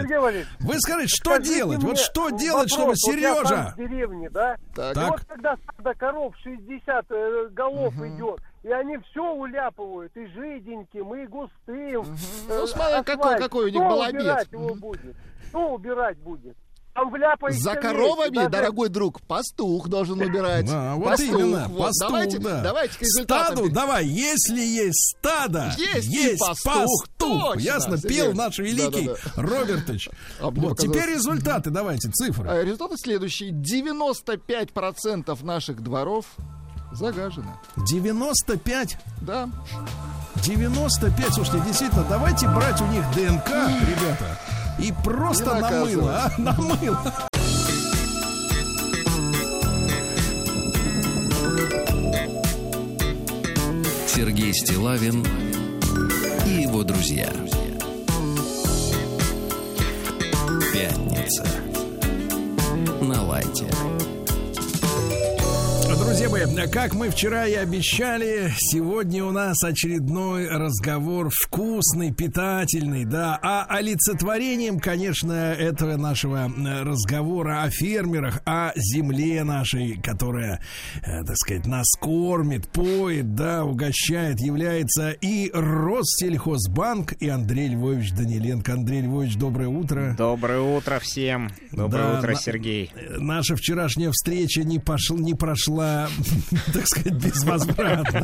[0.61, 1.83] Вы скажите, что скажите делать?
[1.83, 2.99] Вот что делать, чтобы вопрос.
[3.05, 3.73] Вот Сережа...
[3.75, 4.55] в деревне, да?
[4.73, 4.95] Так.
[4.95, 11.13] И вот когда стадо коров 60 э, голов идет, и они все уляпывают, и жиденьким,
[11.15, 12.01] и густым.
[12.49, 15.15] э, Ну, смотря какой- какой у них убирать его будет?
[15.55, 16.57] Кто убирать будет?
[16.93, 20.65] Там вляпаешься За коровами, даже- дорогой друг, пастух должен убирать.
[20.65, 21.77] Да, вот Пастух, именно, вот.
[21.79, 22.61] пастух, давайте, да.
[22.61, 23.05] давайте к.
[23.05, 29.41] Стаду, давай, если есть стадо, Есть и пастух, точно, Ясно, пел наш великий Да-да-да.
[29.41, 30.09] Робертович.
[30.41, 32.49] А Вот, теперь результаты, давайте, цифры.
[32.49, 33.51] А Результаты следующие.
[33.51, 36.25] 95% наших дворов
[36.91, 37.61] загажено.
[37.77, 39.49] 95, Да.
[40.43, 44.37] 95, слушайте, действительно, давайте брать у них ДНК, ребята,
[44.79, 47.13] и просто намыло, а, намыло.
[54.07, 55.25] Сергей Стилавин
[56.45, 57.29] и его друзья.
[60.73, 61.45] Пятница.
[63.01, 63.67] На лайте.
[65.97, 73.39] Друзья мои, как мы вчера и обещали, сегодня у нас очередной разговор вкусный, питательный, да,
[73.41, 80.59] а олицетворением, конечно, этого нашего э, разговора о фермерах, о земле нашей, которая,
[81.01, 88.73] э, так сказать, нас кормит, поет, да, угощает, является и Россельхозбанк, и Андрей Львович Даниленко.
[88.73, 90.13] Андрей Львович, доброе утро.
[90.17, 91.51] Доброе утро всем.
[91.71, 92.91] Доброе Да, утро, на- Сергей.
[93.17, 95.84] Наша вчерашняя встреча не, пошла, не прошла,
[96.73, 98.23] так сказать, безвозвратно.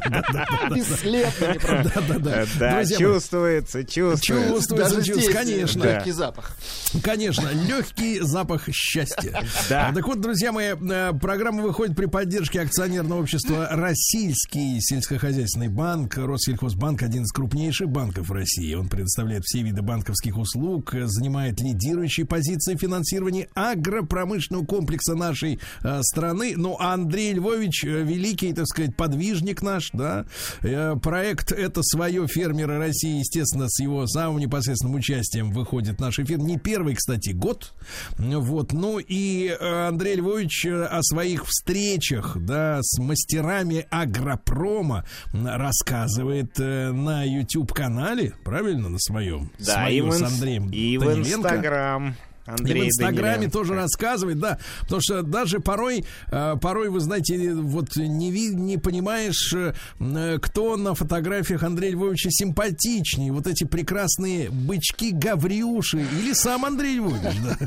[0.76, 1.84] Бесследно.
[1.96, 2.46] Да-да-да.
[2.60, 4.22] Да, чувствуется, чувствуется.
[4.26, 5.84] Чувствуется, чувствуется, конечно.
[5.84, 6.58] легкий запах.
[7.04, 9.44] Конечно, легкий запах счастья.
[9.70, 9.92] Да.
[9.94, 16.18] Так вот, друзья мои, э, программа выходит при поддержке акционерного общества «Российский сельскохозяйственный банк».
[16.18, 18.74] Россельхозбанк– один из крупнейших банков в России.
[18.74, 26.02] Он предоставляет все виды банковских услуг, э, занимает лидирующие позиции финансирования агропромышленного комплекса нашей э,
[26.04, 26.54] страны.
[26.56, 30.26] Ну, а Андрей Львович, э, великий, так сказать, подвижник наш, да,
[30.62, 36.40] Э, проект «Это свое фермеры России», естественно, с его самым непосредственным участием выходит наш эфир.
[36.40, 37.74] Не первый, кстати, год.
[38.18, 38.74] Вот.
[38.74, 48.34] Ну и э, Андрей Львович о своих встречах, да, с мастерами агропрома рассказывает на YouTube-канале,
[48.44, 49.52] правильно, на своем?
[49.60, 52.16] Да, и в, Андреем и в Даниленко.
[52.52, 52.58] Инстаграм.
[52.58, 53.52] И Андрей в Инстаграме Даниленко.
[53.58, 54.60] тоже рассказывает, да.
[54.82, 60.40] Потому что даже порой, э, порой, вы знаете, вот не, ви- не понимаешь, э, э,
[60.42, 63.32] кто на фотографиях Андрея Львовича симпатичнее.
[63.32, 67.58] Вот эти прекрасные бычки Гаврюши или сам Андрей Львович, да.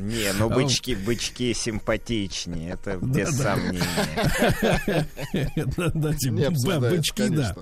[0.00, 3.80] Не, ну бычки, бычки симпатичнее, это без сомнения.
[5.76, 7.54] Да, да, типа, да, бычки, да.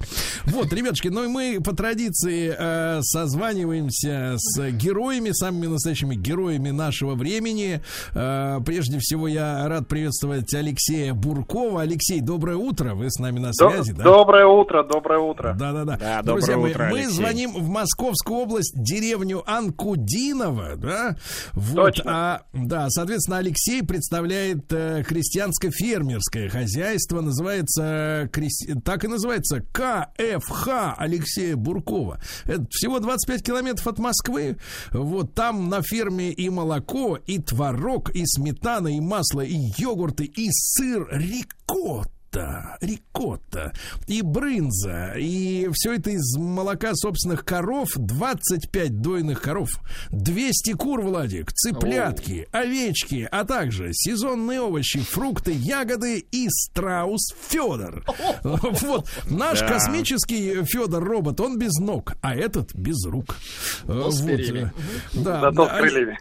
[0.44, 2.54] Вот, ребятушки, ну и мы по традиции
[3.02, 7.80] созваниваемся с героями, самыми настоящими героями нашего времени.
[8.14, 11.82] Э, Прежде всего, я рад приветствовать Алексея Буркова.
[11.82, 12.94] Алексей, доброе утро.
[12.94, 14.04] Вы с нами на До- связи, да?
[14.04, 15.54] Доброе утро, доброе утро.
[15.58, 15.96] Да, да, да.
[15.96, 17.14] Да, Друзья доброе мои, утро, мы Алексей.
[17.14, 21.16] звоним в Московскую область, деревню Анкудиново, да?
[21.54, 22.04] Вот, Точно.
[22.06, 27.82] а, да, соответственно, Алексей представляет э, крестьянско-фермерское хозяйство, называется,
[28.24, 32.20] э, крес- так и называется, КФХ Алексея Буркова.
[32.44, 34.56] Это всего 25 километров от Москвы.
[34.92, 40.48] Вот там на ферме и молоко, и творог, и сметана, и масло, и йогурты, и
[40.50, 41.08] сыр.
[41.10, 43.72] Рикотта рикотта, рикотта
[44.06, 49.68] и брынза, и все это из молока собственных коров, 25 дойных коров,
[50.10, 58.04] 200 кур, Владик, цыплятки, овечки, а также сезонные овощи, фрукты, ягоды и страус Федор.
[58.42, 59.68] Вот, наш Да.
[59.68, 63.36] космический Федор робот, он без ног, а этот без рук.
[63.84, 64.72] Но с Вот, перьями.
[65.14, 66.18] Да, Зато с крыльями.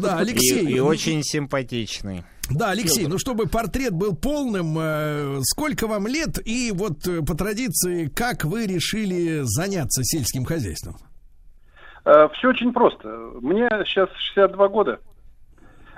[0.00, 0.64] да, Алексей.
[0.66, 2.24] И, и очень симпатичный.
[2.50, 7.34] Да, Алексей, ну чтобы портрет был полным, э, сколько вам лет и вот э, по
[7.34, 10.96] традиции, как вы решили заняться сельским хозяйством?
[12.04, 13.08] Все очень просто.
[13.42, 14.98] Мне сейчас 62 года.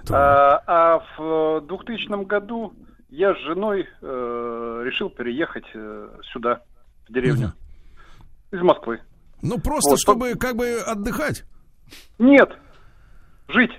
[0.09, 2.73] А, а в 2000 году
[3.11, 6.63] я с женой э, решил переехать э, сюда,
[7.09, 7.53] в деревню,
[8.51, 9.01] из Москвы.
[9.43, 11.45] Ну просто Вот, чтобы как бы отдыхать.
[12.19, 12.51] Нет,
[13.49, 13.73] жить.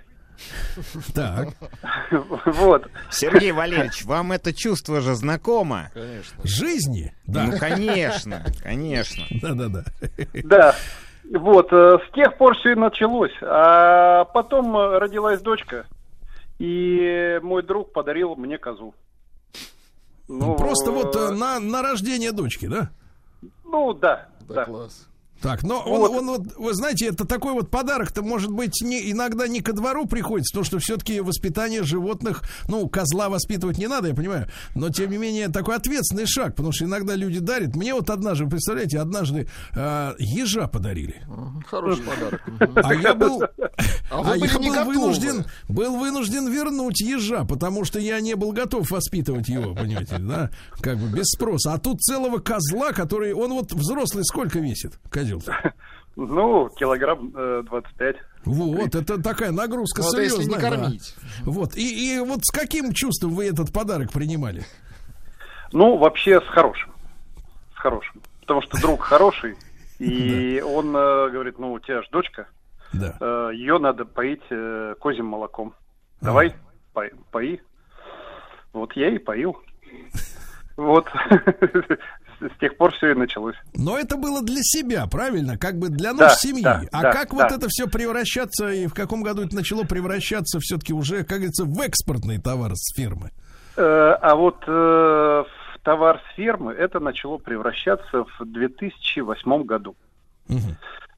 [1.13, 1.49] Так.
[2.45, 2.87] Вот.
[3.09, 5.89] Сергей Валерьевич, вам это чувство же знакомо?
[5.93, 6.39] Конечно.
[6.43, 7.13] Жизни?
[7.25, 7.43] Да.
[7.45, 9.23] Ну, конечно, конечно.
[9.41, 9.83] Да, да, да.
[10.43, 10.75] Да.
[11.39, 13.31] Вот, э, с тех пор все и началось.
[13.41, 15.85] А потом э, родилась дочка,
[16.59, 18.93] и мой друг подарил мне козу.
[20.27, 22.89] Ну, Просто вот э, на, на рождение дочки, да?
[23.63, 24.65] Ну, да, Да, да.
[24.65, 25.07] класс.
[25.41, 26.11] Так, но он, Вот.
[26.11, 30.05] он вот, вы знаете, это такой вот подарок-то, может быть, не, иногда не ко двору
[30.05, 35.09] приходится, потому что все-таки воспитание животных, ну, козла воспитывать не надо, я понимаю, но, тем
[35.09, 37.75] не менее, такой ответственный шаг, потому что иногда люди дарят.
[37.75, 41.23] Мне вот однажды, представляете, однажды э, ежа подарили.
[41.67, 42.41] Хороший подарок.
[42.75, 43.41] А я был,
[44.11, 48.91] А а я был вынужден, был вынужден вернуть ежа, потому что я не был готов
[48.91, 50.51] воспитывать его, понимаете, да,
[50.81, 51.73] как бы без спроса.
[51.73, 55.30] А тут целого козла, который, он вот взрослый сколько весит, козел?
[56.17, 58.15] Ну, килограмм э, 25.
[58.43, 60.57] Вот, это такая нагрузка Ну, это если серьезная.
[60.57, 60.69] не да.
[60.77, 61.15] кормить.
[61.43, 64.65] Вот, и, и вот с каким чувством вы этот подарок принимали?
[65.71, 66.91] Ну, вообще с хорошим.
[67.75, 68.21] С хорошим.
[68.41, 69.55] Потому что друг хороший,
[69.99, 72.47] и он э, говорит, ну, у тебя же дочка,
[72.91, 73.51] Да.
[73.51, 75.73] ее надо поить э, козьим молоком.
[76.19, 76.53] Давай,
[76.93, 77.61] пой- пои.
[78.73, 79.55] Вот я и поил.
[80.77, 81.05] Вот.
[82.41, 83.55] С тех пор все и началось.
[83.75, 85.57] Но это было для себя, правильно?
[85.57, 86.63] Как бы для Да, нашей семьи.
[86.63, 87.35] да, а да, как да.
[87.35, 91.65] вот это все превращаться, и в каком году это начало превращаться все-таки уже, как говорится,
[91.65, 93.29] в экспортный товар с фирмы?
[93.77, 99.95] Э, А вот э, в товар с фермы это начало превращаться в 2008 году.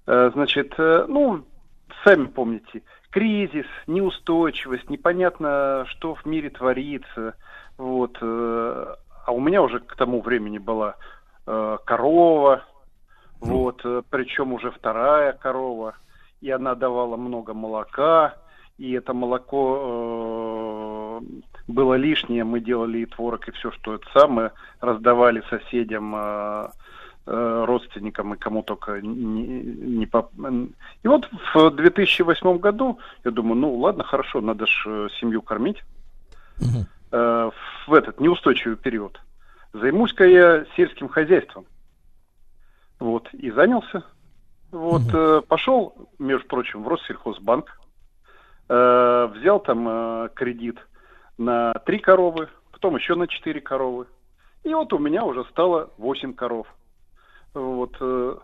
[0.06, 1.46] Э, Значит, э, ну,
[2.04, 2.82] сами помните,
[3.12, 7.36] кризис, неустойчивость, непонятно, что в мире творится.
[7.78, 8.18] Вот.
[9.26, 10.96] Э, А у меня уже к тому времени была
[11.48, 12.64] э, корова,
[13.40, 15.96] вот, причем уже вторая корова,
[16.42, 18.36] и она давала много молока,
[18.78, 21.26] и это молоко э,
[21.68, 24.52] было лишнее, мы делали и творог, и все, что это самое,
[24.82, 26.68] раздавали соседям, э,
[27.26, 30.34] э, родственникам и кому только не, не поп-
[31.04, 35.84] И вот в 2008 году я думаю, ну ладно, хорошо, надо же семью кормить
[37.14, 37.52] э,
[37.88, 39.22] в этот неустойчивый период.
[39.74, 41.66] Займусь-ка я сельским хозяйством.
[43.00, 44.04] Вот, и занялся.
[44.72, 47.80] Вот, э, пошел, между прочим, в Россельхозбанк,
[48.70, 50.80] э, взял там э, кредит
[51.38, 54.08] на три коровы, потом еще на четыре коровы.
[54.64, 56.68] И вот у меня уже стало 8 коров.
[57.54, 58.36] Вот, э,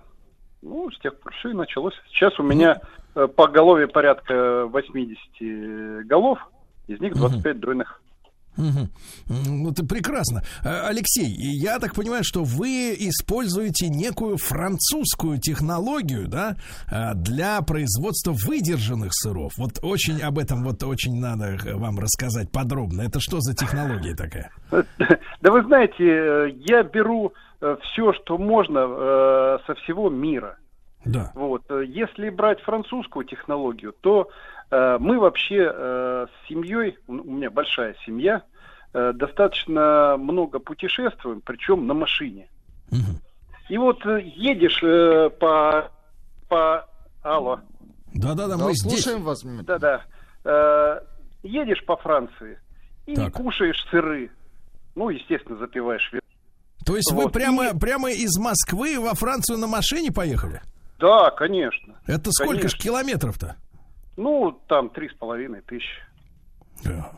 [0.62, 1.96] ну, с тех пор все и началось.
[2.10, 2.82] Сейчас у меня
[3.16, 6.40] э, по голове порядка 80 голов,
[6.88, 8.02] из них 25 дойных.
[8.58, 8.90] М,
[9.28, 10.44] Ну, это прекрасно.
[10.64, 16.56] А, Алексей, я так понимаю, что вы используете некую французскую технологию, да,
[16.92, 19.54] а, для производства выдержанных сыров.
[19.58, 23.02] Вот очень об этом вот очень надо э, вам рассказать подробно.
[23.02, 24.52] Это что за технология такая?
[25.42, 27.34] Да вы знаете, э, я беру
[27.82, 30.58] все, что можно э, со всего мира.
[31.06, 31.32] Да.
[31.36, 31.64] Вот.
[31.70, 34.28] э, Если брать французскую технологию, то э,
[34.72, 38.44] мы вообще э, с семьей, у меня большая семья,
[38.94, 42.50] э, достаточно много путешествуем, причем на машине.
[43.70, 45.91] И вот э, едешь э, по,
[46.48, 46.88] по...
[47.22, 47.60] Алло.
[48.14, 49.04] Да-да-да, мы здесь.
[49.04, 49.44] слушаем вас.
[49.44, 50.02] Да-да.
[50.44, 51.00] Э,
[51.44, 52.60] едешь по Франции
[53.06, 54.32] и не кушаешь сыры.
[54.96, 56.22] Ну, естественно, запиваешь вино.
[56.86, 57.34] То есть вы Вот.
[57.34, 60.62] прямо, прямо из Москвы во Францию на машине поехали?
[60.98, 61.96] Да, конечно.
[62.08, 62.80] Это сколько ж Конечно.
[62.80, 63.56] километров-то?
[64.20, 66.02] Ну, там три с половиной тысячи.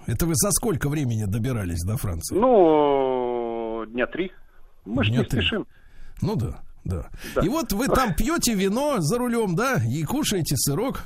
[0.06, 2.36] Это вы за сколько времени добирались до Франции?
[2.36, 4.32] Ну, дня три.
[4.86, 5.42] Мы же не три.
[5.42, 5.66] спешим.
[6.22, 7.10] Ну да, да.
[7.34, 7.42] Да.
[7.42, 11.00] И вот вы там пьете вино за рулем, да, и кушаете сырок.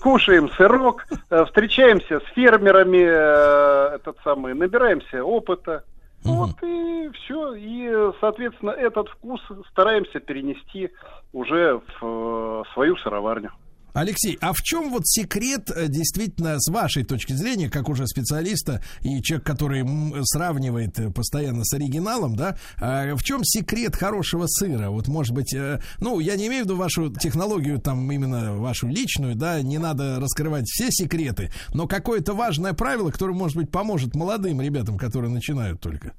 [0.00, 5.82] Кушаем сырок, э, встречаемся с фермерами, э, этот самый, набираемся опыта.
[6.22, 7.54] Вот и все.
[7.54, 9.40] И, соответственно, этот вкус
[9.72, 10.90] стараемся перенести
[11.32, 13.50] уже в э, свою сыроварню.
[13.92, 18.80] Алексей, а в чем вот секрет э, действительно с вашей точки зрения, как уже специалиста
[19.02, 19.84] и человек, который
[20.24, 24.90] сравнивает э, постоянно с оригиналом, да, а в чем секрет хорошего сыра?
[24.90, 28.86] Вот, может быть, э, ну, я не имею в виду вашу технологию, там, именно вашу
[28.86, 34.14] личную, да, не надо раскрывать все секреты, но какое-то важное правило, которое, может быть, поможет
[34.14, 36.12] молодым ребятам, которые начинают только.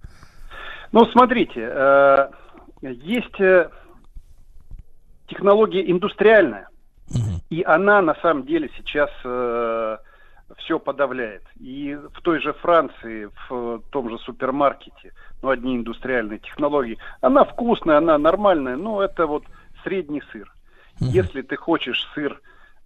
[0.91, 2.29] Ну, смотрите, э,
[2.81, 3.69] есть э,
[5.27, 6.67] технология индустриальная,
[7.49, 9.09] и она на самом деле сейчас
[10.57, 11.43] все подавляет.
[11.59, 17.97] И в той же Франции, в том же супермаркете, ну, одни индустриальные технологии, она вкусная,
[17.97, 19.43] она нормальная, но это вот
[19.83, 20.51] средний сыр.
[20.99, 22.39] Если ты хочешь сыр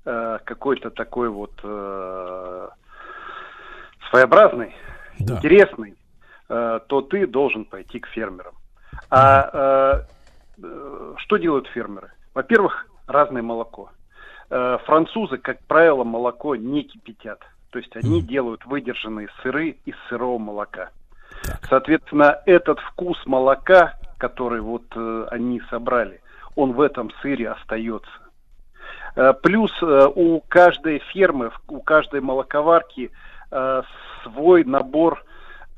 [0.06, 2.70] э, какой-то такой вот э,
[4.10, 4.74] своеобразный,
[5.18, 5.96] интересный,
[6.48, 8.54] э, то ты должен пойти к фермерам.
[9.10, 9.50] А
[10.58, 12.12] э, э, что делают фермеры?
[12.34, 13.90] Во-первых, разное молоко.
[14.50, 17.40] Э, французы, как правило, молоко не кипятят.
[17.72, 20.92] То есть они делают выдержанные сыры из сырого молока.
[21.68, 26.22] Соответственно, этот вкус молока, который вот э, они собрали,
[26.56, 28.10] он в этом сыре остается.
[29.16, 33.12] Э, Плюс э, у каждой фермы, у каждой молоковарки
[33.52, 33.82] э,
[34.24, 35.24] свой набор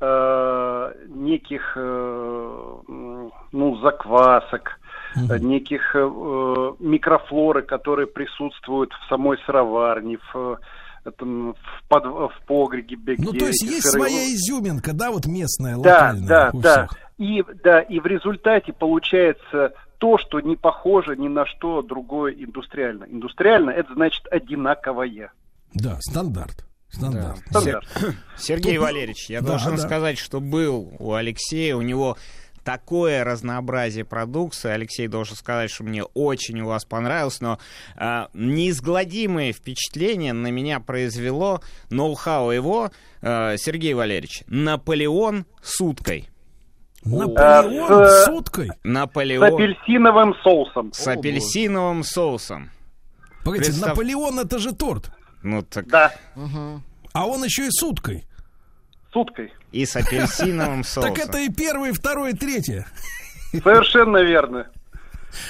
[0.00, 4.77] э, неких э, ну, заквасок,
[5.16, 10.36] э, неких э, э, микрофлоры, которые присутствуют в самой сыроварне, в,
[11.04, 13.16] э, этом, в, под- в погребе.
[13.18, 16.88] Ну, где то есть есть сыры- своя изюминка, да, вот местная, да, локальная да, да.
[17.18, 23.04] И, да, и в результате получается то, что не похоже ни на что другое индустриально.
[23.04, 25.32] Индустриально это значит одинаковое.
[25.74, 26.64] Да, стандарт.
[26.90, 27.38] Стандарт.
[27.50, 27.86] Стандарт.
[28.36, 29.82] Сергей Тут- Валерьевич, я Да, должен да.
[29.82, 32.16] сказать, что был у Алексея, у него
[32.68, 34.68] такое разнообразие продукции.
[34.70, 37.58] Алексей должен сказать, что мне очень у вас понравилось, но
[37.96, 42.90] а, неизгладимое впечатление на меня произвело ноу-хау его,
[43.22, 46.28] а, Сергей Валерьевич, Наполеон с уткой.
[47.04, 48.68] Наполеон А, с с- уткой?
[48.68, 50.92] С Наполеон апельсиновым соусом.
[50.92, 52.70] с апельсиновым соусом.
[53.46, 55.10] Погодите, Представь- Наполеон это же торт.
[55.42, 56.12] Ну так Да,
[57.14, 58.26] А он еще и с уткой.
[59.18, 59.52] Уткой.
[59.72, 61.14] и с апельсиновым соусом.
[61.14, 62.86] Так это и первое, и второе, и третье.
[63.52, 64.66] Совершенно верно.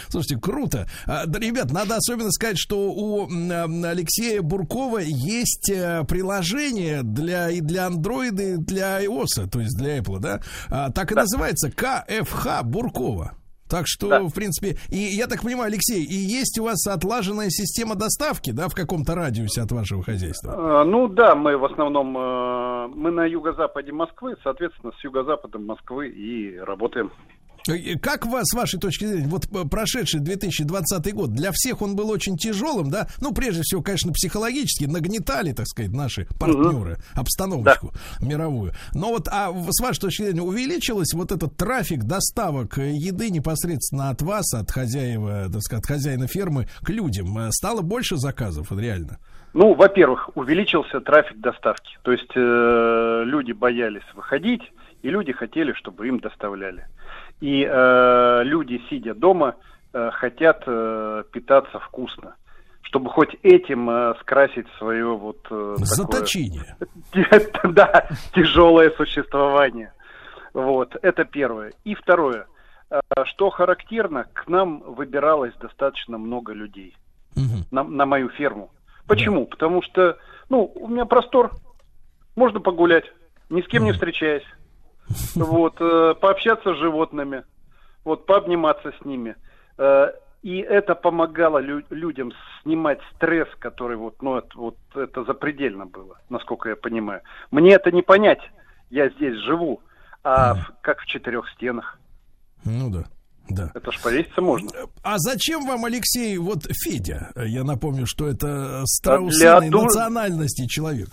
[0.09, 0.87] Слушайте, круто.
[1.07, 7.51] А, да, ребят, надо особенно сказать, что у а, Алексея Буркова есть э, приложение для,
[7.51, 10.41] и для андроида, и для iOS, то есть для Apple, да?
[10.69, 13.33] А, так и называется КФХ Буркова.
[13.69, 14.21] Так что, Да.
[14.23, 18.69] в принципе, и я так понимаю, Алексей, и есть у вас отлаженная система доставки, да,
[18.69, 20.83] в каком-то радиусе от вашего хозяйства?
[20.83, 26.09] Э, Ну да, мы в основном э, мы на юго-западе Москвы, соответственно, с юго-западом Москвы
[26.09, 27.11] и работаем.
[27.69, 31.97] Э, Как вас, с вашей точки зрения, вот э, прошедший 2020 год, для всех он
[31.97, 33.09] был очень тяжелым, да?
[33.21, 38.73] Ну, прежде всего, конечно, психологически нагнетали, так сказать, наши партнеры обстановочку мировую.
[38.95, 44.11] Но вот, а с вашей точки зрения, увеличилось вот этот трафик доставок э, еды непосредственно
[44.11, 47.51] от вас, от хозяева, так сказать, от хозяина фермы к людям?
[47.51, 49.19] Стало больше заказов, реально?
[49.55, 51.99] Ну, во-первых, увеличился трафик доставки.
[52.03, 54.63] То есть э, люди боялись выходить,
[55.03, 56.87] и люди хотели, чтобы им доставляли.
[57.41, 59.55] И э, люди, сидя дома,
[59.93, 62.35] э, хотят э, питаться вкусно,
[62.83, 66.77] чтобы хоть этим э, скрасить свое вот э, такое- Заточение.
[67.65, 69.93] да, тяжелое существование.
[70.55, 71.73] Вот, это первое.
[71.85, 72.47] И второе,
[72.91, 76.97] э, что характерно, к нам выбиралось достаточно много людей
[77.71, 78.71] на, на мою ферму.
[79.07, 79.47] Почему?
[79.47, 81.53] Потому что, ну, у меня простор,
[82.35, 83.05] можно погулять,
[83.49, 84.43] ни с кем не встречаясь,
[85.35, 87.45] вот, э, пообщаться с животными,
[88.05, 89.37] вот, пообниматься с ними.
[89.79, 90.09] Э,
[90.43, 92.33] и это помогало лю- людям
[92.63, 97.23] снимать стресс, который вот, ну, это, вот это запредельно было, насколько я понимаю.
[97.51, 98.41] Мне это не понять,
[98.91, 99.81] я здесь живу,
[100.23, 101.99] а в- как в четырех стенах.
[102.65, 103.05] Ну да.
[103.51, 103.71] Да.
[103.75, 104.69] Это ж повеситься можно.
[105.03, 107.33] А зачем вам, Алексей, вот Федя?
[107.35, 111.09] Я напомню, что это страусиной ду- национальности человек.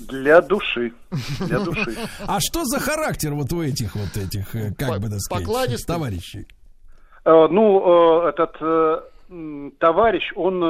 [0.00, 0.92] Для души.
[1.40, 1.96] Для души.
[2.26, 6.46] А что за характер вот у этих вот этих, э, как бы так сказать, товарищей?
[7.24, 8.56] Э, Ну, э, этот
[9.78, 10.62] товарищ, он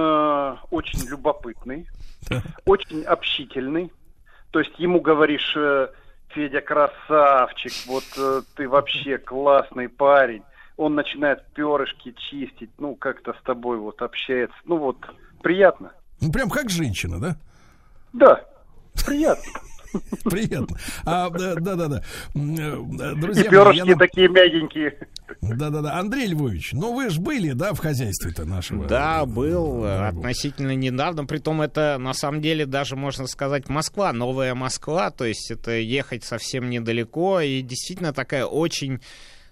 [0.73, 1.87] очень любопытный,
[2.65, 3.93] очень общительный.
[4.51, 5.57] То есть ему говоришь,
[6.31, 8.05] Федя красавчик, вот
[8.57, 10.43] ты вообще классный парень.
[10.77, 14.57] Он начинает перышки чистить, ну, как-то с тобой вот общается.
[14.65, 14.97] Ну, вот,
[15.43, 15.93] приятно.
[16.21, 17.37] Ну, прям как женщина, да?
[18.13, 18.45] Да,
[19.05, 19.45] приятно.
[20.25, 20.77] Приятно.
[21.07, 22.03] А, да, да, да, да.
[22.35, 24.99] Э, И Друзья мои, перышки я нап- такие мягенькие.
[25.41, 25.99] Да, да, да.
[25.99, 28.87] Андрей Львович, ну вы же были, да, в хозяйстве-то нашего?
[28.87, 31.25] Да, был э, относительно недавно.
[31.25, 35.11] Притом это, на самом деле, даже можно сказать, Москва, новая Москва.
[35.11, 37.41] То есть это ехать совсем недалеко.
[37.41, 39.01] И действительно такая очень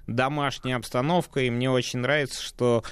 [0.06, 1.40] домашняя обстановка.
[1.40, 2.84] И мне очень нравится, что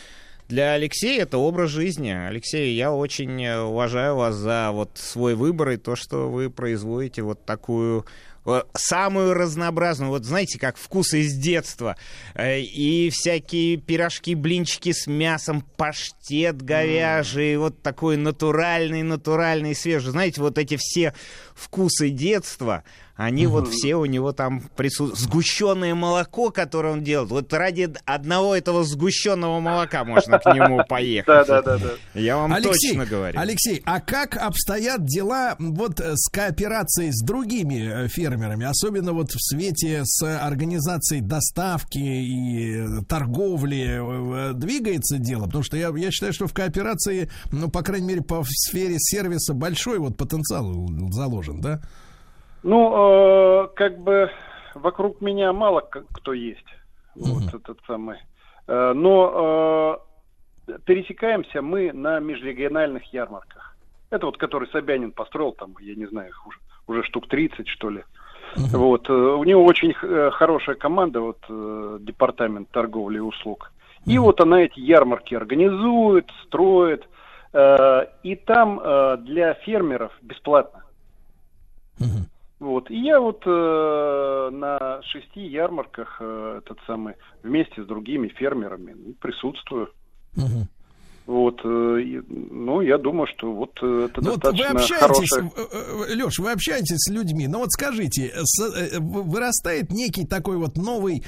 [0.49, 2.11] для Алексея это образ жизни.
[2.11, 7.23] Алексей, я очень э, уважаю вас за вот свой выбор и то, что вы производите
[7.23, 8.05] вот такую
[8.45, 11.97] э, самую разнообразную, вот знаете, как вкусы из детства.
[12.35, 20.11] Э, И всякие пирожки, блинчики с мясом, паштет говяжий, вот такой натуральный, натуральный, свежий.
[20.11, 21.15] Знаете, вот эти все
[21.55, 22.85] вкусы детства,
[23.17, 25.19] они вот все у него там присутствуют.
[25.19, 27.31] Сгущенное молоко, которое он делает.
[27.31, 31.27] Вот ради одного этого сгущенного молока можно к нему поехать.
[31.27, 31.91] Да-да-да-да.
[32.15, 33.39] Я вам Алексей, точно говорю.
[33.39, 39.31] Алексей, а как обстоят дела вот э, с кооперацией с другими э, фермерами, особенно вот
[39.31, 45.47] в свете с организацией доставки и э, торговли двигается дело?
[45.47, 49.55] Потому что я, я считаю, что в кооперации, ну, по крайней мере, по сфере сервиса
[49.55, 51.81] большой вот потенциал заложен, да?
[52.65, 54.31] Ну, э, как бы
[54.75, 56.65] вокруг меня мало кто есть.
[57.15, 58.19] Вот этот самый.
[58.67, 60.01] Э, но
[60.67, 63.77] э, пересекаемся мы на межрегиональных ярмарках.
[64.11, 67.91] Это вот который Собянин построил там, я не знаю, их уже, уже штук 30, что
[67.91, 68.03] ли.
[68.57, 69.11] Вот.
[69.11, 73.73] э, У него очень э, хорошая команда, вот э, департамент торговли и услуг.
[74.07, 77.07] И вот она эти ярмарки организует, строит.
[77.53, 80.83] э, И там э, для фермеров бесплатно.
[82.61, 82.91] Вот.
[82.91, 89.15] И я вот э, на шести ярмарках э, этот самый вместе с другими фермерами ну,
[89.21, 89.91] присутствую.
[91.27, 96.17] Вот, э, ну, я думаю, что вот э, это Ну, вот вы достаточно общаетесь, хорошая...
[96.17, 101.25] Леш, вы общаетесь с людьми, но вот скажите, э, вырастает некий такой вот новый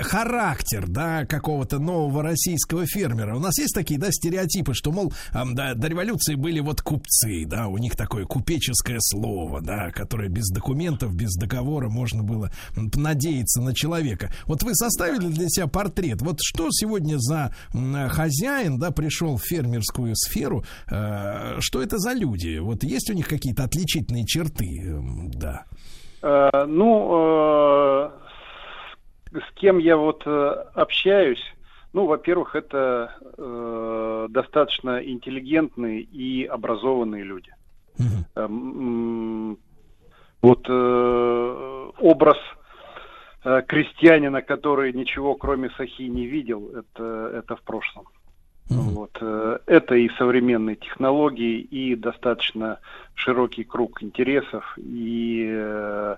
[0.00, 3.34] характер, да, какого-то нового российского фермера.
[3.34, 7.66] У нас есть такие, да, стереотипы, что, мол, да, до революции были вот купцы, да,
[7.66, 13.74] у них такое купеческое слово, да, которое без документов, без договора можно было надеяться на
[13.74, 14.32] человека.
[14.46, 16.22] Вот вы составили для себя портрет.
[16.22, 22.58] Вот что сегодня за хозяин, да, пришел в фермерскую сферу, э, что это за люди?
[22.58, 25.64] Вот есть у них какие-то отличительные черты, Эм, да.
[26.22, 28.10] Э, ну, э,
[29.32, 31.42] с, кем я вот общаюсь,
[31.92, 37.54] ну, во-первых, это э, достаточно интеллигентные и образованные люди.
[37.98, 39.58] Эм, м,
[40.40, 42.38] Вот э, образ
[43.44, 48.06] э, крестьянина, который ничего кроме сахи не видел, это, это в прошлом.
[48.68, 49.16] Вот.
[49.20, 52.78] э, Это и современные технологии, и достаточно
[53.14, 56.16] широкий круг интересов, и э,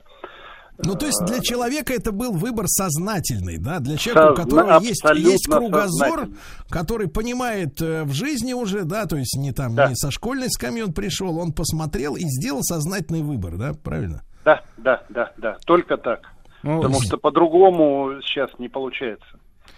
[0.78, 5.04] Ну, то есть для человека это был выбор сознательный, да, для человека, у которого есть,
[5.04, 6.28] абсолютно есть кругозор,
[6.68, 10.82] который понимает э, в жизни уже, да, то есть не там, не со школьной скамьи
[10.82, 14.22] он пришел, он посмотрел и сделал сознательный выбор, да, правильно?
[14.44, 16.20] Да, да, да, да, только так.
[16.62, 19.26] Ну, Потому что по-другому сейчас не получается.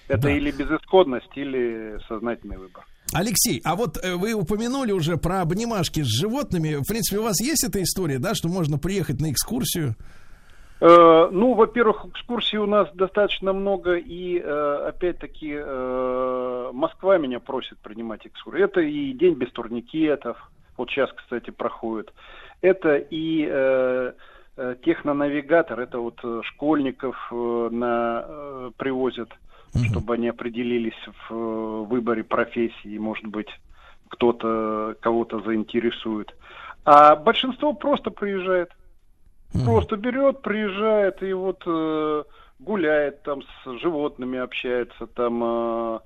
[0.08, 0.30] Это Да.
[0.32, 2.84] или безысходность, или сознательный выбор.
[3.12, 6.76] Алексей, а вот э, вы упомянули уже про обнимашки с животными.
[6.76, 9.94] В принципе, у вас есть эта история, да, что можно приехать на экскурсию?
[10.80, 17.78] Э, ну, во-первых, экскурсий у нас достаточно много, и э, опять-таки э, Москва меня просит
[17.78, 18.62] принимать экскурсии.
[18.64, 20.36] Это и день без турникетов,
[20.76, 22.12] вот сейчас, кстати, проходит.
[22.60, 24.12] Это и э,
[24.56, 28.70] э, технонавигатор, это вот э, школьников на, э,
[29.76, 30.94] привозят, чтобы они определились
[31.28, 33.48] в э, выборе профессии, может быть,
[34.08, 36.34] кто-то кого-то заинтересует.
[36.84, 38.70] А большинство просто приезжает.
[39.64, 42.24] Просто берет, приезжает и вот э,
[42.58, 45.42] гуляет там с животными, общается там.
[45.42, 45.98] э,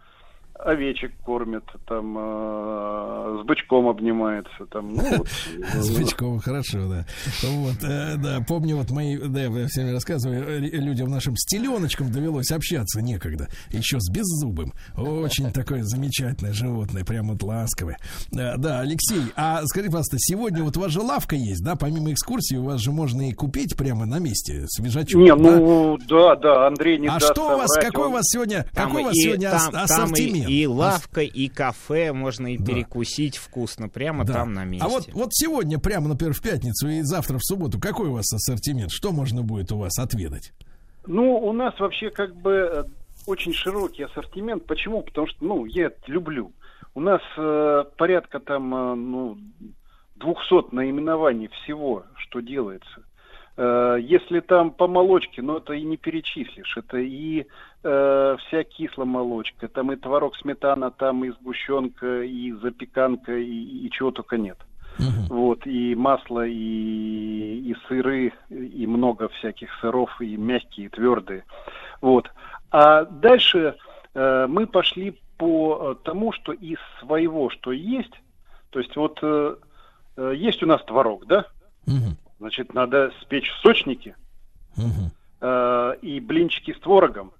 [0.64, 5.28] овечек кормит, там э, с бычком обнимается, там, ну, вот,
[5.74, 7.06] С бычком, хорошо, да.
[7.42, 12.10] Вот, э, да, помню, вот мои, да, я всем рассказываю, э, людям нашим с теленочком
[12.12, 14.72] довелось общаться некогда, еще с беззубым.
[14.96, 17.96] Очень такое замечательное животное, прям вот ласковое.
[18.30, 22.12] Да, да, Алексей, а скажите, пожалуйста, сегодня вот у вас же лавка есть, да, помимо
[22.12, 25.20] экскурсии, у вас же можно и купить прямо на месте свежачок.
[25.20, 25.36] Не, да?
[25.36, 28.66] ну, да, да, Андрей не А что у вас, соврать, какой он- у вас сегодня,
[28.74, 30.49] Там какой у вас и- сегодня там- ассортимент?
[30.51, 32.64] И, лавка, и кафе, можно и Да.
[32.66, 34.32] перекусить вкусно прямо Да.
[34.35, 34.86] там на месте.
[34.86, 38.32] А вот, вот сегодня, прямо, например, в пятницу и завтра в субботу, какой у вас
[38.32, 38.90] ассортимент?
[38.90, 40.52] Что можно будет у вас отведать?
[41.06, 42.85] Ну, у нас вообще как бы э,
[43.27, 44.66] очень широкий ассортимент.
[44.66, 45.02] Почему?
[45.02, 46.52] Потому что, ну, я это люблю.
[46.94, 49.39] У нас э, порядка там, э, ну,
[50.16, 53.02] 200 наименований всего, что делается.
[53.62, 56.78] Э, если там по молочке, ну, это и не перечислишь.
[56.78, 57.46] Это и
[57.82, 64.12] э, вся кисломолочка, там и творог сметана, там и сгущенка, и запеканка, и, и чего
[64.12, 64.56] только нет.
[65.28, 71.44] Вот, и масло, и, и сыры, и много всяких сыров, и мягкие, и твердые.
[72.00, 72.30] Вот.
[72.70, 73.76] А дальше
[74.14, 78.12] э, мы пошли по э, тому, что из своего, что есть,
[78.70, 79.56] то есть вот э,
[80.16, 81.46] э, есть у нас творог, да?
[82.40, 84.16] Значит, надо спечь сочники
[85.42, 87.32] э, и блинчики с творогом.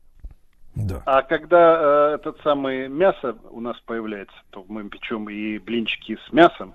[0.75, 1.03] Да.
[1.07, 6.33] А когда э, этот самый мясо у нас появляется, то мы печем и блинчики с
[6.33, 6.75] мясом,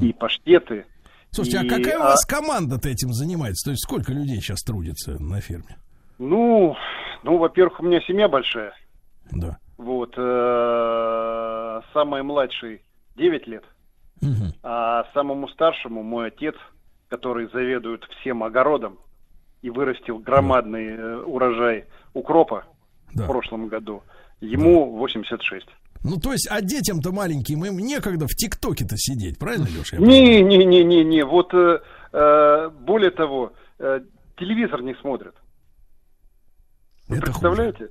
[0.00, 0.86] и паштеты.
[1.30, 3.70] Слушайте, и, а какая у вас команда-то этим занимается?
[3.70, 5.76] То есть сколько людей сейчас трудится на ферме?
[6.18, 6.76] Ну,
[7.24, 8.72] ну, во-первых, у меня семья большая.
[9.32, 9.58] Да.
[9.78, 12.82] Вот, э, самый младший
[13.16, 13.64] 9 лет,
[14.62, 16.54] а самому старшему мой отец,
[17.08, 18.98] который заведует всем огородом
[19.62, 22.64] и вырастил громадный э, урожай укропа
[23.14, 24.02] в прошлом году,
[24.40, 25.66] ему 86.
[26.04, 29.96] Ну, то есть, а детям-то маленьким им некогда в ТикТоке-то сидеть, правильно, Леша?
[29.96, 31.24] Не, не, не, не, не.
[31.24, 31.80] Вот э,
[32.12, 34.00] э, более того, э,
[34.38, 35.34] телевизор не смотрят.
[37.08, 37.88] Вы представляете?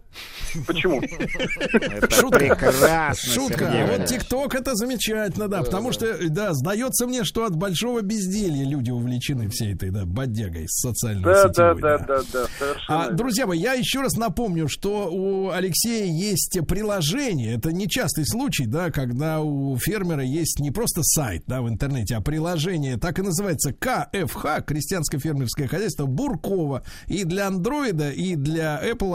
[0.68, 1.02] Почему?
[2.10, 2.38] Шутка.
[2.40, 3.72] прекрасно, Шутка.
[3.72, 4.06] Сергей вот.
[4.06, 5.64] ТикТок это замечательно, да.
[5.64, 10.66] Потому что, да, сдается мне, что от большого безделья люди увлечены всей этой, да, бодягой
[10.68, 11.82] социальной Да, да, сетевой.
[11.82, 13.06] да, да, да, совершенно.
[13.06, 17.56] А, друзья мои, я еще раз напомню, что у Алексея есть приложение.
[17.56, 22.22] Это нечастый случай, да, когда у фермера есть не просто сайт, да, в интернете, а
[22.22, 26.84] приложение, так и называется КФХ, крестьянское фермерское хозяйство Буркова.
[27.08, 29.07] И для андроида, и для Apple.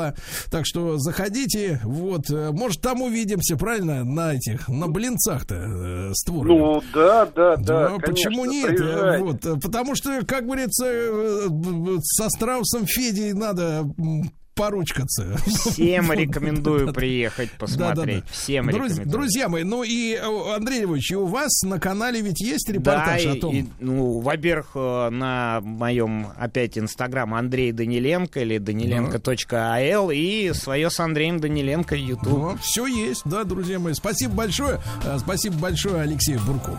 [0.51, 6.25] Так что заходите, вот, э, может, там увидимся, правильно, на этих, на блинцах-то э, с
[6.25, 6.59] творогом.
[6.59, 8.77] Ну, да, да, да, конечно, почему нет?
[8.77, 9.25] приезжайте.
[9.25, 11.49] Вот, э, потому что, как говорится, э,
[12.03, 13.85] со Страусом Федей надо
[14.55, 15.37] поручкаться.
[15.47, 16.93] Всем рекомендую да, да.
[16.93, 18.25] приехать посмотреть.
[18.31, 19.09] Всем Друз- рекомендую.
[19.11, 23.25] Друзья мои, ну и, э, Андрей Львович, и у вас на канале ведь есть репортаж
[23.27, 23.55] о том...
[23.55, 31.01] и, ну, во-первых, э, на моем опять инстаграм Андрей Даниленко или даниленко.ал и свое с
[31.01, 32.61] Андреем Даниленко YouTube.
[32.61, 33.95] все есть, да, друзья мои.
[33.95, 34.81] Спасибо большое.
[35.05, 36.79] Э, Спасибо большое Алексею Буркову.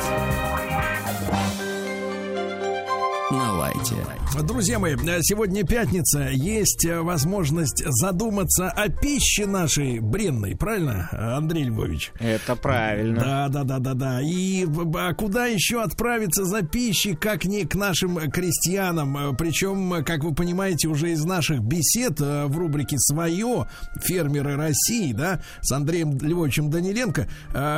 [4.39, 6.29] Друзья мои, сегодня пятница.
[6.31, 12.13] Есть э, возможность задуматься о пище нашей бренной, правильно, Андрей Львович?
[12.17, 13.19] Это правильно.
[13.19, 14.21] Да, да, да, да, да.
[14.21, 19.17] И а куда еще отправиться за пищей, как не к нашим крестьянам?
[19.17, 23.67] Э, Причем, как вы понимаете, уже из наших бесед э, в рубрике «Свое»
[24.01, 27.27] фермеры России, да, с Андреем Львовичем Даниленко,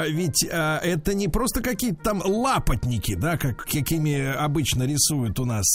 [0.09, 5.65] ведь это не просто какие-то там лапотники, да, как, какими обычно рисуют у нас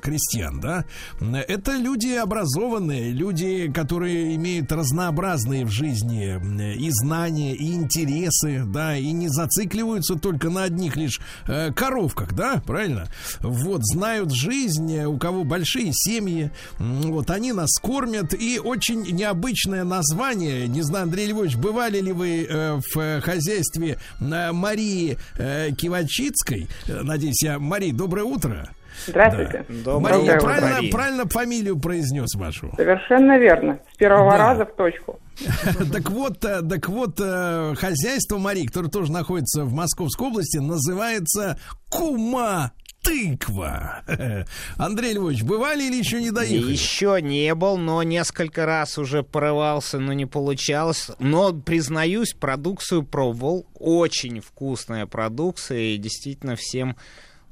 [0.00, 0.84] крестьян, да.
[1.20, 8.96] Это люди образованные, люди, которые имеют разнообразные в жизни э, и знания, и интересы, да,
[8.96, 13.08] и не зацикливаются только на одних лишь э, коровках, да, правильно?
[13.40, 19.84] Вот, знают жизнь, э, у кого большие семьи, вот, они нас кормят, и очень необычное
[19.84, 22.48] название, не знаю, Андрей Львович, бывали ли вы
[22.94, 26.68] в хозяйстве Марии Кивачицкой?
[26.86, 27.58] Надеюсь, я...
[27.58, 28.70] Мария, доброе утро.
[29.06, 29.64] Здравствуйте.
[29.84, 29.98] Да.
[29.98, 32.72] Мария, я правильно, правильно фамилию произнес вашу?
[32.76, 33.78] Совершенно верно.
[33.92, 34.38] С первого Да.
[34.38, 35.18] раза в точку.
[35.92, 41.58] Так вот, э, так вот, э, хозяйство Марии, которое тоже находится в Московской области, называется
[41.88, 42.72] Кума
[43.02, 44.02] тыква.
[44.76, 46.72] Андрей Львович, бывали или еще не доехали?
[46.72, 51.10] Еще не был, но несколько раз уже порывался, но не получалось.
[51.18, 53.66] Но, признаюсь, продукцию пробовал.
[53.74, 56.96] Очень вкусная продукция, и действительно всем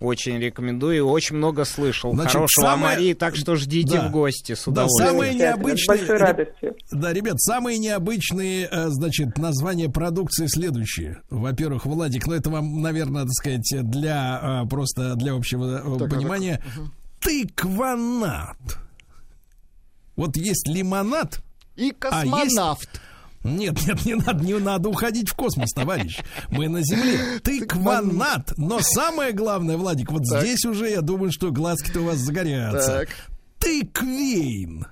[0.01, 1.07] очень рекомендую.
[1.09, 4.09] Очень много слышал Значит, хорошего самое- о Марии, так что ждите Да.
[4.09, 5.09] в гости с Да, удовольствием.
[5.11, 5.87] самые необычные...
[5.99, 6.77] большой радостью.
[6.93, 11.21] Да, ребят, самые необычные, э, значит, названия продукции следующие.
[11.31, 16.11] Во-первых, Владик, ну это вам, наверное, так сказать, для э, просто для общего э, Так,
[16.11, 16.63] понимания.
[17.21, 18.57] Тыкванат.
[20.17, 21.41] Вот есть лимонад.
[21.77, 23.01] И а есть- космонавт.
[23.57, 26.19] Нет, нет, не надо, не надо уходить в космос, товарищ.
[26.51, 27.39] Мы на Земле.
[27.43, 28.53] Тыкванат.
[28.57, 30.43] Но самое главное, Владик, вот Так.
[30.43, 33.07] здесь уже, я думаю, что глазки-то у вас загорятся.
[33.07, 33.09] Так.
[33.59, 34.87] Тыквейн.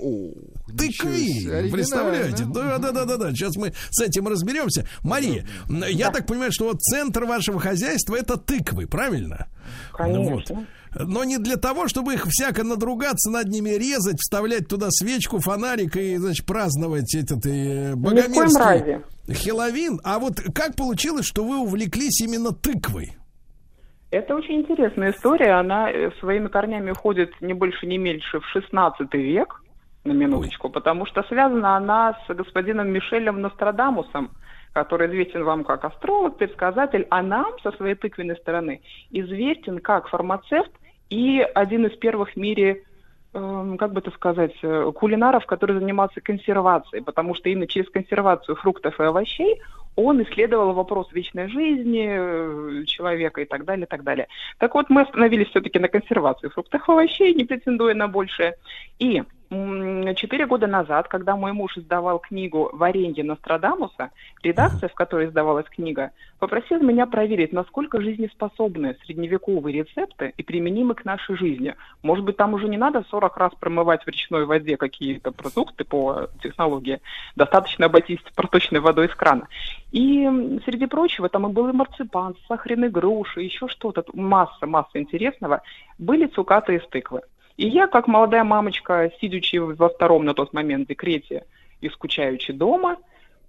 [0.00, 0.30] О,
[0.76, 1.50] Тыквейн.
[1.50, 1.72] оригинально.
[1.72, 2.44] Представляете?
[2.44, 3.30] Да, да, да, да, да.
[3.32, 4.86] Сейчас мы с этим разберемся.
[5.02, 9.48] Мария, я так понимаю, что вот центр вашего хозяйства это тыквы, правильно?
[9.92, 10.34] Конечно.
[10.36, 10.52] Вот.
[10.94, 15.96] Но не для того, чтобы их всяко надругаться над ними, резать, вставлять туда свечку, фонарик
[15.96, 18.98] и, значит, праздновать этот э, коем богомерзкий.
[19.32, 20.00] Хеловин.
[20.04, 23.16] А вот как получилось, что вы увлеклись именно тыквой?
[24.10, 25.52] Это очень интересная история.
[25.52, 29.62] Она э, своими корнями уходит не больше, не меньше в 16 век,
[30.04, 34.30] на минуточку, потому что связана она с господином Мишелем Нострадамусом,
[34.72, 40.70] который известен вам как астролог, предсказатель, а нам со своей тыквенной стороны известен как фармацевт
[41.10, 42.84] и один из первых в мире
[43.32, 48.56] эм, как бы это сказать, э, кулинаров, которые занимаются консервацией, потому что именно через консервацию
[48.56, 49.60] фруктов и овощей
[49.96, 54.28] он исследовал вопрос вечной жизни э, человека и так далее, и так далее.
[54.58, 58.54] Так вот, мы остановились все-таки на консервации фруктов и овощей, не претендуя на большее.
[59.00, 64.10] И четыре года назад, когда мой муж издавал книгу «Варенье Нострадамуса»,
[64.42, 71.04] редакция, в которой издавалась книга, попросила меня проверить, насколько жизнеспособны средневековые рецепты и применимы к
[71.04, 71.74] нашей жизни.
[72.02, 76.28] Может быть, там уже не надо 40 раз промывать в речной воде какие-то продукты по
[76.42, 77.00] технологии.
[77.34, 79.48] Достаточно обойтись проточной водой из крана.
[79.92, 85.62] И среди прочего, там и был и марципан, сахарные груши, еще что-то, масса, масса интересного.
[85.98, 87.22] Были цукаты из тыквы.
[87.58, 91.44] И я, как молодая мамочка, сидячи во втором на тот момент декрете
[91.80, 92.98] и скучаючи дома,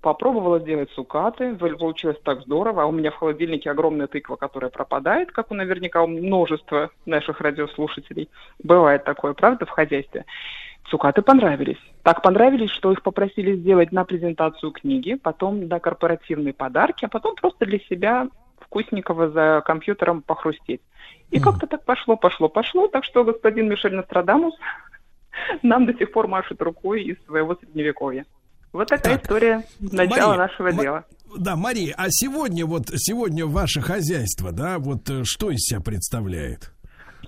[0.01, 1.53] попробовала сделать цукаты.
[1.53, 2.83] Вы- Получилось так здорово.
[2.83, 7.39] А у меня в холодильнике огромная тыква, которая пропадает, как у наверняка у множества наших
[7.39, 8.29] радиослушателей.
[8.63, 10.25] Бывает такое, правда, в хозяйстве.
[10.89, 11.77] Цукаты понравились.
[12.01, 17.35] Так понравились, что их попросили сделать на презентацию книги, потом на корпоративные подарки, а потом
[17.35, 18.27] просто для себя
[18.59, 20.81] вкусненького за компьютером похрустеть.
[21.31, 22.87] И как-то так пошло, пошло, пошло.
[22.87, 24.55] Так что господин Мишель Нострадамус
[25.63, 28.25] нам до сих пор машет рукой из своего средневековья.
[28.71, 31.05] Вот такая история начала Мария, нашего дела.
[31.37, 36.71] Да, Мария, а сегодня вот сегодня ваше хозяйство, да, вот э, что из себя представляет?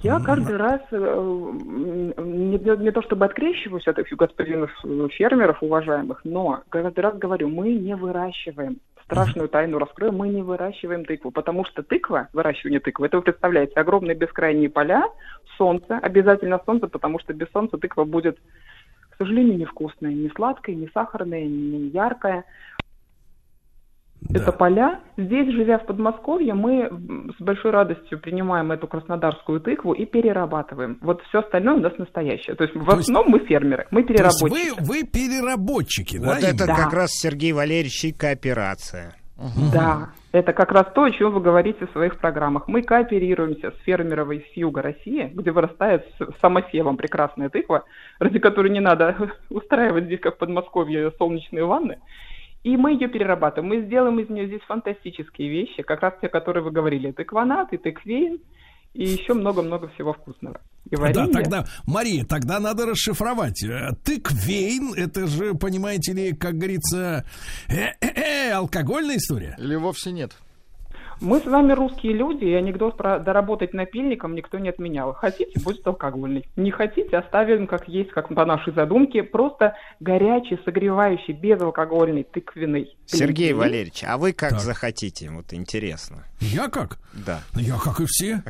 [0.04, 4.72] Я каждый раз, э, не, не- то чтобы открещиваюсь от этих господинов
[5.14, 8.80] фермеров уважаемых, но каждый раз говорю, мы не выращиваем.
[9.12, 13.74] Страшную тайну раскрою, мы не выращиваем тыкву, потому что тыква, выращивание тыквы, это вы представляете,
[13.74, 15.04] огромные бескрайние поля,
[15.58, 18.40] солнце, обязательно солнце, потому что без солнца тыква будет,
[19.10, 22.46] к сожалению, невкусная, не сладкая, не сахарная, не яркая.
[24.30, 25.00] Это поля.
[25.18, 26.90] Здесь, живя в Подмосковье, мы
[27.38, 30.98] с большой радостью принимаем эту краснодарскую тыкву и перерабатываем.
[31.02, 32.56] Вот все остальное у нас настоящее.
[32.56, 34.80] То есть в То есть- основном мы фермеры, мы То есть переработчики.
[34.80, 36.28] вы, вы переработчики, да?
[36.28, 36.76] Вот это именно?
[36.76, 39.16] как раз Сергей Валерьевич и кооперация.
[39.74, 42.68] Да, это как раз то, о чем вы говорите в своих программах.
[42.68, 47.86] Мы кооперируемся с фермеровой с юга России, где вырастает с самосевом прекрасная тыква,
[48.20, 49.16] ради которой не надо
[49.50, 51.98] устраивать здесь, как в Подмосковье, солнечные ванны.
[52.64, 53.70] И мы ее перерабатываем.
[53.70, 57.12] Мы сделаем из нее здесь фантастические вещи, как раз те, которые вы говорили.
[57.12, 58.40] Тыкванат и тыквейн,
[58.94, 60.60] и еще много-много всего вкусного.
[60.90, 63.64] И Да, тогда, Мария, тогда надо расшифровать.
[63.64, 67.26] Э, Тыквейн, это же, понимаете ли, как говорится,
[67.70, 69.56] э-э-э, алкогольная история.
[69.58, 70.34] Или вовсе нет?
[71.22, 75.14] Мы с вами русские люди, и анекдот про доработать напильником никто не отменял.
[75.14, 76.48] Хотите, будет алкогольный.
[76.56, 79.22] Не хотите, оставим как есть, как по нашей задумке.
[79.22, 82.98] Просто горячий, согревающий, безалкогольный, тыквенный.
[83.06, 83.58] Сергей глинтвейн.
[83.60, 84.62] Валерьевич, а вы как Так.
[84.62, 85.30] захотите?
[85.30, 86.26] Вот интересно.
[86.40, 86.98] Я как?
[87.14, 87.42] Да.
[87.54, 88.42] Я как и все.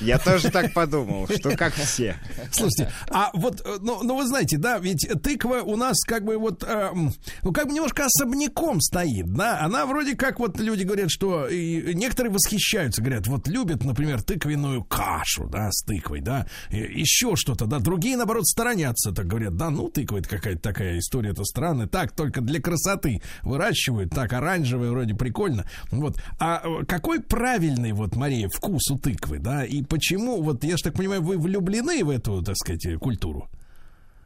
[0.00, 2.16] Я тоже так подумал, что как все.
[2.50, 6.38] Слушайте, а вот, э, ну, ну вы знаете, да, ведь тыква у нас как бы
[6.38, 7.10] вот, э, м,
[7.44, 11.46] ну как бы немножко особняком стоит, да, она вроде как вот люди люди говорят, что
[11.46, 17.66] и некоторые восхищаются, говорят, вот любят, например, тыквенную кашу, да, с тыквой, да, еще что-то,
[17.66, 17.78] да.
[17.78, 21.86] Другие, наоборот, сторонятся, так говорят, да, ну, тыква это какая-то такая история, это странная.
[21.86, 25.66] Так, только для красоты выращивают, так, оранжевая вроде прикольно.
[25.90, 26.16] Вот.
[26.38, 30.84] А э, какой правильный, вот, Мария, вкус у тыквы, да, и почему, вот, я же
[30.84, 33.48] так понимаю, вы влюблены в эту, так сказать, культуру?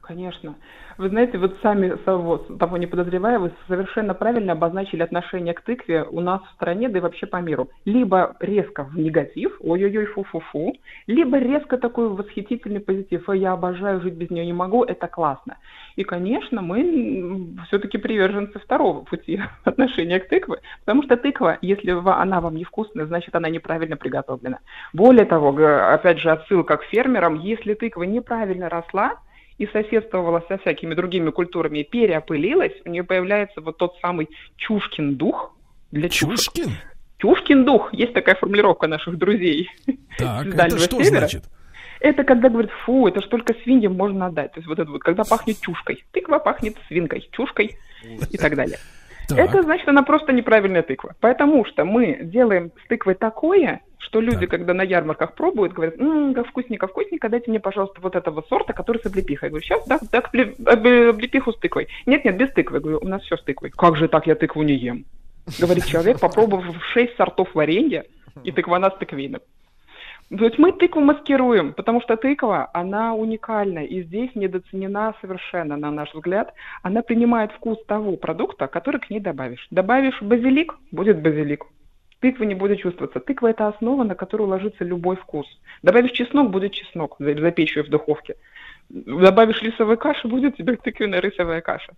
[0.07, 0.55] Конечно.
[0.99, 6.21] Вы знаете, вот сами того, не подозревая, вы совершенно правильно обозначили отношение к тыкве у
[6.21, 7.69] нас в стране, да и вообще по миру.
[7.85, 10.75] Либо резко в негатив, ой-ой-ой, фу-фу-фу,
[11.09, 15.59] либо резко такой восхитительный позитив, я обожаю, жить без нее не могу, это классно.
[15.97, 22.41] И, конечно, мы все-таки приверженцы второго пути отношения к тыкве, потому что тыква, если она
[22.41, 24.61] вам невкусная, значит, она неправильно приготовлена.
[24.93, 25.49] Более того,
[25.93, 29.17] опять же, отсылка к фермерам, если тыква неправильно росла,
[29.59, 35.57] и соседствовала со всякими другими культурами, переопылилась, у нее появляется вот тот самый Чушкин дух.
[35.91, 36.71] Для Чушкин?
[37.19, 37.93] Чушкин дух.
[37.93, 39.71] Есть такая формулировка наших друзей.
[40.19, 41.21] Так, это что севера.
[41.21, 41.45] значит?
[42.01, 44.53] Это когда говорят, фу, это ж только свиньям можно отдать.
[44.53, 46.05] То есть вот это вот, когда пахнет чушкой.
[46.13, 47.77] Тыква пахнет свинкой, чушкой
[48.31, 48.79] и так далее.
[49.29, 49.39] Так.
[49.39, 51.15] Это значит, она просто неправильная тыква.
[51.21, 54.51] Потому что мы делаем с тыквой такое, что люди, так.
[54.51, 58.73] когда на ярмарках пробуют, говорят, м-м, как вкусненько, вкусненько, дайте мне, пожалуйста, вот этого сорта,
[58.73, 59.49] который с облепихой.
[59.49, 61.89] Я говорю, сейчас, да, так, облепиху с тыквой.
[62.07, 62.77] Нет, нет, без тыквы.
[62.77, 63.71] Я говорю, у нас все с тыквой.
[63.71, 65.05] Как же так, я тыкву не ем?
[65.61, 68.05] Говорит человек, попробовав шесть сортов варенья
[68.45, 69.41] и тыквана с тыквином.
[70.29, 75.93] То есть мы тыкву маскируем, потому что тыква, она уникальна, и здесь недооценена совершенно, на
[75.93, 76.53] наш взгляд.
[76.83, 79.69] Она принимает вкус того продукта, который к ней добавишь.
[79.71, 81.67] Добавишь базилик, будет базилик.
[82.19, 83.21] Тыква не будет чувствоваться.
[83.21, 85.47] Тыква– это основа, на которую ложится любой вкус.
[85.83, 88.35] Добавишь чеснок– будет чеснок, запечь ее в духовке.
[88.89, 91.93] Добавишь рисовой каши– будет у тебя тыквенная рисовая каша.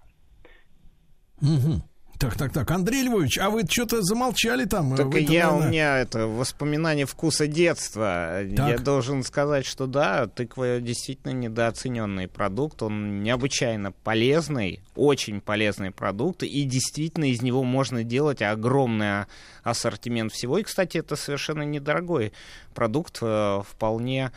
[1.41, 1.81] Угу.
[2.19, 2.69] Так, так, так.
[2.73, 4.97] Андрей Львович, а вы что-то замолчали там?
[4.97, 8.41] Так вы я, у меня это воспоминание вкуса детства.
[8.57, 8.69] Так.
[8.69, 12.83] Я должен сказать, что да, тыква действительно недооцененный продукт.
[12.83, 16.43] Он необычайно полезный, очень полезный продукт.
[16.43, 19.27] И действительно из него можно делать огромный
[19.63, 20.59] ассортимент всего.
[20.59, 22.33] И, кстати, это совершенно недорогой
[22.75, 24.33] продукт, э, вполне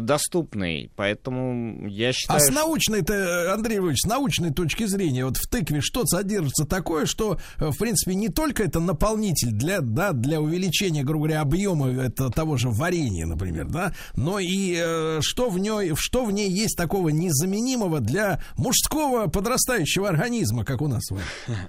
[0.00, 0.90] доступный.
[0.96, 2.38] Поэтому я считаю...
[2.38, 7.06] А с научной-то, Андрей Ильич, с научной точки зрения, вот в тыкве что содержится такое,
[7.06, 11.90] что, э, в принципе, не только это наполнитель для, да, для увеличения, грубо говоря, объема
[11.90, 16.50] это, того же варенья, например, да, но и э, что, в ней, что в ней
[16.50, 21.24] есть такого незаменимого для мужского подрастающего организма, как у нас с вами?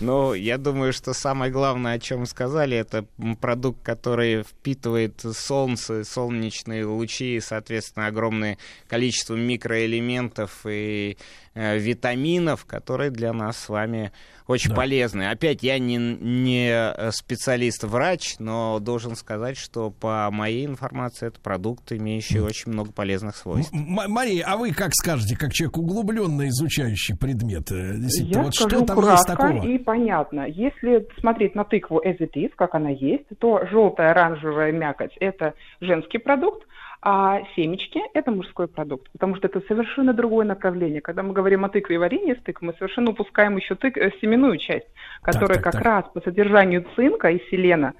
[0.00, 3.06] Ну, я думаю, что самое главное, о чем сказали, это
[3.40, 8.56] продукт, который впитывает солнце, солнечные лучи, соответственно, огромное
[8.88, 11.18] количество микроэлементов и
[11.54, 14.10] э, витаминов, которые для нас с вами
[14.46, 14.76] очень да.
[14.76, 15.30] полезны.
[15.30, 21.92] Опять, я не, не э, специалист-врач, но должен сказать, что по моей информации это продукт,
[21.92, 22.46] имеющий mm.
[22.46, 23.72] очень много полезных свойств.
[23.74, 27.70] М- Мария, а вы как скажете, как человек углубленно изучающий предмет?
[27.70, 29.66] Э, я вот скажу что там кратко есть такого?
[29.66, 30.46] и понятно.
[30.48, 35.52] Если смотреть на тыкву as it is, как она есть, то желтая оранжевая мякоть– это
[35.82, 36.66] женский продукт,
[37.02, 41.00] а семечки– это мужской продукт, потому что это совершенно другое направление.
[41.00, 44.12] Когда мы говорим о тыкве и варенье с тыквой, мы совершенно упускаем еще тык, э,
[44.20, 44.86] семенную часть,
[45.22, 45.84] которая так, так, как так.
[45.84, 47.94] раз по содержанию цинка и селена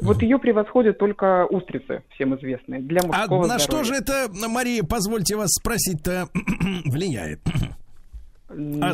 [0.00, 3.58] вот ее превосходят только устрицы, всем известные, для мужского А на здоровья.
[3.58, 6.28] что же это, Мария, позвольте вас спросить-то,
[6.86, 7.40] влияет?
[8.48, 8.92] На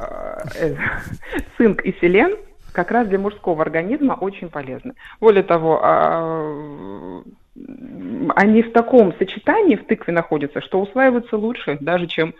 [0.00, 0.76] э,
[1.56, 2.36] цинк и селен
[2.72, 4.94] как раз для мужского организма очень полезны.
[5.20, 7.22] Более того, а,
[8.36, 12.34] они в таком сочетании в тыкве находятся, что усваиваются лучше даже, чем,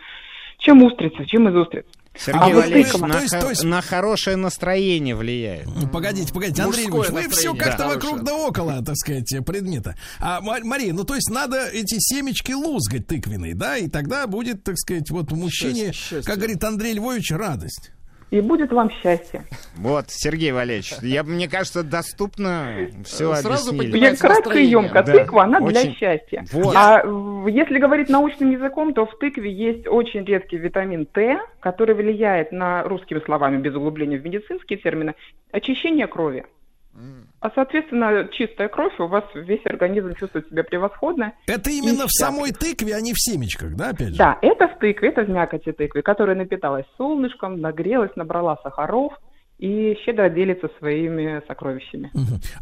[0.57, 1.85] чем устрицы, чем из устриц.
[2.17, 3.63] Сергей а Валерьевич, на, то есть, то есть...
[3.65, 5.67] на хорошее настроение влияет.
[5.91, 9.95] Погодите, погодите, Андрей Ильич, вы все как-то да, вокруг да около, так сказать, предмета.
[10.21, 14.77] А, Мария, ну то есть надо эти семечки лузгать тыквенные, да, и тогда будет, так
[14.77, 16.23] сказать, вот мужчине, счастье, счастье.
[16.23, 17.91] как говорит Андрей Львович, радость
[18.31, 19.45] и будет вам счастье.
[19.75, 23.97] Вот, Сергей Валерьевич, я, мне кажется, доступно все Сразу объяснили.
[23.97, 25.03] Я кратко и емко.
[25.03, 25.13] Да.
[25.13, 25.81] Тыква, она очень...
[25.81, 26.45] для счастья.
[26.51, 26.75] Вот.
[26.75, 27.03] А
[27.47, 32.83] если говорить научным языком, то в тыкве есть очень редкий витамин Т, который влияет на,
[32.83, 35.15] русскими словами, без углубления в медицинские термины,
[35.51, 36.45] очищение крови.
[37.39, 41.33] А, соответственно, чистая кровь, у вас весь организм чувствует себя превосходно.
[41.47, 44.17] Это именно в самой тыкве, а не в семечках, да, опять же?
[44.17, 49.13] Да, это в тыкве, это в мякоти тыквы, которая напиталась солнышком, нагрелась, набрала сахаров,
[49.57, 52.11] и щедро делится своими сокровищами.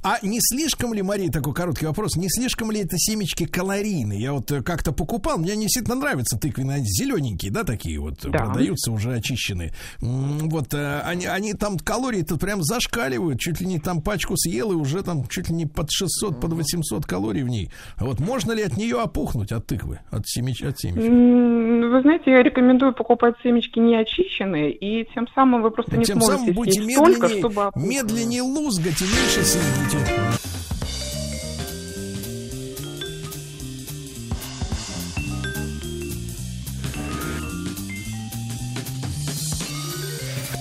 [0.03, 4.21] А не слишком ли, Мария, такой короткий вопрос, не слишком ли это семечки калорийные?
[4.21, 8.15] Я вот э, как-то покупал, мне не действительно нравятся тыквенные, они зелененькие, да, такие вот,
[8.23, 8.45] Да.
[8.45, 9.73] продаются уже очищенные.
[9.99, 14.71] Вот э, они, они там калории тут прям зашкаливают, чуть ли не там пачку съел
[14.71, 17.71] и уже там чуть ли не под 600, под 800 калорий в ней.
[17.97, 21.09] А вот можно ли от нее опухнуть, от тыквы, от, семеч, от семечек?
[21.09, 26.21] Вы знаете, я рекомендую покупать семечки не очищенные, и тем самым вы просто не Тем
[26.21, 30.39] сможете самым будете медленнее, чтобы медленнее лузгать и меньше съедите.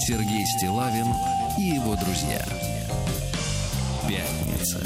[0.06, 1.06] Сергей Стилавин
[1.58, 2.44] и его друзья.
[4.08, 4.80] Пятница.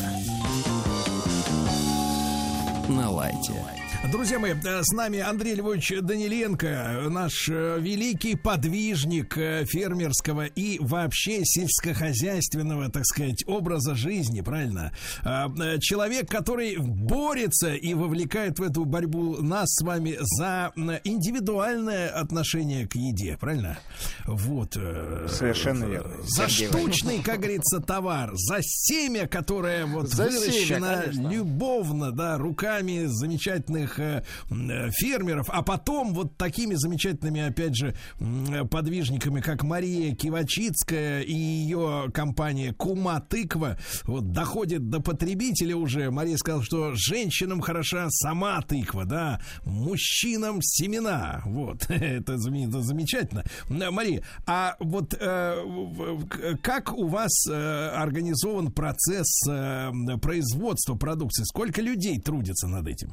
[2.89, 3.76] На лайте.
[4.05, 10.79] Друзья мои, э, с нами Андрей Львович Даниленко, наш э, великий подвижник э, фермерского и
[10.81, 14.93] вообще сельскохозяйственного, так сказать, образа жизни, правильно?
[15.25, 15.49] А,
[15.81, 20.73] Человек, который борется и вовлекает в эту борьбу нас с вами за
[21.05, 23.79] индивидуальное отношение к еде, правильно?
[24.25, 24.75] Вот.
[24.75, 31.03] Совершенно верно, За Сергей штучный, как говорится, товар, за семя, которое вот За семя, выращено
[31.03, 31.29] конечно.
[31.29, 37.95] любовно, да, руками замечательных э, м, э, фермеров, а потом вот такими замечательными, опять же,
[38.21, 46.11] э, подвижниками, как Мария Кивачицкая и ее компания Кума Тыква, вот доходит до потребителя уже.
[46.11, 51.43] Мария сказала, что женщинам хороша сама тыква, да, мужчинам семена.
[51.47, 53.45] Вот, это, заме- это замечательно.
[53.69, 59.91] Мария, а вот э, как у вас э, организован процесс э,
[60.21, 61.45] производства продукции?
[61.45, 63.13] Сколько людей трудится над этим?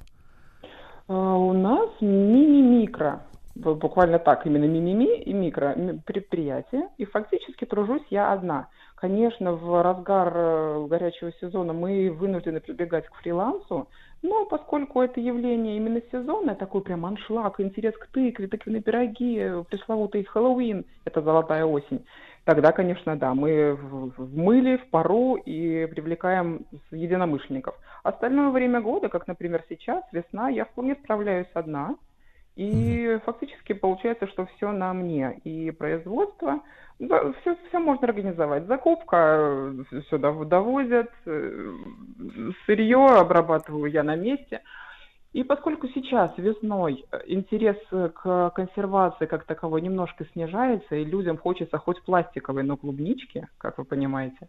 [1.07, 3.21] А, У нас мини-микро,
[3.55, 5.75] буквально так, именно мини-ми и микро
[6.05, 8.67] предприятие, и фактически тружусь я одна.
[8.95, 13.89] Конечно, в разгар э, горячего сезона мы вынуждены прибегать к фрилансу,
[14.21, 19.63] но поскольку это явление именно сезонное, такой прям аншлаг, интерес к тыкве, тыквенные пироги, э,
[19.69, 22.05] пресловутый Хэллоуин, это золотая осень,
[22.45, 27.75] тогда, конечно, да, мы в, мыле, в пару и привлекаем единомышленников.
[28.03, 31.95] Остальное время года, как, например, сейчас, весна, я вполне справляюсь одна.
[32.55, 35.39] И фактически получается, что все на мне.
[35.43, 36.61] И производство,
[36.99, 38.67] да, все, все можно организовать.
[38.67, 41.73] Закупка э, сюда довозят, э,
[42.65, 44.61] сырье обрабатываю я на месте.
[45.34, 51.38] И поскольку сейчас весной э, интерес э, к консервации как таковой немножко снижается, и людям
[51.38, 54.47] хочется хоть пластиковой, но клубнички, как вы понимаете,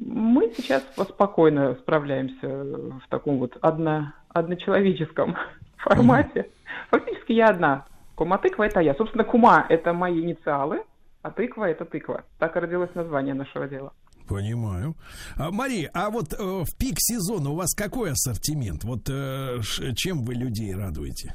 [0.00, 5.36] мы сейчас спокойно справляемся в таком вот одно, одночеловеческом
[5.76, 6.50] формате.
[6.90, 7.86] Фактически я одна.
[8.16, 8.94] Кума тыква это я.
[8.94, 10.82] Собственно, кума это мои инициалы,
[11.22, 12.24] а тыква это тыква.
[12.38, 13.92] Так и родилось название нашего дела.
[14.30, 14.94] Понимаю.
[15.36, 18.84] А, Мария, а вот э, в пик сезона у вас какой ассортимент?
[18.84, 21.34] Вот э, ш- чем вы людей радуете?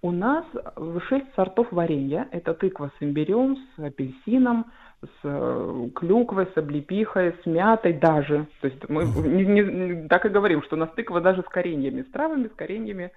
[0.00, 0.46] У нас
[1.10, 2.26] шесть сортов варенья.
[2.30, 4.64] Это тыква с имбирем, с апельсином,
[5.02, 8.46] с э, клюквой, с облепихой, с мятой даже.
[8.62, 12.06] То есть мы не- не- так и говорим, что у нас тыква даже с кореньями,
[12.08, 13.10] с травами, с кореньями,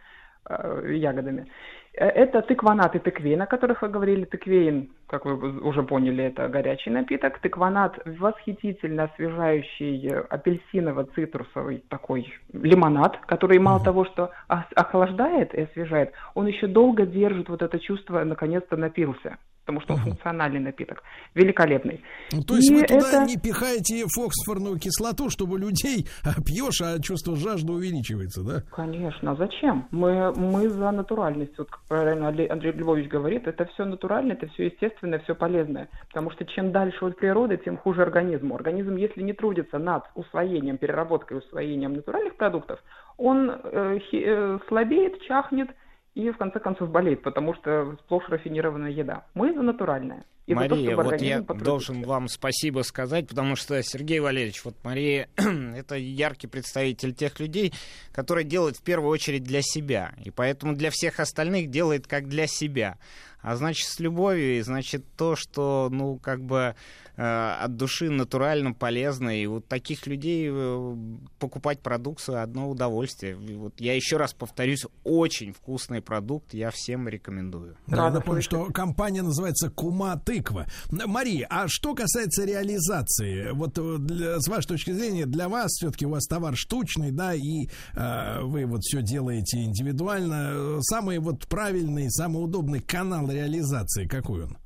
[0.50, 1.46] э, ягодами.
[1.94, 4.26] Э, Это тыкванат и тыквейн, о которых вы говорили.
[4.26, 7.40] Тыквейн, как вы уже поняли, это горячий напиток.
[7.40, 16.48] Тыкванат восхитительно освежающий э, апельсиново-цитрусовый такой лимонад, который мало того, что охлаждает и освежает, он
[16.48, 19.38] еще долго держит вот это чувство, наконец-то напился.
[19.72, 21.02] Потому что он функциональный напиток.
[21.34, 22.04] Великолепный.
[22.34, 26.08] Ну, то есть И вы туда это- не пихаете фосфорную кислоту, чтобы людей
[26.46, 28.62] пьешь, а чувство жажды увеличивается, да?
[28.76, 29.88] Конечно, а зачем?
[29.92, 31.58] Мы, мы за натуральность.
[31.58, 35.88] Вот как правильно Андрей Львович говорит, это все натурально, это все естественное, все полезное.
[36.08, 38.56] Потому что чем дальше от природы, тем хуже организму.
[38.56, 42.80] Организм, если не трудится над усвоением, переработкой усвоением натуральных продуктов,
[43.18, 45.70] он э, хи- э, слабеет, чахнет
[46.14, 49.26] и в конце концов болеет, потому что сплошь рафинированная еда.
[49.34, 50.26] Мы за натуральное.
[50.48, 54.76] И то, Мария, чтобы вот я должен вам спасибо сказать, потому что, Сергей Валерьевич, вот
[54.84, 57.74] Мария это яркий представитель тех людей,
[58.12, 62.48] которые делают в первую очередь для себя, и поэтому для всех остальных делает как для
[62.48, 62.98] себя.
[63.42, 66.76] А значит, с любовью, и значит то, что, ну, как бы
[67.18, 67.22] э,
[67.60, 70.96] от души натурально полезно, и вот таких людей э,
[71.40, 73.38] покупать продукцию одно удовольствие.
[73.48, 77.78] И вот я еще раз повторюсь, очень вкусный продукт, я всем рекомендую.
[77.88, 80.68] Да, напомню, что компания называется Кума Тыква.
[80.92, 86.06] Мария, а что касается реализации, вот э, для- с вашей точки зрения, для вас все-таки
[86.06, 90.78] у вас товар штучный, да, и э, вы вот все делаете индивидуально.
[90.82, 94.58] Самый вот правильный, самый удобный канал реализации какой он?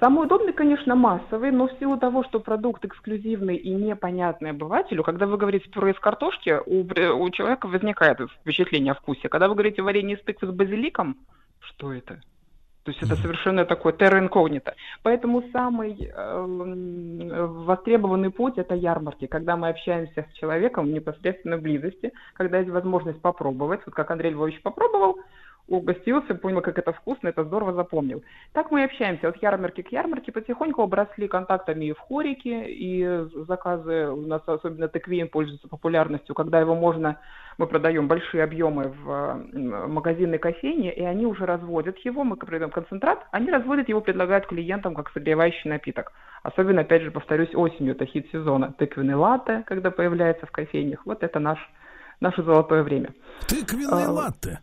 [0.00, 5.26] Самый удобный, конечно, массовый, но в силу того, что продукт эксклюзивный и непонятный обывателю, когда
[5.26, 6.80] вы говорите пюре из картошки, у,
[7.22, 9.28] у человека возникает впечатление о вкусе.
[9.28, 11.18] Когда вы говорите варенье из тыквы с базиликом,
[11.60, 12.20] что это?
[12.84, 14.74] То есть это совершенно такой терра инкогнито.
[15.02, 22.12] Поэтому самый э, востребованный путь– это ярмарки, когда мы общаемся с человеком в непосредственной близости,
[22.34, 23.80] когда есть возможность попробовать.
[23.86, 25.18] Вот как Андрей Львович попробовал,
[25.68, 28.22] угостился, понял, как это вкусно, это здорово запомнил.
[28.52, 33.26] Так мы и общаемся от ярмарки к ярмарке, потихоньку обросли контактами и в хорике, и
[33.46, 37.18] заказы у нас, особенно теквин, пользуются популярностью, когда его можно,
[37.56, 43.26] мы продаем большие объемы в магазинной кофейне, и они уже разводят его, мы продаем концентрат,
[43.30, 46.12] они разводят его, предлагают клиентам как согревающий напиток.
[46.42, 48.74] Особенно, опять же, повторюсь, осенью, это хит сезона.
[48.76, 51.58] Тыквенный латте, когда появляется в кофейнях, вот это наш,
[52.20, 53.14] наше золотое время.
[53.48, 54.60] Тыквенный а, латте?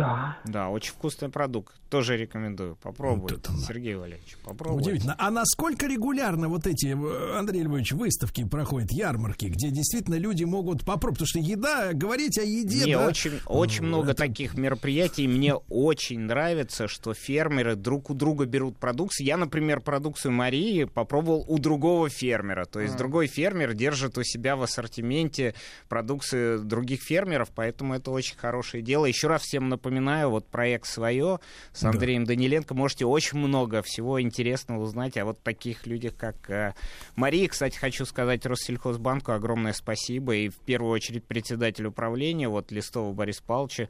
[0.00, 0.36] Да.
[0.44, 1.74] Да, очень вкусный продукт.
[1.90, 2.76] Тоже рекомендую.
[2.76, 4.36] Попробуйте, вот Сергей Валерьевич.
[4.44, 4.90] Попробуйте.
[4.90, 5.16] Удивительно.
[5.18, 10.84] А насколько регулярно вот эти, э, Андрей Львович, выставки проходят, ярмарки, где действительно люди могут
[10.84, 11.18] попробовать?
[11.18, 12.84] Потому что еда, говорить о еде...
[12.84, 15.26] Мне да, очень, очень много таких мероприятий.
[15.26, 19.26] Мне очень нравится, что фермеры друг у друга берут продукцию.
[19.26, 22.66] Я, например, продукцию Марии попробовал у другого фермера.
[22.66, 22.98] То есть а.
[22.98, 25.54] другой фермер держит у себя в ассортименте
[25.88, 29.06] продукцию других фермеров, поэтому это очень хорошее дело.
[29.06, 31.40] Еще раз всем напоминаю, напоминаю, вот проект «Свое»
[31.72, 32.28] с Андреем да.
[32.28, 32.74] Даниленко.
[32.74, 36.74] Можете очень много всего интересного узнать о вот таких людях, как э,
[37.16, 37.48] Мария.
[37.48, 40.36] Кстати, хочу сказать Россельхозбанку огромное спасибо.
[40.36, 43.88] И в первую очередь председатель управления, вот Листова Борис Павловича.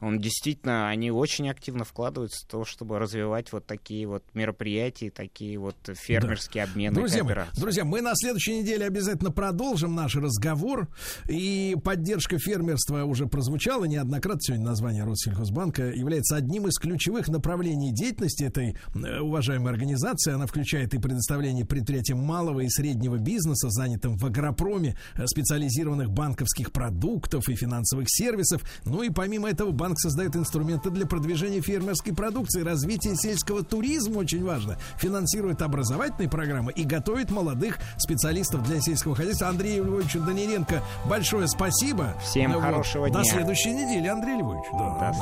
[0.00, 5.58] Он действительно, они очень активно вкладываются в то, чтобы развивать вот такие вот мероприятия, такие
[5.58, 6.70] вот фермерские да.
[6.70, 6.94] обмены.
[6.96, 10.88] Друзья, мы, друзья, мы на следующей неделе обязательно продолжим наш разговор.
[11.28, 14.40] И поддержка фермерства уже прозвучала неоднократно.
[14.40, 20.32] Сегодня название Россельхозбанка Россельхозбанка является одним из ключевых направлений деятельности этой э, уважаемой организации.
[20.32, 26.72] Она включает и предоставление предприятиям малого и среднего бизнеса, занятым в агропроме, э, специализированных банковских
[26.72, 28.62] продуктов и финансовых сервисов.
[28.84, 34.44] Ну и помимо этого банк создает инструменты для продвижения фермерской продукции, развития сельского туризма очень
[34.44, 39.48] важно, финансирует образовательные программы и готовит молодых специалистов для сельского хозяйства.
[39.48, 42.14] Андрею Львовичу Даниленко большое спасибо.
[42.22, 42.62] Всем вот.
[42.62, 43.18] хорошего дня.
[43.18, 44.64] До следующей недели, Андрей Львович.
[44.72, 45.12] Да.
[45.12, 45.21] До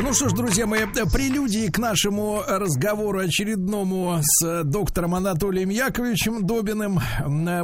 [0.00, 6.98] Ну что ж, друзья мои, прелюдии к нашему разговору очередному с доктором Анатолием Яковлевичем Добиным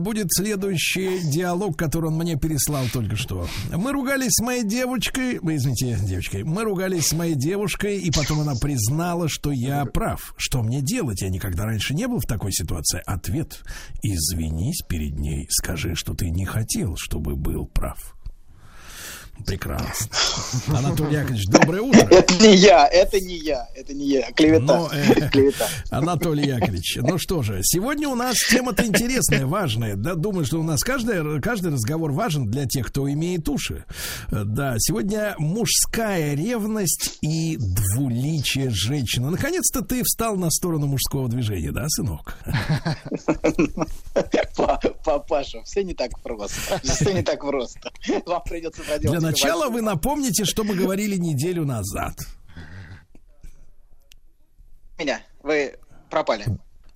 [0.03, 3.49] будет следующий диалог, который он мне переслал только что.
[3.73, 8.55] Мы ругались с моей девочкой, извините, девочкой, мы ругались с моей девушкой, и потом она
[8.61, 10.35] признала, что я прав.
[10.37, 11.23] Что мне делать?
[11.23, 13.03] Я никогда раньше не был в такой ситуации.
[13.07, 13.63] Ответ.
[14.03, 18.15] Извинись перед ней, скажи, что ты не хотел, чтобы был прав.
[19.47, 20.09] Прекрасно.
[20.69, 22.01] Анатолий Яковлевич, доброе утро.
[22.11, 24.31] Это не я, это не я, это не я.
[24.33, 24.65] Клевета.
[24.65, 25.67] Но, э, Клевета.
[25.91, 29.97] Анатолий Яковлевич, ну что же, сегодня у нас тема-то интересная, важная.
[29.97, 33.85] Да, думаю, что у нас каждый, каждый разговор важен для тех, кто имеет уши.
[34.31, 39.31] Да, сегодня мужская ревность и двуличие женщины.
[39.31, 42.37] Наконец-то ты встал на сторону мужского движения, да, сынок?
[45.05, 46.79] Папаша, все не так просто.
[46.83, 47.93] Все не так просто.
[48.27, 52.15] Вам придется проделать начала вы напомните, что мы говорили неделю назад.
[54.99, 55.79] Меня, вы
[56.11, 56.45] пропали.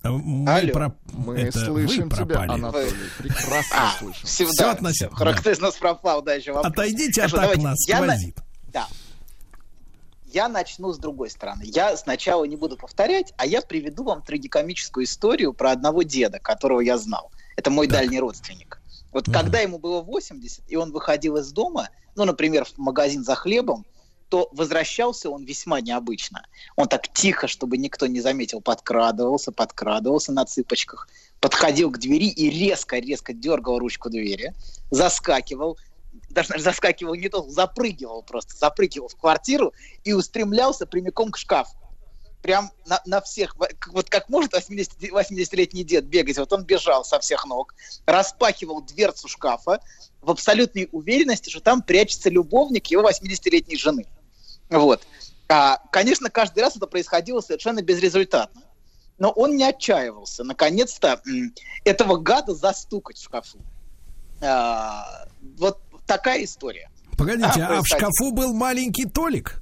[0.03, 0.73] Э, мы, Алло.
[0.73, 0.95] Про...
[1.13, 2.47] мы это слышим вы пропали.
[2.47, 2.91] тебя, Анатолий.
[3.17, 4.27] Прекрасно а, слышим.
[4.27, 5.17] Все, все да, относительно.
[5.17, 6.73] Хорошо, кто из нас пропал, да, еще вопрос.
[6.73, 7.63] Отойдите, Хорошо, а так давайте.
[7.63, 8.37] нас я сквозит.
[8.67, 8.87] Да.
[10.25, 11.63] Я начну с другой стороны.
[11.63, 16.81] Я сначала не буду повторять, а я приведу вам трагикомическую историю про одного деда, которого
[16.81, 17.31] я знал.
[17.55, 17.99] Это мой так.
[17.99, 18.79] дальний родственник.
[19.11, 23.23] Вот mm когда ему было 80, и он выходил из дома, ну, например, в магазин
[23.23, 23.85] за хлебом,
[24.29, 26.43] то возвращался он весьма необычно.
[26.75, 31.07] Он так тихо, чтобы никто не заметил, подкрадывался, подкрадывался на цыпочках,
[31.39, 34.55] подходил к двери и резко-резко дергал ручку двери,
[34.89, 35.77] заскакивал,
[36.31, 39.73] даже заскакивал не то, запрыгивал просто, запрыгивал в квартиру
[40.03, 41.77] и устремлялся прямиком к шкафу
[42.43, 43.55] прям на, на всех,
[43.87, 47.73] вот как может 80, 80-летний дед бегать, вот он бежал со всех ног,
[48.05, 49.79] распахивал дверцу шкафа
[50.21, 54.05] в абсолютной уверенности, что там прячется любовник его 80-летней жены.
[54.69, 55.01] Вот.
[55.47, 58.61] А, конечно, каждый раз это происходило совершенно безрезультатно.
[59.17, 60.43] но он не отчаивался.
[60.43, 61.21] Наконец-то
[61.85, 63.59] этого гада застукать в шкафу.
[64.41, 66.89] А, вот такая история.
[67.17, 68.11] Погодите, а, в происходила.
[68.11, 69.61] шкафу был маленький Толик?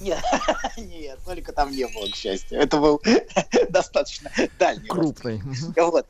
[0.00, 0.22] Нет,
[0.76, 2.60] нет, только там не было, к счастью.
[2.60, 3.00] Это был
[3.70, 5.42] достаточно дальний Крупный.
[5.76, 6.06] Вот.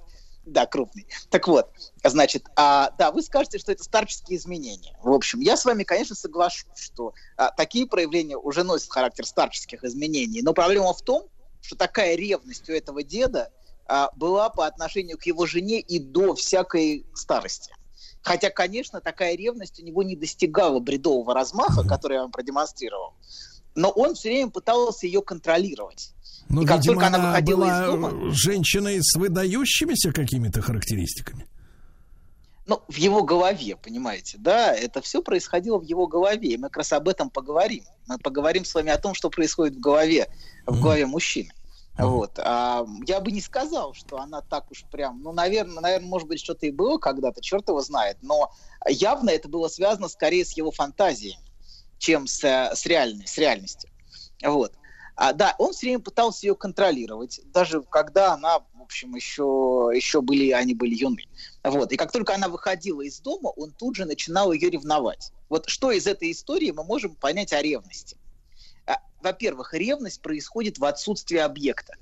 [0.47, 1.09] Да, крупный.
[1.31, 1.69] Так вот,
[2.05, 4.97] значит, а, да, вы скажете, что это старческие изменения.
[5.03, 9.83] В общем, я с вами, конечно, соглашусь, что а, такие проявления уже носят характер старческих
[9.83, 10.43] изменений.
[10.43, 11.25] Но проблема в том,
[11.63, 13.51] что такая ревность у этого деда
[13.87, 17.75] а, была по отношению к его жене и до всякой старости.
[18.23, 23.15] Хотя, конечно, такая ревность у него не достигала бредового размаха, который я вам продемонстрировал.
[23.77, 26.11] Но он все время пытался ее контролировать.
[26.49, 30.63] Ну, И как видимо, только она выходила была из дома- э, женщиной с выдающимися какими-то
[30.63, 31.47] характеристиками.
[32.67, 36.79] Ну, в его голове, понимаете, да, это все происходило в его голове, и мы как
[36.79, 37.85] раз об этом поговорим.
[38.09, 40.29] Мы поговорим с вами о том, что происходит в голове,
[40.67, 41.53] в голове мужчины.
[41.99, 42.39] Вот.
[42.39, 46.41] А, я бы не сказал, что она так уж прям, ну, наверное, наверное, может быть,
[46.41, 48.51] что-то и было когда-то, черт его знает, но
[48.89, 51.41] явно это было связано скорее с его фантазиями,
[51.99, 53.91] чем с, э, с, реальной, с реальностью.
[54.43, 54.73] Вот.
[55.17, 60.21] А, да, он все время пытался ее контролировать, даже когда она, в общем, еще, еще
[60.21, 61.25] были, они были юны.
[61.65, 61.91] Вот.
[61.93, 65.33] И как только она выходила из дома, он тут же начинал ее ревновать.
[65.49, 68.19] Вот что из этой истории мы можем понять о ревности?
[68.87, 71.95] А, Во-первых, ревность происходит в отсутствии объекта.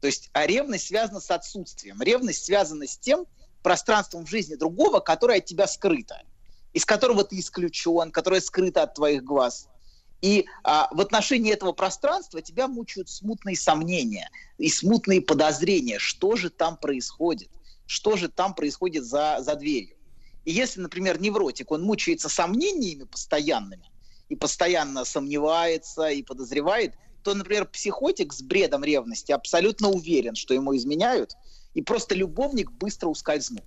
[0.00, 2.00] То есть а ревность связана с отсутствием.
[2.02, 3.26] Ревность связана с тем
[3.62, 6.22] пространством в жизни другого, которое от тебя скрыто,
[6.72, 9.68] из которого ты исключен, которое скрыто от твоих глаз.
[10.20, 16.50] И а, в отношении этого пространства тебя мучают смутные сомнения и смутные подозрения, что же
[16.50, 17.50] там происходит,
[17.86, 19.96] что же там происходит за, за дверью.
[20.44, 23.90] И если, например, невротик, он мучается сомнениями постоянными,
[24.28, 30.76] и постоянно сомневается и подозревает, то, например, психотик с бредом ревности абсолютно уверен, что ему
[30.76, 31.32] изменяют,
[31.74, 33.64] и просто любовник быстро ускользнул.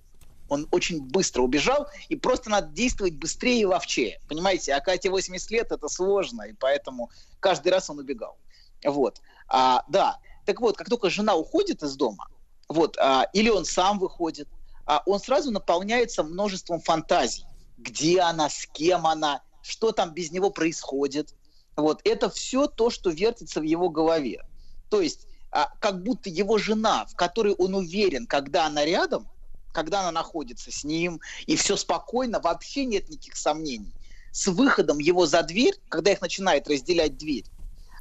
[0.52, 4.20] Он очень быстро убежал, и просто надо действовать быстрее и ловчее.
[4.28, 7.10] Понимаете, а Кате 80 лет это сложно, и поэтому
[7.40, 8.36] каждый раз он убегал.
[8.84, 9.22] Вот.
[9.48, 10.18] А, да.
[10.44, 12.28] Так вот, как только жена уходит из дома,
[12.68, 14.46] вот, а, или он сам выходит,
[14.84, 17.46] а, он сразу наполняется множеством фантазий.
[17.78, 21.34] Где она, с кем она, что там без него происходит.
[21.76, 22.02] Вот.
[22.04, 24.44] Это все то, что вертится в его голове.
[24.90, 29.32] То есть, а, как будто его жена, в которой он уверен, когда она рядом,
[29.72, 33.92] когда она находится с ним, и все спокойно, вообще нет никаких сомнений.
[34.30, 37.44] С выходом его за дверь, когда их начинает разделять дверь,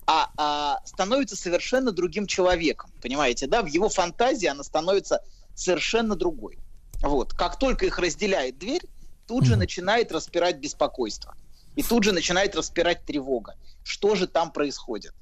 [0.08, 3.62] а, а, становится совершенно другим человеком, понимаете, да?
[3.62, 5.24] В его фантазии она становится
[5.56, 6.58] совершенно другой.
[7.02, 7.34] Вот.
[7.34, 8.84] Как только их разделяет дверь,
[9.28, 11.36] тут же начинает распирать беспокойство.
[11.76, 13.56] И тут же начинает распирать тревога.
[13.84, 15.14] Что же там происходит?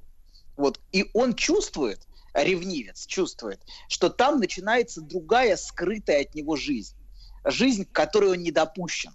[0.58, 0.80] Вот.
[0.92, 2.00] И он чувствует,
[2.34, 6.96] ревнивец чувствует, что там начинается другая скрытая от него жизнь.
[7.46, 9.14] Жизнь, к которой он не допущен.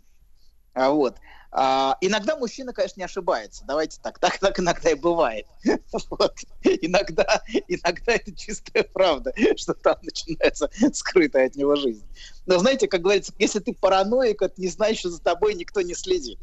[0.73, 1.19] А Вот.
[1.57, 3.65] А, иногда мужчина, конечно, не ошибается.
[3.65, 4.19] Давайте так.
[4.19, 5.47] Так, так иногда и бывает.
[6.11, 6.35] Вот.
[6.65, 12.05] Иногда, иногда это чистая правда, что там начинается скрытая от него жизнь.
[12.47, 15.95] Но знаете, как говорится, если ты параноик, это не значит, что за тобой никто не
[15.95, 16.41] следит.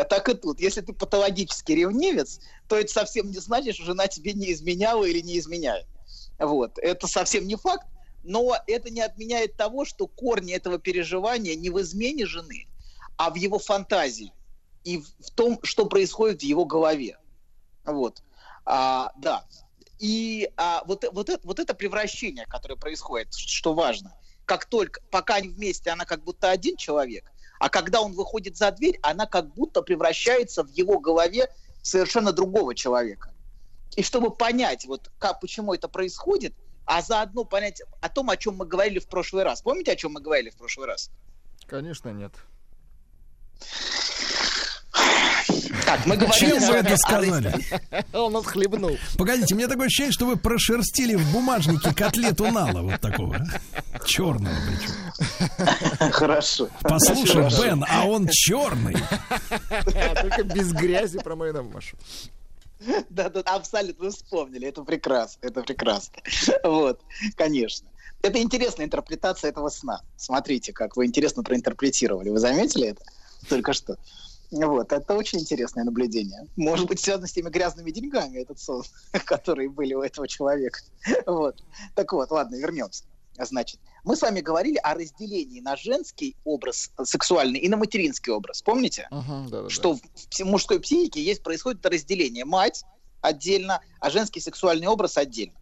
[0.00, 0.60] А Так и тут.
[0.60, 5.20] Если ты патологический ревнивец, то это совсем не значит, что жена тебе не изменяла или
[5.20, 5.86] не изменяет.
[6.38, 6.78] Вот.
[6.78, 7.86] Это совсем не факт,
[8.24, 12.66] но это не отменяет того, что корни этого переживания не в измене жены,
[13.16, 14.32] а в его фантазии
[14.82, 17.18] и в том, что происходит в его голове.
[17.84, 18.22] Вот.
[18.64, 19.46] А, да.
[19.98, 24.14] И а, вот, вот, это, вот это превращение, которое происходит, что важно,
[24.44, 27.30] как только, пока они вместе, она как будто один человек,
[27.64, 31.50] а когда он выходит за дверь, она как будто превращается в его голове
[31.80, 33.32] совершенно другого человека.
[33.96, 36.54] И чтобы понять, вот как, почему это происходит,
[36.84, 39.62] а заодно понять о том, о чем мы говорили в прошлый раз.
[39.62, 41.10] Помните, о чем мы говорили в прошлый раз?
[41.66, 42.34] Конечно, нет.
[45.94, 46.58] Так, мы говорили...
[46.58, 47.54] Чем вы это сказали?
[48.12, 48.98] Он отхлебнул.
[49.16, 53.36] Погодите, мне такое ощущение, что вы прошерстили в бумажнике котлету нала вот такого.
[54.04, 56.10] Черного причем.
[56.12, 56.68] Хорошо.
[56.82, 57.62] Послушай, Хорошо.
[57.62, 58.96] Бен, а он черный.
[60.20, 61.96] Только без грязи про мою Машу.
[63.08, 64.66] Да, да, абсолютно вспомнили.
[64.66, 66.14] Это прекрасно, это прекрасно.
[66.64, 67.00] Вот,
[67.36, 67.86] конечно.
[68.20, 70.00] Это интересная интерпретация этого сна.
[70.16, 72.30] Смотрите, как вы интересно проинтерпретировали.
[72.30, 73.02] Вы заметили это
[73.48, 73.96] только что?
[74.54, 76.46] Вот, это очень интересное наблюдение.
[76.56, 78.84] Может быть, связано с теми грязными деньгами, этот сон,
[79.24, 80.80] которые были у этого человека.
[81.26, 81.62] Вот.
[81.94, 83.04] Так вот, ладно, вернемся.
[83.36, 88.62] Значит, мы с вами говорили о разделении на женский образ сексуальный и на материнский образ.
[88.62, 89.08] Помните?
[89.10, 89.70] Ага, да-да-да.
[89.70, 90.00] что в
[90.30, 92.44] пси- мужской психике есть, происходит разделение.
[92.44, 92.84] Мать,
[93.22, 95.58] отдельно, а женский сексуальный образ отдельно.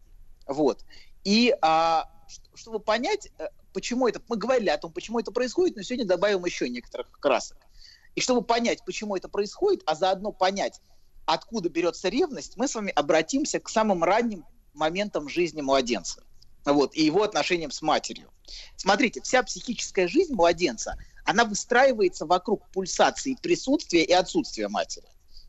[0.46, 0.84] Вот.
[1.24, 2.10] И а,
[2.54, 6.44] чтобы понять, э, почему это, мы говорили о том, почему это происходит, но сегодня добавим
[6.44, 7.56] еще некоторых красок.
[8.14, 10.80] И чтобы понять, почему это происходит, а заодно понять,
[11.26, 14.44] откуда берется ревность, мы с вами обратимся к самым ранним
[14.74, 16.22] моментам жизни младенца.
[16.64, 18.30] Вот, и его отношениям с матерью.
[18.76, 25.06] Смотрите, вся психическая жизнь младенца, она выстраивается вокруг пульсации присутствия и отсутствия матери.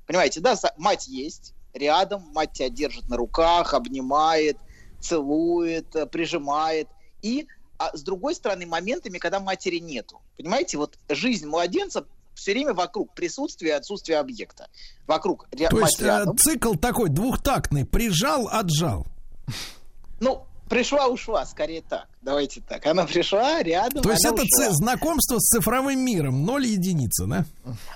[0.08, 4.58] Понимаете, да, мать есть, рядом, мать тебя держит на руках, обнимает,
[5.00, 6.88] целует, э, прижимает.
[7.22, 10.22] И а с другой стороны, моментами, когда матери нету.
[10.38, 12.06] Понимаете, вот жизнь младенца
[12.44, 14.68] все время вокруг присутствия и отсутствия объекта.
[15.08, 19.08] Вокруг То есть э, цикл такой двухтактный, прижал, отжал.
[20.20, 22.08] Ну, пришла, ушла, скорее так.
[22.22, 22.86] Давайте так.
[22.86, 24.04] Она пришла рядом.
[24.04, 24.72] То есть это ушла.
[24.72, 27.46] знакомство с цифровым миром, ноль единица, да?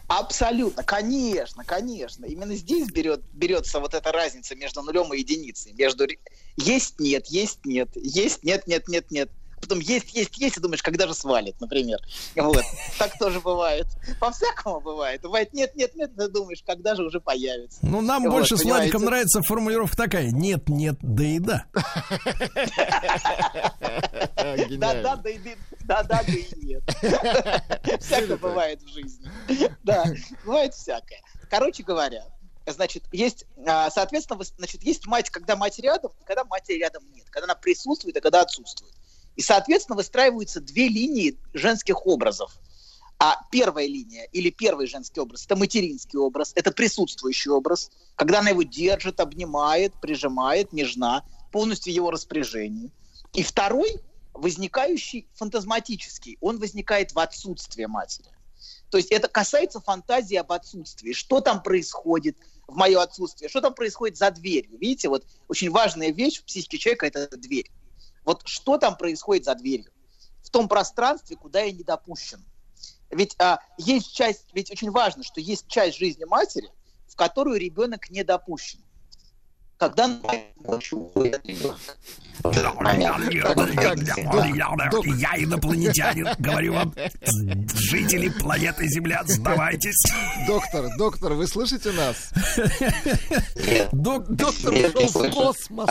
[0.08, 2.26] Абсолютно, конечно, конечно.
[2.26, 5.74] Именно здесь берет, берется вот эта разница между нулем и единицей.
[5.74, 6.08] Между
[6.56, 9.30] есть, нет, есть, нет, есть, нет, нет, нет, нет
[9.60, 12.00] потом есть, есть, есть, и думаешь, когда же свалит, например.
[12.36, 12.64] Вот.
[12.98, 13.88] Так тоже бывает.
[14.20, 15.22] По-всякому бывает.
[15.22, 17.80] Бывает нет, нет, нет, ты думаешь, когда же уже появится.
[17.82, 18.70] Ну, нам вот, больше понимаете?
[18.70, 20.32] с Владиком нравится формулировка такая.
[20.32, 21.66] Нет, нет, да и да.
[24.78, 25.40] Да, да, да и
[25.88, 26.84] да, да, да и нет.
[28.02, 29.30] Всякое бывает в жизни.
[29.84, 30.06] Да,
[30.46, 31.22] бывает всякое.
[31.50, 32.26] Короче говоря,
[32.66, 37.46] значит, есть, а, соответственно, значит, есть мать, когда мать рядом, когда матери рядом нет, когда
[37.46, 38.94] она присутствует, а когда отсутствует.
[39.38, 42.60] И, соответственно, выстраиваются две линии женских образов.
[43.20, 48.50] А первая линия или первый женский образ– это материнский образ, это присутствующий образ, когда она
[48.50, 52.92] его держит, обнимает, прижимает, нежна, полностью его распоряжении.
[53.34, 54.00] И второй,
[54.34, 58.30] возникающий фантазматический, он возникает в отсутствии матери.
[58.90, 61.14] То есть это касается фантазии об отсутствии.
[61.14, 62.38] Что там происходит
[62.68, 63.50] в мое отсутствие?
[63.50, 64.78] Что там происходит за дверью?
[64.80, 67.70] Видите, вот очень важная вещь в психике человека– это дверь.
[68.28, 69.90] Вот что там происходит за дверью?
[70.44, 72.44] В том пространстве, куда я не допущен.
[73.10, 76.70] Ведь а, есть часть, ведь очень важно, что есть часть жизни матери,
[77.08, 78.82] в которую ребенок не допущен.
[79.78, 80.10] Когда
[80.58, 81.80] ночью уходит ребенок.
[85.06, 86.94] Я инопланетянин, говорю вам,
[87.76, 90.04] жители планеты Земля, сдавайтесь.
[90.48, 92.32] Доктор, доктор, вы слышите нас?
[93.94, 95.90] Доктор ушел в космос.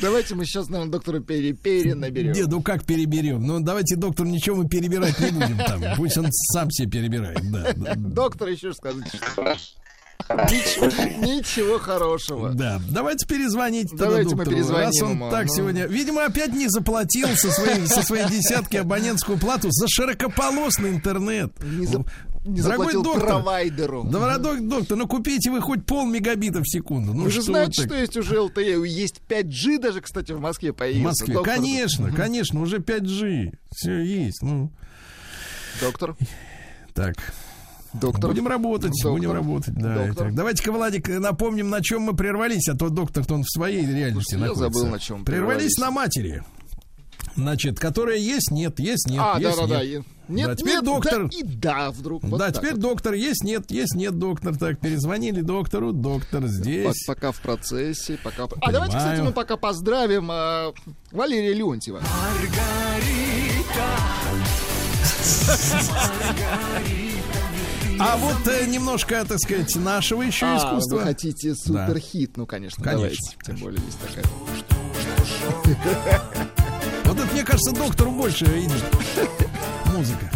[0.00, 2.32] Давайте мы сейчас, наверное, доктора пере, пере наберем.
[2.32, 3.46] Не, ну как переберем?
[3.46, 5.82] Ну давайте доктор ничего мы перебирать не будем там.
[5.96, 7.40] Пусть он сам себе перебирает.
[7.50, 7.94] Да.
[7.96, 9.18] Доктор еще скажите.
[10.28, 12.50] Ничего, хорошего.
[12.50, 15.54] Да, давайте перезвонить Давайте мы перезвоним раз он так ну.
[15.54, 15.86] сегодня...
[15.86, 21.52] Видимо, опять не заплатил со своей, десятки абонентскую плату за широкополосный интернет.
[21.62, 21.86] Не,
[22.44, 24.02] Дорогой заплатил доктор, провайдеру.
[24.04, 27.14] Дорогой доктор, ну купите вы хоть пол мегабита в секунду.
[27.14, 30.76] Ну, Вы же знаете, что есть уже LTE, есть 5G даже, кстати, в Москве В
[30.76, 31.06] появился.
[31.06, 33.52] Москве, Доктор- конечно, конечно, уже 5G.
[33.70, 34.42] Все есть.
[34.42, 34.72] Ну,
[35.80, 36.16] Доктор,
[36.94, 37.14] так.
[37.94, 38.30] Доктор.
[38.30, 39.12] Будем работать, Доктор.
[39.12, 39.74] будем работать.
[39.74, 40.32] Да, Доктор.
[40.32, 44.34] Давайте-ка, Владик, напомним, на чем мы прервались, а то доктор-то он в своей реальности Слушайте,
[44.34, 44.78] я находится.
[44.80, 45.78] забыл, на чем Прервались прервались.
[45.78, 46.42] на матери.
[47.34, 49.82] Значит, которая есть, нет, есть, нет, а, есть, да-да-да.
[49.84, 50.04] нет.
[50.28, 51.28] и- Нет, Да, теперь нет, доктор.
[51.28, 52.22] да и да, вдруг.
[52.24, 52.80] Вот да, теперь вот.
[52.80, 54.56] доктор есть, нет, есть, нет, доктор.
[54.56, 57.04] Так, перезвонили доктору, доктор здесь.
[57.06, 58.44] Пока в процессе, пока...
[58.60, 59.24] А давайте, кстати, Понимаю.
[59.24, 60.72] мы пока поздравим э,
[61.10, 62.00] Валерия Леонтьева.
[68.00, 70.96] А вот э, немножко, так сказать, нашего еще А, искусства.
[70.96, 72.98] вы хотите суперхит, ну, конечно, Конечно.
[72.98, 73.36] давайте.
[73.44, 74.24] Тем более есть такая...
[77.04, 78.82] Вот это, мне кажется, доктору больше идет.
[79.86, 80.30] Музыка.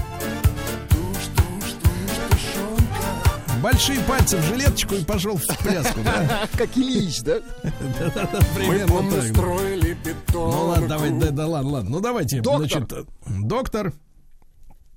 [3.62, 6.47] Большие пальцы в жилеточку и пошел в пляску, да?
[6.57, 7.41] Как Ильич, да?
[7.62, 9.24] Да-да-да, примерно так.
[9.24, 9.97] строили.
[10.33, 11.91] Ну ладно, давай, да, да ладно, ладно.
[11.91, 12.69] Ну давайте, Доктор.
[12.69, 13.05] значит, э,
[13.41, 13.93] доктор.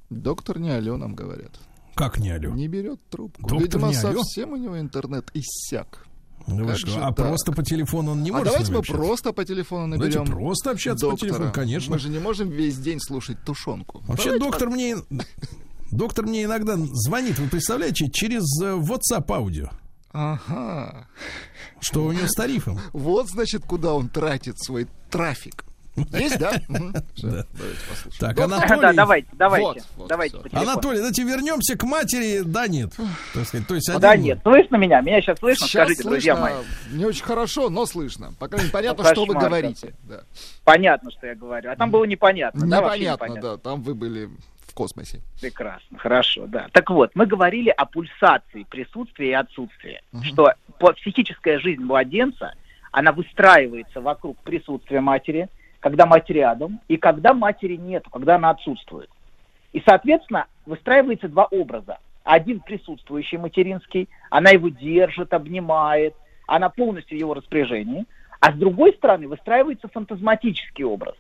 [0.10, 1.52] Доктор не алё, нам говорят.
[1.96, 2.54] Как не алё?
[2.54, 3.42] Не берет трубку.
[3.42, 6.06] Доктор Видимо, не совсем у него интернет иссяк.
[6.48, 7.28] Ну вы Как что, а так?
[7.28, 9.02] просто по телефону он не а может с давайте мы общаться?
[9.04, 10.36] просто по телефону Давайте наберем.
[10.38, 11.30] просто общаться по доктора.
[11.32, 11.94] телефону, конечно.
[11.94, 14.02] Мы же не можем весь день слушать тушенку.
[14.08, 14.96] Вообще Давайте доктор мне...
[15.92, 19.70] Доктор мне иногда звонит, вы представляете, через э, WhatsApp аудио.
[20.12, 21.08] Ага.
[21.80, 22.80] Что у него с тарифом?
[22.94, 25.66] Вот, значит, куда он тратит свой трафик.
[25.96, 26.52] Есть, да?
[28.20, 28.44] Так, Доктор?
[28.44, 28.82] Анатолий...
[28.82, 30.58] Да, давайте, давайте, давайте по.
[30.60, 32.42] Анатолий, давайте вернемся к матери.
[32.46, 32.92] Да, нет.
[33.34, 35.02] То есть Ну да нет, слышно меня?
[35.02, 35.68] Меня сейчас слышно?
[35.68, 36.54] Скажите, друзья мои.
[36.92, 38.34] не очень хорошо, но слышно.
[38.40, 39.94] Пока непонятно, Ну, что вы говорите.
[40.64, 41.72] Понятно, что я говорю.
[41.72, 43.58] А там было непонятно, Непонятно, да.
[43.58, 44.30] Там вы были
[44.68, 45.22] в космосе.
[45.42, 46.68] Прекрасно, хорошо, да.
[46.72, 52.54] Так вот, мы говорили о пульсации присутствия и отсутствия, что по- психическая жизнь младенца,
[52.92, 55.50] она выстраивается вокруг присутствия матери,
[55.80, 59.10] когда мать рядом, и когда матери нет, когда она отсутствует.
[59.72, 62.00] И, соответственно, выстраивается два образа.
[62.24, 66.16] Один присутствующий материнский, она его держит, обнимает,
[66.48, 68.06] она полностью в его распоряжении.
[68.40, 71.16] А с другой стороны выстраивается фантазматический образ,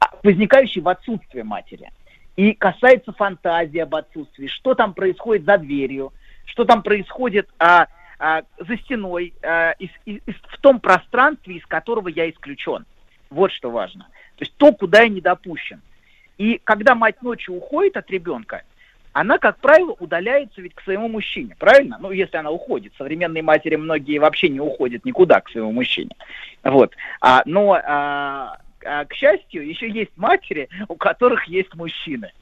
[0.00, 1.90] а, возникающий в отсутствие матери.
[2.36, 6.12] И касается фантазии об отсутствии, что там происходит за дверью,
[6.44, 7.86] что там происходит а,
[8.18, 12.84] а, за стеной, а, из- из- в том пространстве, из которого я исключен.
[13.30, 14.04] Вот что важно.
[14.36, 15.80] То есть то, куда я не допущен.
[16.38, 18.62] И когда мать ночью уходит от ребенка,
[19.12, 21.96] она, как правило, удаляется ведь к своему мужчине, правильно?
[21.98, 22.92] Ну, если она уходит.
[22.98, 26.10] Современные матери многие вообще не уходят никуда к своему мужчине.
[26.62, 26.94] Вот.
[27.22, 32.32] А, но, а, а, к счастью, еще есть матери, у которых есть мужчины.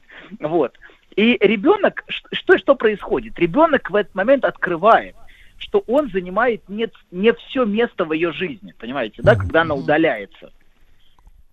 [0.41, 0.77] Вот.
[1.15, 3.39] И ребенок, что, что происходит?
[3.39, 5.15] Ребенок в этот момент открывает,
[5.57, 10.51] что он занимает не, не все место в ее жизни, понимаете, да, когда она удаляется.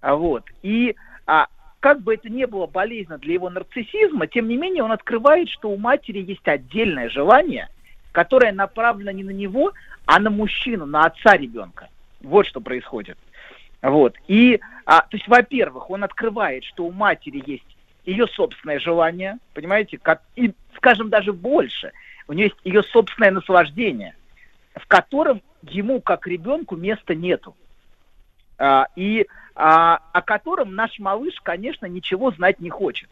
[0.02, 0.44] А Вот.
[0.62, 0.94] И
[1.26, 1.46] а,
[1.80, 5.70] как бы это ни было болезненно для его нарциссизма, тем не менее он открывает, что
[5.70, 7.68] у матери есть отдельное желание,
[8.10, 9.72] которое направлено не на него,
[10.04, 11.88] а на мужчину, на отца ребенка.
[12.20, 13.16] Вот что происходит.
[13.80, 14.16] Вот.
[14.28, 19.98] И, а, то есть, во-первых, он открывает, что у матери есть ее собственное желание, понимаете,
[19.98, 21.92] как, и, скажем, даже больше.
[22.26, 24.16] У нее есть ее собственное наслаждение,
[24.74, 27.56] в котором ему, как ребенку, места нету.
[28.58, 33.08] А, и а, о котором наш малыш, конечно, ничего знать не хочет,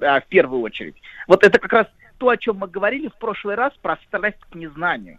[0.00, 0.96] а, в первую очередь.
[1.26, 1.86] Вот это как раз
[2.18, 5.18] то, о чем мы говорили в прошлый раз про страсть к незнанию.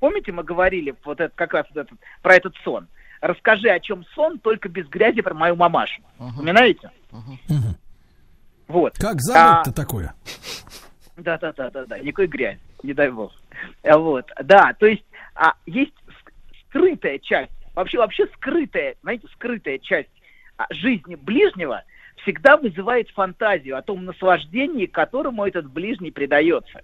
[0.00, 2.88] Помните, мы говорили вот это, как раз вот этот, про этот сон?
[3.20, 6.02] Расскажи, о чем сон, только без грязи про мою мамашу.
[6.32, 6.90] Вспоминаете?
[8.68, 8.96] Вот.
[8.98, 10.14] Как А, забыть-то такое?
[11.16, 13.32] да, да, да, да, да, никакой грязи, не дай бог.
[13.84, 15.04] А Вот, да, то есть
[15.34, 16.32] а, есть ск-
[16.68, 20.10] скрытая часть, вообще вообще скрытая, знаете, скрытая часть
[20.56, 21.82] а, жизни ближнего
[22.22, 26.82] всегда вызывает фантазию о том наслаждении, которому этот ближний предается.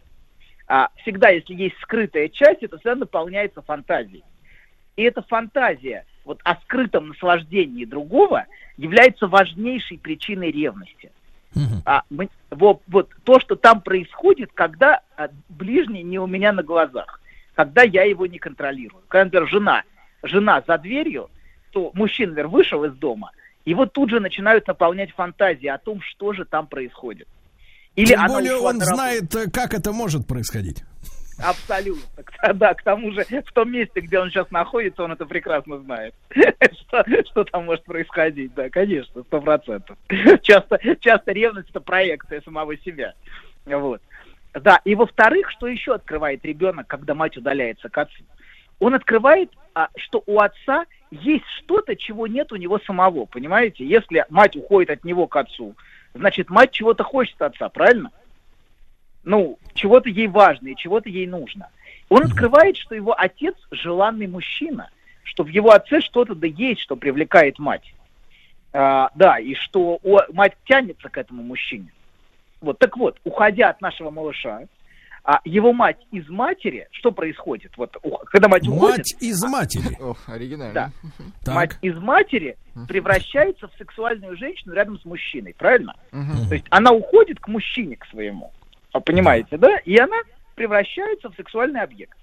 [0.67, 4.25] А, всегда, если есть скрытая часть, это всегда наполняется фантазией.
[4.97, 8.47] И эта фантазия вот о скрытом наслаждении другого
[8.77, 11.11] является важнейшей причиной ревности.
[11.87, 16.63] А, мы- вот, вот то, что там происходит, когда а, ближний не у меня на
[16.63, 17.21] глазах,
[17.55, 19.03] когда я его не контролирую.
[19.09, 19.83] Когда, например, жена,
[20.23, 21.31] жена за дверью,
[21.71, 23.33] то мужчина, например, вышел из дома,
[23.65, 27.29] и вот тут же начинают наполнять фантазии о том, что же там происходит.
[27.97, 30.85] Или Тем более он знает, э, как это может происходить.
[31.39, 32.03] Абсолютно.
[32.55, 36.15] Да, к тому же в том месте, где он сейчас находится, он это прекрасно знает.
[36.31, 39.99] Что, что там может происходить, да, конечно, сто процентов.
[40.43, 43.13] Часто, часто ревность это проекция самого себя.
[43.67, 44.01] Вот.
[44.55, 48.25] Да, и во-вторых, что еще открывает ребенок, когда мать удаляется к отцу?
[48.81, 53.87] Он открывает, а, что у отца есть что-то, чего нет у него самого, понимаете?
[53.87, 55.75] Если мать уходит от него к отцу,
[56.15, 58.11] значит, мать чего-то хочет от отца, правильно?
[59.29, 61.69] ну, чего-то ей важно и чего-то ей нужно.
[62.09, 64.91] Он открывает, что его отец желанный мужчина,
[65.23, 67.93] что в его отце что-то да есть, что привлекает мать.
[68.73, 71.93] А, да, и что о- мать тянется к этому мужчине.
[72.63, 74.63] Вот, так вот, уходя от нашего малыша,
[75.25, 77.77] а его мать из матери, что происходит?
[77.77, 77.97] Вот,
[78.27, 78.99] когда мать уходит...
[78.99, 79.97] Мать из матери.
[80.01, 80.75] Ох, оригинально.
[80.75, 80.91] Да.
[81.45, 81.55] Так.
[81.55, 82.57] Мать из матери
[82.89, 85.95] превращается в сексуальную женщину рядом с мужчиной, правильно?
[86.11, 88.53] То есть она уходит к мужчине, к своему.
[89.05, 89.77] Понимаете, да?
[89.79, 90.17] И она
[90.55, 92.19] превращается в сексуальный объект.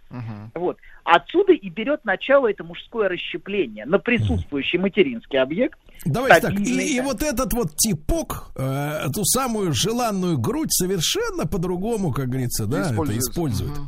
[0.54, 0.78] Вот.
[1.04, 5.78] Отсюда и берет начало это мужское расщепление на присутствующий материнский объект.
[6.04, 6.60] Давайте так.
[6.60, 12.66] И, и вот этот вот типок, э, ту самую желанную грудь совершенно по-другому, как говорится,
[12.66, 13.74] да, это использует.
[13.74, 13.82] Да,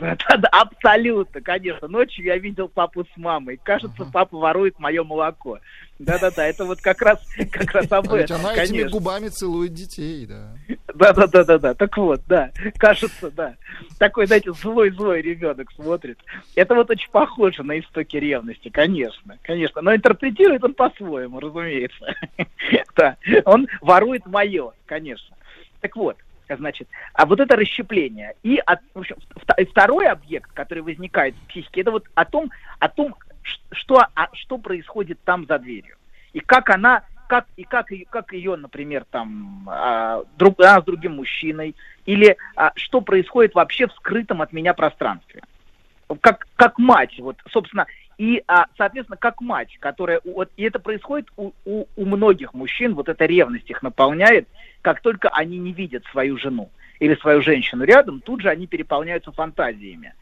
[0.52, 1.88] абсолютно, конечно.
[1.88, 3.58] Ночью я видел папу с мамой.
[3.62, 5.58] Кажется, папа ворует мое молоко.
[5.98, 7.18] Да-да-да, это вот как раз,
[7.50, 8.90] как раз об А ведь этом, она этими конечно.
[8.90, 10.52] губами целует детей, да.
[10.94, 11.74] Да, да, да, да, да.
[11.74, 12.50] Так вот, да.
[12.78, 13.56] Кажется, да.
[13.98, 16.18] Такой, знаете, злой-злой ребенок смотрит.
[16.54, 19.80] Это вот очень похоже на истоки ревности, конечно, конечно.
[19.80, 22.14] Но интерпретирует он по-своему, разумеется.
[22.94, 23.16] Да.
[23.44, 25.34] Он ворует мое, конечно.
[25.80, 26.16] Так вот,
[26.54, 28.34] значит, а вот это расщепление.
[28.44, 32.24] И, от- в общем, вт- и второй объект, который возникает в психике, это вот о
[32.24, 33.16] том, о том,
[33.72, 35.96] что, а, что происходит там за дверью.
[36.32, 40.84] И как она, как, и как, ее- как ее, например, там, а, друг, она с
[40.84, 41.74] другим мужчиной,
[42.04, 45.42] или а, что происходит вообще в скрытом от меня пространстве.
[46.20, 47.86] Как, как мать, вот, собственно,
[48.18, 52.94] и, а, соответственно, как мать, которая, вот, и это происходит у, у, у многих мужчин,
[52.94, 54.48] вот эта ревность их наполняет,
[54.80, 59.32] как только они не видят свою жену или свою женщину рядом, тут же они переполняются
[59.32, 60.14] фантазиями.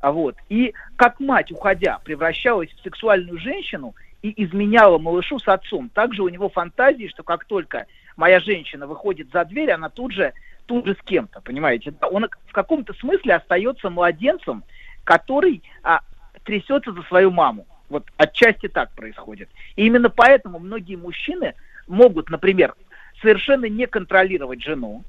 [0.00, 0.36] А вот.
[0.50, 5.88] И как мать, уходя, превращалась в сексуальную женщину и изменяла малышу с отцом.
[5.88, 7.86] Также у него фантазии, что как только
[8.16, 10.34] моя женщина выходит за дверь, она тут же,
[10.66, 11.94] тут же с кем-то, понимаете?
[12.10, 14.64] Он в каком-то смысле остается младенцем,
[15.04, 16.00] который а,
[16.46, 17.66] трясется за свою маму.
[17.90, 19.48] Вот отчасти так происходит.
[19.76, 21.54] И именно поэтому многие мужчины
[21.86, 22.74] могут, например,
[23.20, 25.04] совершенно не контролировать жену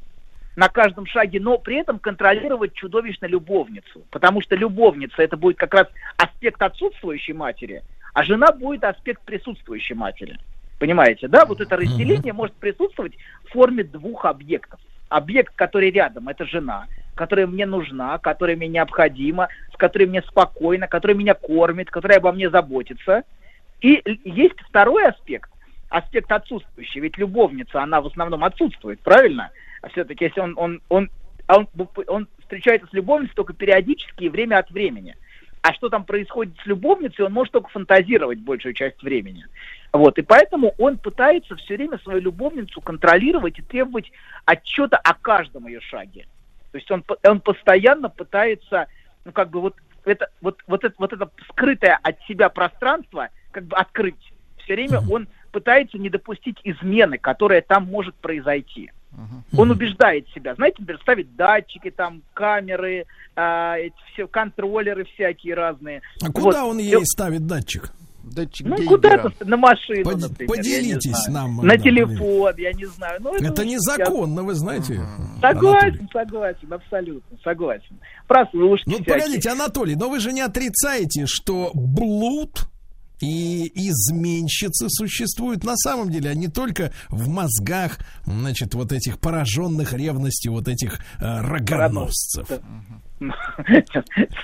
[0.56, 4.04] на каждом шаге, но при этом контролировать чудовищно любовницу.
[4.10, 5.88] Потому что любовница это будет как раз
[6.18, 7.84] аспект отсутствующей матери,
[8.14, 10.38] а жена будет аспект присутствующей матери.
[10.80, 11.46] Понимаете, да?
[11.46, 13.14] Вот это разделение может присутствовать
[13.46, 14.80] в форме двух объектов.
[15.10, 16.88] Объект, который рядом, это жена,
[17.18, 22.32] которая мне нужна, которая мне необходима, с которой мне спокойно, которая меня кормит, которая обо
[22.32, 23.24] мне заботится.
[23.82, 25.50] И есть второй аспект,
[25.90, 27.02] аспект отсутствующий.
[27.02, 29.52] Ведь любовница, она в основном отсутствует, правильно?
[29.82, 31.10] А все-таки если он, он, он,
[31.48, 31.68] он,
[32.08, 35.16] он встречается с любовницей только периодически и время от времени.
[35.62, 39.46] А что там происходит с любовницей, он может только фантазировать большую часть времени.
[39.92, 44.12] Вот, и поэтому он пытается все время свою любовницу контролировать и требовать
[44.46, 46.26] отчета о каждом ее шаге.
[46.78, 48.88] То есть он, он постоянно пытается,
[49.26, 49.76] ну, как бы вот
[50.06, 54.34] это, вот, вот, это, вот это скрытое от себя пространство как бы открыть.
[54.64, 58.92] Все время он пытается не допустить измены, которая там может произойти.
[59.58, 63.06] Он убеждает себя, знаете, например, ставит датчики, там, камеры,
[63.36, 66.04] э, эти все контроллеры всякие разные.
[66.22, 66.72] А куда вот.
[66.74, 67.06] он ей И...
[67.06, 67.92] ставит датчик?
[68.34, 71.58] Датчик ну, куда-то на машину, Под, например, Поделитесь нам.
[71.58, 73.20] На да, телефон, я не знаю.
[73.22, 74.46] Ну, это это незаконно, я...
[74.46, 75.02] вы знаете.
[75.42, 76.10] Согласен, Анатолий.
[76.12, 78.00] согласен, абсолютно, согласен.
[78.28, 78.92] Прослушайте.
[78.92, 82.68] Ну, погодите, Анатолий, но вы же не отрицаете, что блуд
[83.20, 89.94] и изменщицы существуют на самом деле, а не только в мозгах, значит, вот этих пораженных
[89.94, 92.48] ревностью вот этих э, рогоносцев.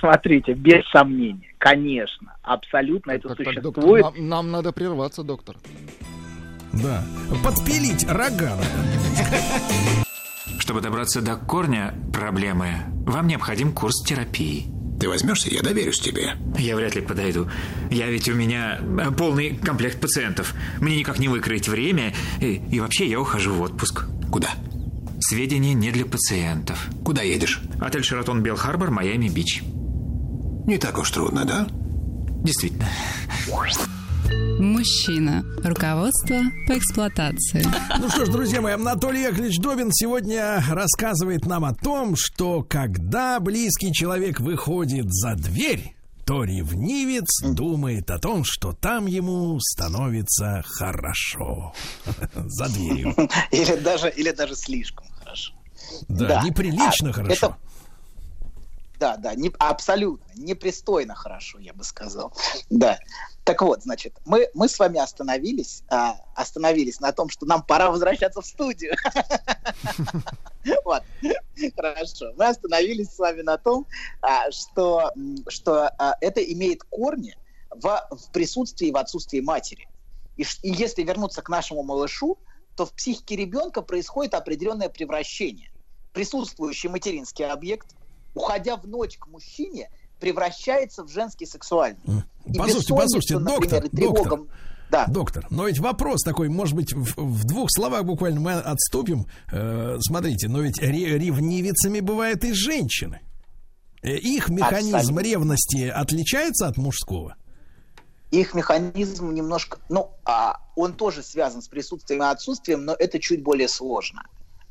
[0.00, 4.02] Смотрите, без сомнения, конечно, абсолютно это так, существует.
[4.02, 5.56] Доктор, нам, нам надо прерваться, доктор.
[6.74, 7.02] Да,
[7.42, 8.52] подпилить рога.
[10.58, 12.74] Чтобы добраться до корня проблемы,
[13.06, 14.66] вам необходим курс терапии.
[15.00, 16.34] Ты возьмешься, я доверюсь тебе.
[16.58, 17.48] Я вряд ли подойду.
[17.90, 20.54] Я ведь у меня э, полный комплект пациентов.
[20.80, 22.14] Мне никак не выкроить время.
[22.40, 24.06] И, и вообще я ухожу в отпуск.
[24.30, 24.50] Куда?
[25.20, 26.88] Сведения не для пациентов.
[27.04, 27.60] Куда едешь?
[27.80, 29.62] Отель «Шератон Белл-Харбор», Майами-Бич.
[30.66, 31.66] Не так уж трудно, да?
[32.42, 32.88] Действительно.
[34.58, 35.44] Мужчина.
[35.62, 37.66] Руководство по эксплуатации.
[37.98, 43.40] Ну что ж, друзья мои, Анатолий Яковлевич Добин сегодня рассказывает нам о том, что когда
[43.40, 51.74] близкий человек выходит за дверь, то ревнивец думает о том, что там ему становится хорошо.
[52.34, 53.14] За дверью.
[53.50, 55.52] Или даже, или даже слишком хорошо.
[56.08, 56.42] Да, да.
[56.42, 57.46] неприлично а, хорошо.
[57.46, 57.56] Это...
[58.98, 62.32] Да, да, не, абсолютно, непристойно хорошо, я бы сказал.
[62.70, 62.98] Да.
[63.44, 67.90] Так вот, значит, мы, мы с вами остановились, а, остановились на том, что нам пора
[67.90, 68.94] возвращаться в студию.
[70.82, 71.02] Вот,
[71.76, 72.32] хорошо.
[72.36, 73.86] Мы остановились с вами на том,
[74.22, 75.12] а, что,
[75.48, 77.36] что а, это имеет корни
[77.70, 79.88] в, в присутствии и в отсутствии матери.
[80.38, 82.38] И, и если вернуться к нашему малышу,
[82.76, 85.70] то в психике ребенка происходит определенное превращение.
[86.14, 87.94] Присутствующий материнский объект,
[88.34, 89.90] уходя в ночь к мужчине,
[90.20, 92.00] превращается в женский сексуальный.
[92.46, 94.40] И послушайте, послушайте, доктор, например, доктор,
[94.90, 95.06] да.
[95.06, 99.26] доктор, но ведь вопрос такой, может быть, в, в двух словах буквально мы отступим.
[99.52, 103.20] Э, смотрите, но ведь ревнивицами бывают и женщины.
[104.02, 105.20] Э, их механизм Абсолютно.
[105.20, 107.36] ревности отличается от мужского?
[108.30, 113.42] Их механизм немножко, ну, а, он тоже связан с присутствием и отсутствием, но это чуть
[113.42, 114.22] более сложно.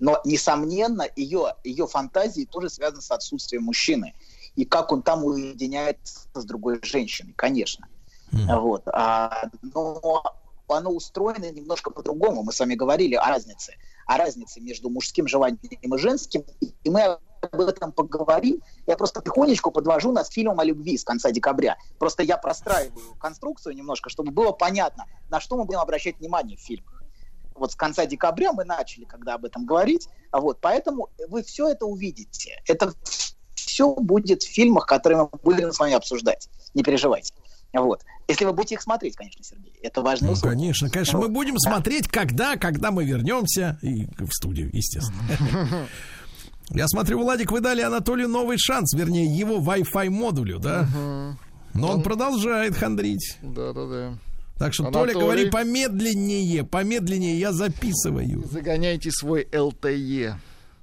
[0.03, 4.13] Но, несомненно, ее, ее фантазии тоже связаны с отсутствием мужчины
[4.57, 7.87] и как он там уединяется с другой женщиной, конечно.
[8.33, 8.59] Mm.
[8.59, 8.83] Вот.
[8.89, 10.21] А, но
[10.67, 12.43] оно устроено немножко по-другому.
[12.43, 13.75] Мы с вами говорили о разнице,
[14.05, 18.61] о разнице между мужским желанием и женским, и мы об этом поговорим.
[18.85, 21.77] Я просто тихонечку подвожу нас к фильмам о любви с конца декабря.
[21.97, 26.59] Просто я простраиваю конструкцию немножко, чтобы было понятно, на что мы будем обращать внимание в
[26.59, 27.02] фильмах.
[27.55, 30.07] Вот с конца декабря мы начали, когда об этом говорить.
[30.31, 32.61] А вот, поэтому вы все это увидите.
[32.67, 32.93] Это
[33.55, 36.49] все будет в фильмах, которые мы будем с вами обсуждать.
[36.73, 37.33] Не переживайте.
[37.73, 38.01] Вот.
[38.27, 39.73] Если вы будете их смотреть, конечно, Сергей.
[39.81, 40.31] Это важно.
[40.31, 41.19] Ну, конечно, конечно.
[41.19, 41.27] Вот.
[41.27, 41.71] Мы будем да.
[41.71, 45.87] смотреть, когда, когда мы вернемся и в студию, естественно.
[46.69, 50.87] Я смотрю, Владик, вы дали Анатолию новый шанс, вернее, его Wi-Fi модулю, да?
[51.73, 53.37] Но он продолжает хандрить.
[53.41, 54.17] Да-да-да.
[54.57, 55.13] Так что, Анатолий.
[55.13, 58.43] Толя, говори помедленнее, помедленнее, я записываю.
[58.49, 60.35] Загоняйте свой ЛТЕ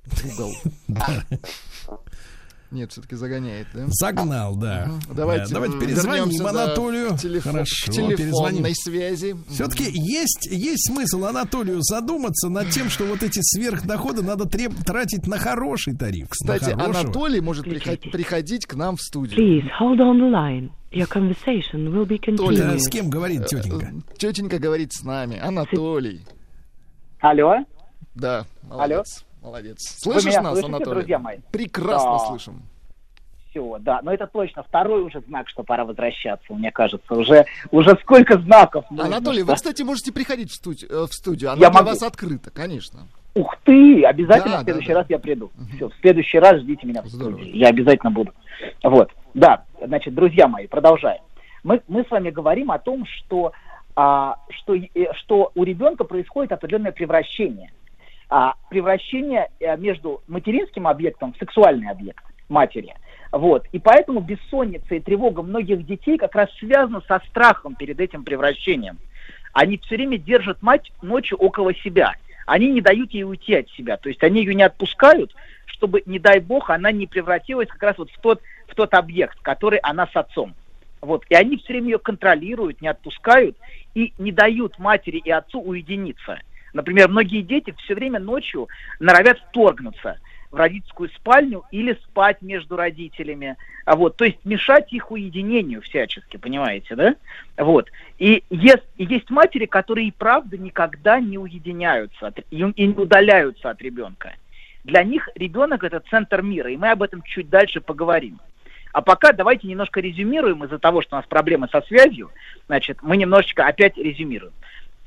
[0.04, 0.52] в угол.
[2.70, 3.86] Нет, все-таки загоняет, да?
[3.88, 4.92] Загнал, да.
[5.12, 7.18] Давайте, Да, давайте перезвоним Анатолию.
[7.18, 8.74] телефон- Хорошо, к телефонной перезвоним.
[8.74, 9.36] связи.
[9.48, 15.26] Все-таки есть, есть смысл Анатолию задуматься над тем, что вот эти сверхдоходы надо треб- тратить
[15.26, 16.28] на хороший тариф.
[16.30, 16.84] Кстати, на.
[16.84, 19.36] Анатолий может приход- приходить к нам в студию.
[19.40, 20.70] Please hold on the line.
[20.92, 22.78] Your conversation will be Толя, continued.
[22.78, 23.92] с кем говорит тетенька?
[24.16, 25.38] Тетенька говорит с нами.
[25.38, 26.20] Анатолий.
[27.20, 27.58] Алло?
[28.16, 29.24] Да, молодец.
[29.40, 29.78] Молодец.
[30.04, 30.94] Вы Слышишь меня нас, слышите, Анатолий?
[31.00, 31.38] друзья мои?
[31.52, 32.18] Прекрасно Да.
[32.26, 32.62] слышим.
[33.50, 34.00] Все, да.
[34.02, 37.14] Но это точно второй уже знак, что пора возвращаться, мне кажется.
[37.14, 40.90] Уже, уже сколько знаков нужно, Анатолий, вы, что- кстати, можете приходить в студию.
[40.90, 41.50] э, В студию.
[41.52, 41.90] Она Я для могу.
[41.90, 43.06] вас открыта, конечно.
[43.34, 44.02] Ух ты!
[44.04, 45.00] Обязательно Да, в следующий да, да.
[45.00, 45.50] раз я приду.
[45.76, 47.56] Все, в следующий раз ждите меня в студии.
[47.56, 48.32] Я обязательно буду.
[48.82, 49.08] Вот.
[49.34, 51.22] Да, значит, друзья мои, продолжаем.
[51.62, 53.52] Мы, мы с вами говорим о том, что,
[53.96, 57.70] а, что, э, что у ребенка происходит определенное превращение.
[58.28, 62.94] А, превращение э, между материнским объектом в сексуальный объект матери.
[63.32, 63.66] Вот.
[63.72, 68.98] И поэтому бессонница и тревога многих детей как раз связана со страхом перед этим превращением.
[69.52, 72.14] Они все время держат мать ночью около себя.
[72.46, 73.96] Они не дают ей уйти от себя.
[73.96, 75.34] То есть они ее не отпускают,
[75.66, 79.38] чтобы, не дай бог, она не превратилась как раз вот в тот, в тот объект,
[79.40, 80.54] который она с отцом.
[81.00, 81.24] Вот.
[81.28, 83.56] И они все время ее контролируют, не отпускают
[83.94, 86.38] и не дают матери и отцу уединиться.
[86.72, 88.68] Например, многие дети все время ночью
[89.00, 90.18] норовят вторгнуться
[90.50, 93.56] в родительскую спальню или спать между родителями.
[93.84, 97.16] А вот, то есть мешать их уединению всячески, понимаете, да?
[97.56, 97.88] Вот.
[98.18, 103.70] И есть, есть матери, которые и правда никогда не уединяются от- и, и не удаляются
[103.70, 104.34] от ребенка.
[104.84, 108.40] Для них ребенок это центр мира, и мы об этом чуть дальше поговорим.
[108.92, 112.30] А пока давайте немножко резюмируем из-за того, что у нас проблемы со связью.
[112.66, 114.52] Значит, мы немножечко опять резюмируем.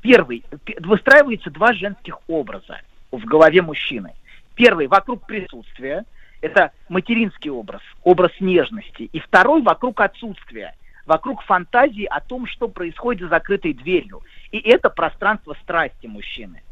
[0.00, 0.44] Первый,
[0.80, 2.80] выстраивается два женских образа
[3.10, 4.12] в голове мужчины.
[4.54, 6.04] Первый вокруг присутствия,
[6.40, 9.08] это материнский образ, образ нежности.
[9.12, 10.74] И второй вокруг отсутствия,
[11.06, 14.22] вокруг фантазии о том, что происходит за закрытой дверью.
[14.52, 16.62] И это пространство страсти мужчины.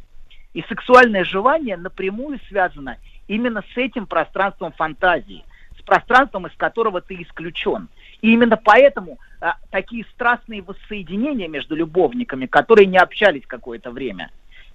[0.55, 5.45] И сексуальное желание напрямую связано именно с этим пространством фантазии,
[5.85, 7.89] пространством, из которого ты исключен.
[8.21, 14.31] И именно поэтому а, такие страстные воссоединения между любовниками, которые не общались какое-то время.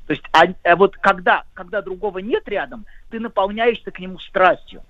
[0.06, 4.82] То есть а, а вот когда, когда другого нет рядом, ты наполняешься к нему страстью.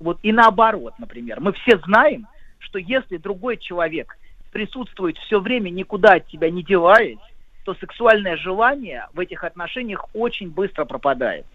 [0.00, 1.40] Вот и наоборот, например.
[1.40, 2.26] Мы все знаем,
[2.58, 4.16] что если другой человек
[4.50, 7.18] присутствует все время, никуда от тебя не деваясь,
[7.64, 11.46] то сексуальное желание в этих отношениях очень быстро пропадает.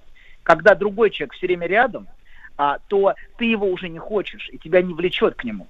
[0.43, 2.07] Когда другой человек все время рядом,
[2.57, 5.67] а, то ты его уже не хочешь, и тебя не влечет к нему.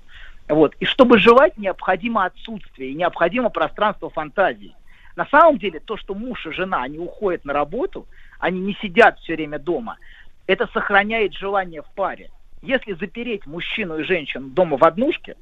[0.48, 0.75] Вот.
[0.80, 4.74] И чтобы желать, необходимо отсутствие, и необходимо пространство фантазии.
[5.16, 8.07] На самом деле, то, что муж и жена, они уходят на работу,
[8.40, 9.98] они не сидят все время дома,
[10.45, 12.30] это сохраняет желание в паре.
[12.61, 15.35] Если запереть мужчину и женщину дома в однушке,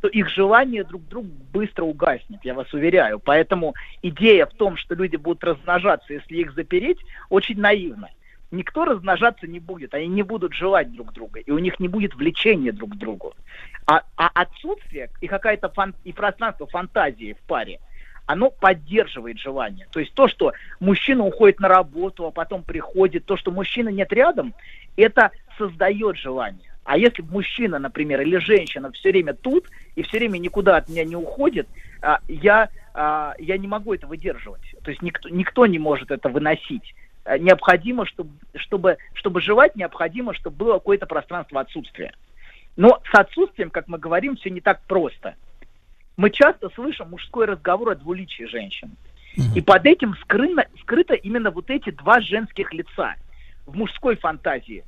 [0.00, 3.18] то их желание друг к другу быстро угаснет, я вас уверяю.
[3.18, 8.10] Поэтому идея в том, что люди будут размножаться, если их запереть, очень наивна.
[8.56, 12.14] Никто размножаться не будет, они не будут желать друг друга, и у них не будет
[12.14, 13.34] влечения друг к другу.
[13.86, 17.80] А, а отсутствие и какая-то фан- и пространство фантазии в паре,
[18.24, 19.86] оно поддерживает желание.
[19.92, 24.12] То есть то, что мужчина уходит на работу, а потом приходит, то, что мужчины нет
[24.12, 24.54] рядом,
[24.96, 26.72] это создает желание.
[26.84, 31.04] А если мужчина, например, или женщина все время тут и все время никуда от меня
[31.04, 31.68] не уходит,
[32.00, 34.62] а, я, а, я не могу это выдерживать.
[34.82, 36.94] То есть никто, никто не может это выносить.
[37.26, 42.12] А, Необходимо, чтобы, чтобы, чтобы желать, необходимо, чтобы было какое-то пространство отсутствия.
[42.76, 45.34] Но с отсутствием, как мы говорим, все не так просто.
[46.16, 48.92] Мы часто слышим мужской разговор о двуличии женщин.
[49.54, 53.16] И под этим скрыто, скрыто именно вот эти два женских лица.
[53.66, 54.84] В мужской фантазии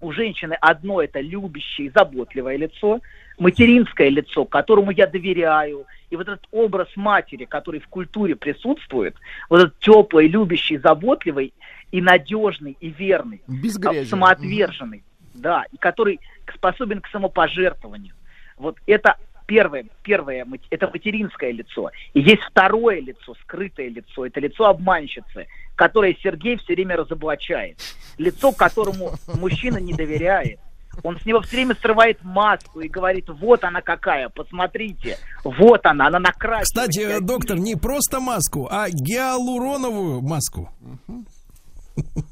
[0.00, 3.00] у женщины одно это любящее и заботливое лицо,
[3.38, 9.16] материнское лицо, которому я доверяю, и вот этот образ матери, который в культуре присутствует,
[9.48, 11.52] вот этот теплый, любящий, заботливый
[11.92, 15.02] и надежный, и верный, Без а, самоотверженный,
[15.34, 16.20] да, и который
[16.54, 18.14] способен к самопожертвованию.
[18.56, 19.16] Вот это
[19.46, 21.90] первое, первое, это материнское лицо.
[22.14, 27.78] И есть второе лицо, скрытое лицо, это лицо обманщицы, которое Сергей все время разоблачает.
[28.18, 30.58] Лицо, которому мужчина не доверяет.
[31.02, 36.08] Он с него все время срывает маску и говорит, вот она какая, посмотрите, вот она,
[36.08, 36.64] она накрасила.
[36.64, 40.70] Кстати, доктор, не просто маску, а гиалуроновую маску.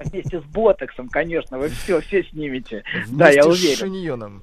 [0.00, 2.84] Вместе с ботоксом, конечно, вы все, все снимете.
[3.08, 3.78] Да, я Вместе с уверен.
[3.78, 4.42] шиньоном.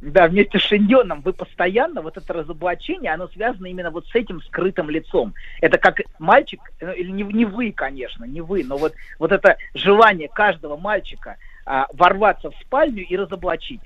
[0.00, 4.40] Да, вместе с шиньоном вы постоянно, вот это разоблачение, оно связано именно вот с этим
[4.42, 5.34] скрытым лицом.
[5.60, 9.56] Это как мальчик, ну, или не, не вы, конечно, не вы, но вот, вот это
[9.74, 11.36] желание каждого мальчика
[11.68, 13.80] а, ворваться в спальню и разоблачить.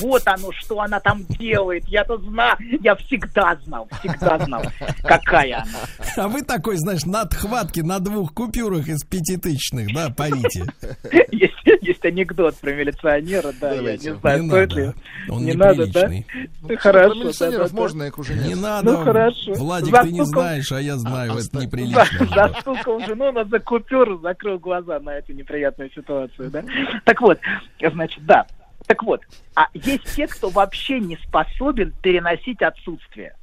[0.00, 1.86] Вот оно, что она там делает.
[1.88, 4.62] Я-то знаю, я всегда знал, всегда знал,
[5.02, 6.24] какая она.
[6.24, 10.64] А вы такой, знаешь, надхватки на двух купюрах из пятитысячных, да, парите?
[11.82, 14.06] Есть, анекдот про милиционера, да, Давайте.
[14.06, 14.80] я не знаю, не стоит надо.
[14.80, 14.92] ли.
[15.30, 16.08] Он не надо, да?
[16.62, 17.08] Ну, Хорошо.
[17.10, 18.60] Про милиционеров да, да, можно, их уже Не нет.
[18.60, 18.92] надо.
[18.92, 19.52] Ну, хорошо.
[19.54, 22.26] Владик, За ты не знаешь, а я знаю, это За, неприлично.
[22.34, 26.64] застукал жену, но за купюру закрыл глаза на эту неприятную ситуацию, да?
[27.04, 27.38] Так вот,
[27.80, 28.46] значит, да.
[28.86, 29.20] Так вот,
[29.54, 33.34] а есть те, кто вообще не способен переносить отсутствие.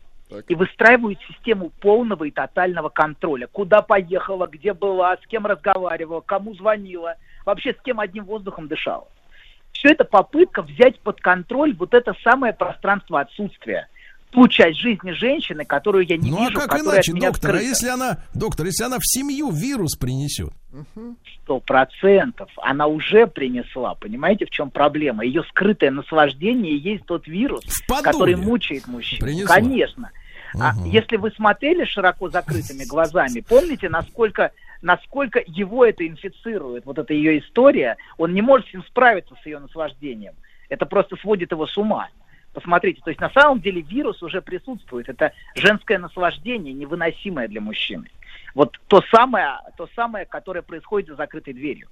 [0.48, 3.48] И выстраивают систему полного и тотального контроля.
[3.48, 7.14] Куда поехала, где была, с кем разговаривала, кому звонила,
[7.46, 9.08] вообще с кем одним воздухом дышала.
[9.72, 13.88] Все это попытка взять под контроль вот это самое пространство отсутствия.
[14.32, 17.28] Ту часть жизни женщины, которую я не Ну а вижу, как которая иначе, от меня
[17.30, 17.52] доктор?
[17.52, 17.70] А скрыта.
[17.70, 20.50] если она, доктор, если она в семью вирус принесет?
[21.44, 22.50] Сто процентов.
[22.58, 23.94] Она уже принесла.
[23.96, 25.24] Понимаете, в чем проблема?
[25.24, 27.64] Ее скрытое наслаждение есть тот вирус,
[28.04, 29.20] который мучает мужчин.
[29.20, 29.56] принесла.
[29.56, 30.12] Конечно.
[30.60, 30.86] А Мгм.
[30.90, 37.40] если вы смотрели широко закрытыми глазами, помните, насколько, насколько его это инфицирует, вот эта ее
[37.40, 40.34] история, он не может с ним справиться с ее наслаждением.
[40.70, 42.10] Это просто сводит его с ума.
[42.54, 45.10] Посмотрите, то есть на самом деле вирус уже присутствует.
[45.10, 48.10] Это женское наслаждение, невыносимое для мужчины.
[48.54, 51.90] Вот то самое, то самое, которое происходит за закрытой дверью.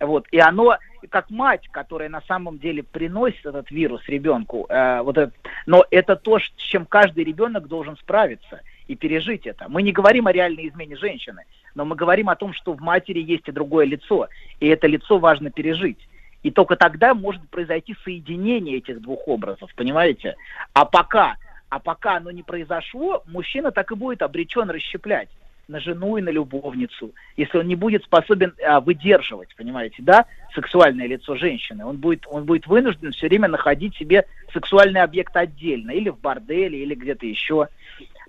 [0.00, 0.26] Вот.
[0.30, 0.76] И оно,
[1.08, 5.34] как мать, которая на самом деле приносит этот вирус ребенку, э, вот этот,
[5.66, 9.66] но это то, с чем каждый ребенок должен справиться и пережить это.
[9.68, 13.20] Мы не говорим о реальной измене женщины, но мы говорим о том, что в матери
[13.20, 14.28] есть и другое лицо,
[14.60, 15.98] и это лицо важно пережить.
[16.42, 20.36] И только тогда может произойти соединение этих двух образов, понимаете?
[20.74, 21.36] А пока,
[21.70, 25.30] а пока оно не произошло, мужчина так и будет обречен расщеплять
[25.68, 31.06] на жену и на любовницу, если он не будет способен а, выдерживать, понимаете, да, сексуальное
[31.06, 36.10] лицо женщины, он будет, он будет вынужден все время находить себе сексуальный объект отдельно, или
[36.10, 37.68] в борделе, или где-то еще.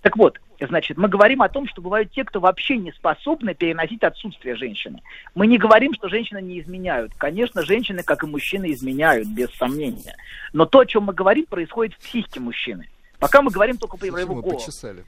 [0.01, 4.03] Так вот, значит, мы говорим о том, что бывают те, кто вообще не способны переносить
[4.03, 5.01] отсутствие женщины.
[5.33, 7.13] Мы не говорим, что женщины не изменяют.
[7.17, 10.15] Конечно, женщины, как и мужчины, изменяют, без сомнения.
[10.53, 12.87] Но то, о чем мы говорим, происходит в психике мужчины.
[13.19, 14.57] Пока мы говорим только про его голову.
[14.57, 15.03] почесали.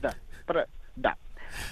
[0.00, 0.14] Да,
[0.46, 1.16] про- да.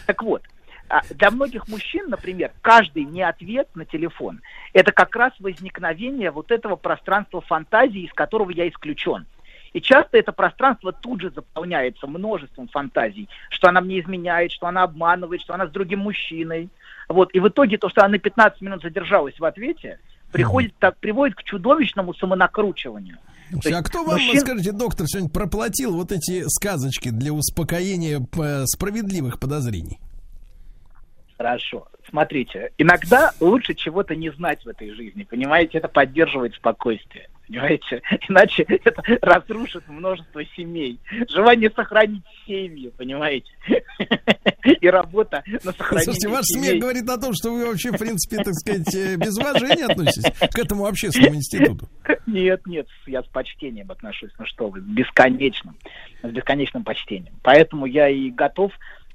[0.07, 0.43] Так вот,
[0.89, 4.41] а, для многих мужчин, например, каждый не ответ на телефон,
[4.73, 9.27] это как раз возникновение вот этого пространства фантазии, из которого я исключен.
[9.73, 14.83] И часто это пространство тут же заполняется множеством фантазий, что она мне изменяет, что она
[14.83, 16.69] обманывает, что она с другим мужчиной.
[17.09, 17.33] Вот.
[17.35, 19.99] И в итоге то, что она на 15 минут задержалась в ответе,
[20.33, 23.19] приходит, так, приводит к чудовищному самонакручиванию.
[23.63, 28.21] То А кто вам, мужчин- скажите, доктор, сегодня проплатил вот эти сказочки для успокоения
[28.67, 29.99] справедливых подозрений?
[31.37, 31.89] Хорошо.
[32.09, 35.79] Смотрите, иногда лучше чего-то не знать в этой жизни, понимаете?
[35.79, 38.03] Это поддерживает спокойствие, понимаете?
[38.29, 41.01] Иначе это разрушит множество семей.
[41.29, 43.51] Желание сохранить семью, понимаете?
[44.81, 46.69] И работа на сохранение Слушайте, ваш семей.
[46.71, 50.31] смех говорит о том, что вы вообще, в принципе, так сказать, э, без уважения относитесь
[50.39, 51.89] к этому общественному институту.
[52.27, 55.77] Нет, нет, я с почтением отношусь, ну что вы, с бесконечным,
[56.23, 57.35] с бесконечным почтением.
[57.43, 58.73] Поэтому я и готов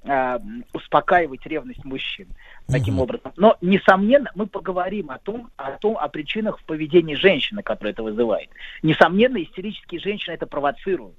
[0.08, 0.40] а,
[0.74, 2.28] успокаивать ревность мужчин
[2.68, 3.32] таким образом.
[3.38, 8.04] Но, несомненно, мы поговорим о том, о том, о причинах в поведении женщины, которая это
[8.04, 8.50] вызывает.
[8.84, 11.18] Несомненно, истерические женщины это провоцируют.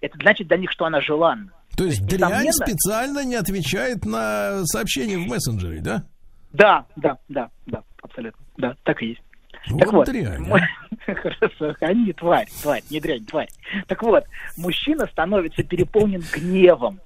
[0.00, 1.50] Это значит для них, что она желанна.
[1.76, 6.04] То есть дрянь несомненно- специально не отвечает на сообщения в мессенджере, да?
[6.52, 8.44] Да, да, да, да, абсолютно.
[8.56, 9.22] Да, так и есть.
[9.68, 10.58] Вот так вот, дрянь, а.
[11.14, 13.48] хорошо, они тварь, тварь, не дрянь, тварь.
[13.86, 14.24] Так вот,
[14.56, 17.00] мужчина становится переполнен гневом,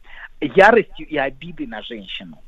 [0.46, 2.38] яростью и обидой на женщину,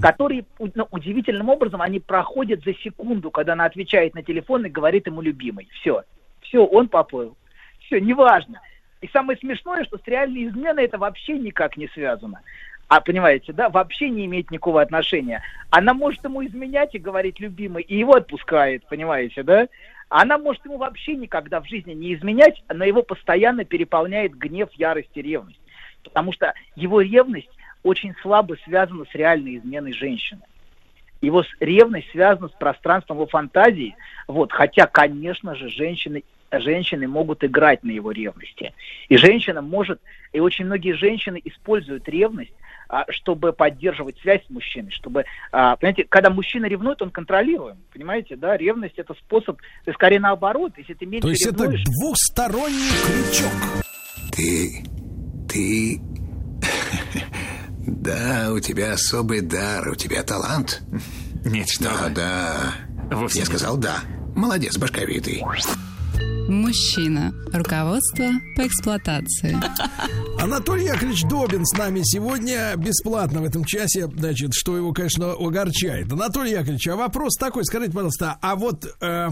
[0.00, 4.70] которые у- ну, удивительным образом они проходят за секунду, когда она отвечает на телефон и
[4.70, 5.68] говорит ему любимый.
[5.72, 6.02] Все,
[6.42, 7.36] все, он поплыл.
[7.80, 8.60] Все, неважно.
[9.00, 12.40] И самое смешное, что с реальной изменой это вообще никак не связано.
[12.88, 15.42] А понимаете, да, вообще не имеет никакого отношения.
[15.70, 19.68] Она может ему изменять и говорить любимый, и его отпускает, понимаете, да?
[20.10, 25.10] Она может ему вообще никогда в жизни не изменять, но его постоянно переполняет гнев, ярость
[25.14, 25.58] и ревность.
[26.04, 27.50] Потому что его ревность
[27.82, 30.42] очень слабо связана с реальной изменой женщины.
[31.20, 33.96] Его ревность связана с пространством его фантазии.
[34.28, 38.74] Вот, хотя, конечно же, женщины, женщины могут играть на его ревности.
[39.08, 40.00] И женщина может,
[40.32, 42.52] и очень многие женщины используют ревность
[42.88, 48.36] а, чтобы поддерживать связь с мужчиной, чтобы, а, понимаете, когда мужчина ревнует, он контролируем, понимаете,
[48.36, 51.80] да, ревность это способ, ты скорее наоборот, если ты меньше То есть ревнуешь...
[51.80, 53.84] это двухсторонний крючок.
[54.32, 55.03] Ты...
[55.54, 56.00] ты...
[57.86, 60.82] Да, у тебя особый дар, у тебя талант.
[61.44, 62.10] Нет, что Да, вы.
[62.14, 62.74] да.
[63.12, 63.48] Вовсе Я нет.
[63.48, 64.00] сказал да.
[64.34, 65.42] Молодец, башковитый.
[66.48, 67.32] Мужчина.
[67.52, 68.26] Руководство
[68.56, 69.56] по эксплуатации.
[70.42, 76.12] Анатолий Яковлевич Добин с нами сегодня бесплатно в этом часе, значит, что его, конечно, огорчает.
[76.12, 79.28] Анатолий Яковлевич, а вопрос такой, скажите, пожалуйста, а вот э, э,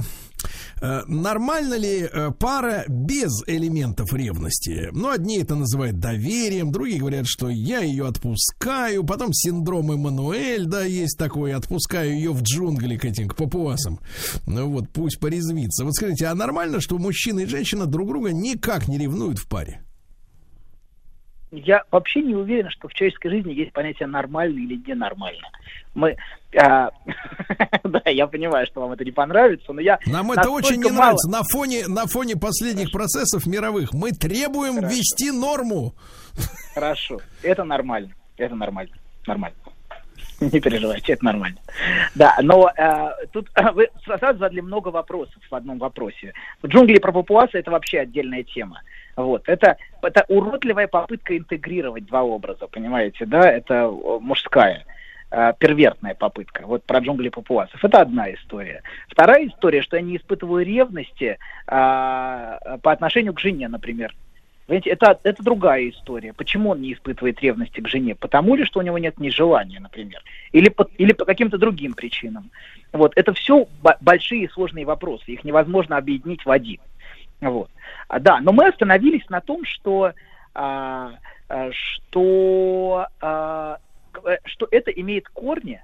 [1.06, 4.88] нормально ли э, пара без элементов ревности?
[4.92, 10.84] Ну, одни это называют доверием, другие говорят, что я ее отпускаю, потом синдром Эммануэль, да,
[10.84, 14.00] есть такой, отпускаю ее в джунгли к этим, к папуасам.
[14.46, 15.84] Ну вот, пусть порезвится.
[15.84, 19.82] Вот скажите, а нормально, что мужчина и женщина друг друга никак не ревнуют в паре?
[21.52, 25.48] Я вообще не уверен, что в человеческой жизни есть понятие нормально или ненормально.
[25.94, 26.16] Мы,
[26.56, 26.90] а,
[27.84, 30.96] да, я понимаю, что вам это не понравится, но я Нам это очень не мало-
[30.96, 31.30] нравится.
[31.30, 35.94] На фоне, на фоне последних процессов мировых мы требуем ввести норму.
[36.74, 38.92] Хорошо, это нормально, это нормально,
[39.26, 39.56] нормально.
[40.40, 41.58] Не переживайте, это нормально.
[42.16, 46.32] Да, но э, тут э, вы сразу задали много вопросов в одном вопросе.
[46.66, 48.80] Джунгли про папуасы это вообще отдельная тема.
[49.14, 54.84] Вот, это, это уродливая попытка интегрировать два образа, понимаете, да, это э, мужская
[55.32, 56.62] э, первертная попытка.
[56.66, 57.82] Вот про джунгли папуасов.
[57.84, 58.82] Это одна история.
[59.08, 64.14] Вторая история, что я не испытываю ревности а, по отношению к жене, например.
[64.66, 66.32] Понимаете, это, это другая история.
[66.32, 68.14] Почему он не испытывает ревности к жене?
[68.14, 71.94] Потому ли, что у него нет ни желания, например, или по, или по каким-то другим
[71.94, 72.50] причинам.
[72.92, 73.12] Вот.
[73.16, 73.66] Это все
[74.00, 75.24] большие и сложные вопросы.
[75.26, 76.80] Их невозможно объединить в один.
[77.40, 77.70] Вот.
[78.08, 80.12] А, да, но мы остановились на том, что,
[80.54, 81.14] а,
[81.48, 83.91] а, что, а, э,
[84.44, 85.82] что это имеет корни,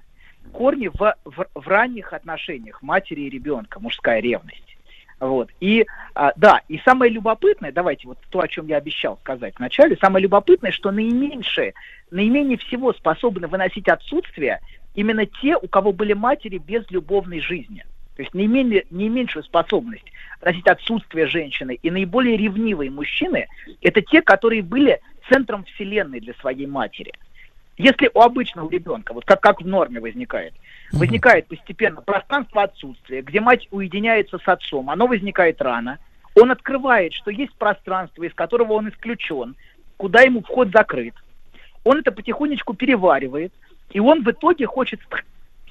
[0.51, 4.77] корни в, в, в ранних отношениях матери и ребенка, мужская ревность.
[5.19, 5.49] Вот.
[5.59, 5.85] И
[6.15, 10.23] а, да, и самое любопытное, давайте вот то, о чем я обещал сказать вначале, самое
[10.23, 11.73] любопытное, что наименьшее,
[12.09, 14.61] наименее всего способны выносить отсутствие
[14.95, 17.85] именно те, у кого были матери без любовной жизни.
[18.15, 20.05] То есть наименее, наименьшую способность
[20.41, 23.47] выносить отсутствие женщины и наиболее ревнивые мужчины–
[23.81, 27.13] это те, которые были центром вселенной для своей матери.
[27.79, 30.53] Если у обычного ребенка, вот как, как в норме возникает,
[30.91, 35.97] возникает постепенно пространство отсутствия, где мать уединяется с отцом, оно возникает рано,
[36.35, 39.55] он открывает, что есть пространство, из которого он исключен,
[39.95, 41.13] куда ему вход закрыт.
[41.85, 43.53] Он это потихонечку переваривает,
[43.91, 44.99] и он в итоге хочет,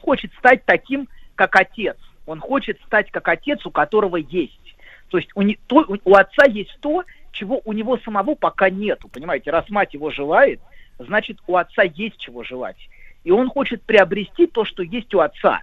[0.00, 1.98] хочет стать таким, как отец.
[2.24, 4.76] Он хочет стать как отец, у которого есть.
[5.10, 9.08] То есть у, не- то- у отца есть то, чего у него самого пока нету.
[9.08, 10.58] Понимаете, раз мать его желает,
[10.98, 12.88] значит у отца есть чего желать.
[13.24, 15.62] И он хочет приобрести то, что есть у отца.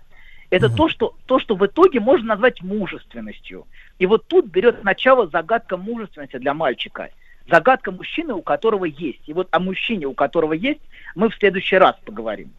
[0.49, 3.65] Это то, что, то, что в итоге можно назвать мужественностью.
[3.97, 7.09] И вот тут берет начало загадка мужественности для мальчика.
[7.49, 9.27] Загадка мужчины, у которого есть.
[9.27, 10.81] И вот о мужчине, у которого есть,
[11.15, 12.51] мы в следующий раз поговорим.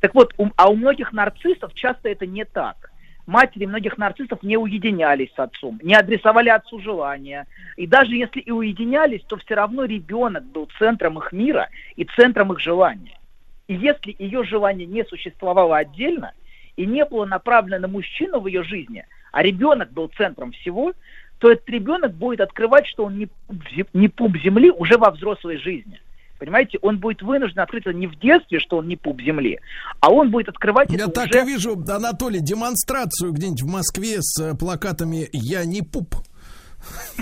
[0.00, 2.90] Так вот, у- а у многих нарциссов часто это не так.
[3.26, 7.46] Матери многих нарциссов не уединялись с отцом, не адресовали отцу желания.
[7.76, 12.52] И даже если и уединялись, то все равно ребенок был центром их мира и центром
[12.52, 13.18] их желания.
[13.66, 16.32] И если ее желание не существовало отдельно
[16.76, 20.92] и не было направлено на мужчину в ее жизни, а ребенок был центром всего,
[21.38, 26.00] то этот ребенок будет открывать, что он не пуп, земли уже во взрослой жизни.
[26.38, 29.60] Понимаете, он будет вынужден открыть это не в детстве, что он не пуп земли,
[30.00, 31.42] а он будет открывать Я это так уже...
[31.42, 36.16] и вижу, Анатолий, демонстрацию где-нибудь в Москве с э, плакатами «Я не пуп».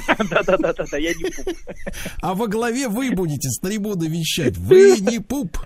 [0.19, 1.55] Да-да-да, я не пуп.
[2.21, 4.57] А во главе вы будете с трибуны вещать.
[4.57, 5.59] Вы не пуп.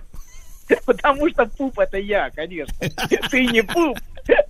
[0.85, 2.75] Потому что пуп это я, конечно.
[3.31, 3.97] Ты не пуп.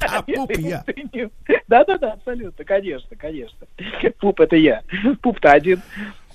[0.02, 0.84] А пуп я.
[1.68, 3.68] Да-да-да, абсолютно, конечно, конечно.
[4.20, 4.82] Пуп это я.
[5.22, 5.82] Пуп-то один.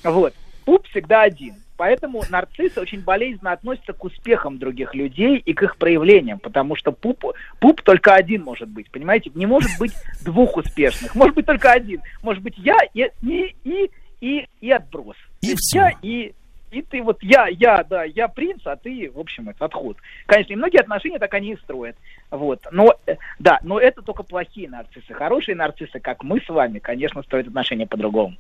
[0.05, 0.35] Вот.
[0.65, 1.57] Пуп всегда один.
[1.83, 6.93] Поэтому нарциссы очень болезненно относятся к успехам других людей и к их проявлениям, потому что
[6.93, 7.25] пуп,
[7.59, 9.33] пуп только один может быть, понимаете?
[9.35, 9.93] Не может быть
[10.25, 12.01] двух успешных, может быть только один.
[12.23, 15.17] Может быть я и, и, и, и, и отброс.
[15.41, 15.81] И всё.
[15.81, 16.35] я и,
[16.71, 19.97] и ты вот я, я, да, я принц, а ты, в общем, это отход.
[20.27, 21.97] Конечно, и многие отношения так они и строят.
[22.31, 22.65] Вот.
[22.71, 25.13] Но, э, да, но это только плохие нарциссы.
[25.15, 28.37] Хорошие нарциссы, как мы с вами, конечно, строят отношения по-другому.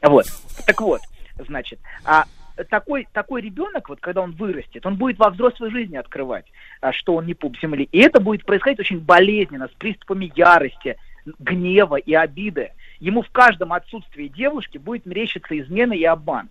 [0.00, 0.26] Вот.
[0.64, 1.00] Так вот,
[1.40, 2.26] значит, а
[2.68, 6.46] такой, такой ребенок, вот когда он вырастет, он будет во взрослой жизни открывать,
[6.80, 7.88] а, что он не пуп земли.
[7.90, 10.96] И это будет происходить очень болезненно, с приступами ярости,
[11.38, 12.72] гнева и обиды.
[13.00, 16.48] Ему в каждом отсутствии девушки будет мерещиться измена и обман.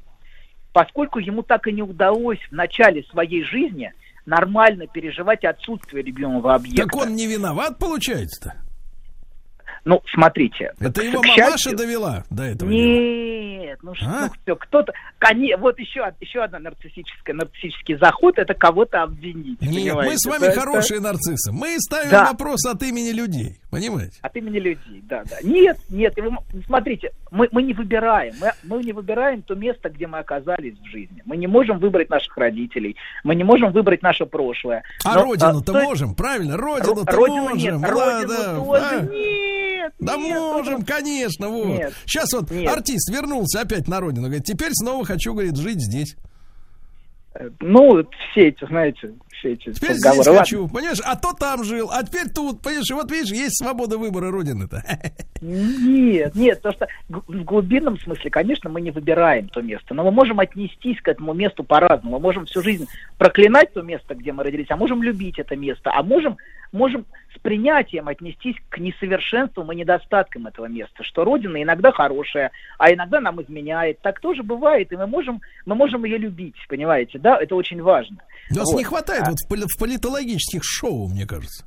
[0.73, 3.93] Поскольку ему так и не удалось в начале своей жизни
[4.25, 6.83] нормально переживать отсутствие любимого объекта.
[6.83, 8.62] Так он не виноват, получается-то?
[9.85, 10.71] Ну, смотрите.
[10.79, 12.71] Это его к мамаша счастью- довела до этого.
[12.71, 12.81] дела.
[12.81, 14.21] Нет, ну что, А?
[14.27, 19.61] ну все, кто-то, коне, вот еще, еще одна нарциссическая, нарциссический заход, это кого-то обвинить.
[19.61, 20.17] Нет, мы понимаете?
[20.19, 21.51] с вами Это- хорошие нарциссы.
[21.51, 22.25] Мы ставим Да.
[22.31, 23.59] вопрос от имени людей.
[23.74, 24.18] Понимаете?
[24.22, 25.38] От имени людей, да, да.
[25.43, 26.32] Нет, нет, вы
[26.66, 30.85] смотрите, мы, мы не выбираем, мы, мы не выбираем то место, где мы оказались в
[30.85, 31.22] жизни.
[31.26, 34.84] Мы не можем выбрать наших родителей, мы не можем выбрать наше прошлое.
[35.03, 36.58] А Но, родину-то стоит- можем, правильно?
[36.58, 37.58] Родину-то Ро- родину можем.
[37.58, 39.14] нет, да, родину да, тоже да.
[39.14, 41.66] нет, Да нет, можем, конечно, вот.
[41.68, 42.72] Нет, Сейчас вот нет.
[42.72, 46.16] артист вернулся опять на родину, говорит, теперь снова хочу, говорит, жить здесь.
[47.35, 50.15] Э, Ну, все эти, знаете, все эти Теперь разговоры.
[50.15, 50.39] здесь Ладно.
[50.39, 50.99] хочу, понимаешь?
[51.03, 52.89] А то там жил, а теперь тут, понимаешь?
[52.91, 54.83] Вот видишь, есть свобода выбора родины-то.
[55.41, 60.11] Нет, нет, потому что в глубинном смысле, конечно, мы не выбираем то место, но мы
[60.11, 62.15] можем отнестись к этому месту по-разному.
[62.17, 65.91] Мы можем всю жизнь проклинать то место, где мы родились, а можем любить это место,
[65.93, 66.38] а можем,
[66.74, 72.92] можем с принятием отнестись к несовершенствам и недостаткам этого места, что Родина иногда хорошая, а
[72.92, 74.02] иногда нам изменяет.
[74.02, 77.38] Так тоже бывает, и мы можем, мы можем ее любить, понимаете, да?
[77.42, 78.18] Это очень важно.
[78.50, 78.77] Нас Вот.
[78.77, 81.66] не хватает А, вот в, поли- в политологических шоу, мне кажется.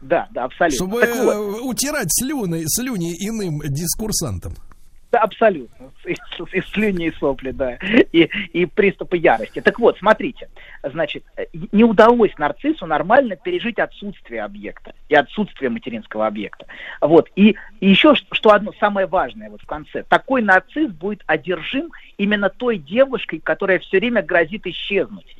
[0.00, 0.76] Да, да, абсолютно.
[0.76, 1.34] Чтобы Так вот.
[1.34, 4.54] э, утирать слюны, слюни иным дискурсантам.
[5.10, 5.90] Да, абсолютно.
[6.04, 6.14] И,
[6.52, 7.78] и слюни, и сопли, да.
[8.12, 9.60] И, и приступы ярости.
[9.60, 10.48] Так вот, смотрите.
[10.82, 16.66] Значит, э, не удалось нарциссу нормально пережить отсутствие объекта и отсутствие материнского объекта.
[17.00, 17.30] Вот.
[17.36, 20.02] И, и еще что одно самое важное вот в конце.
[20.02, 25.36] Такой нарцисс будет одержим именно той девушкой, которая все время грозит исчезнуть.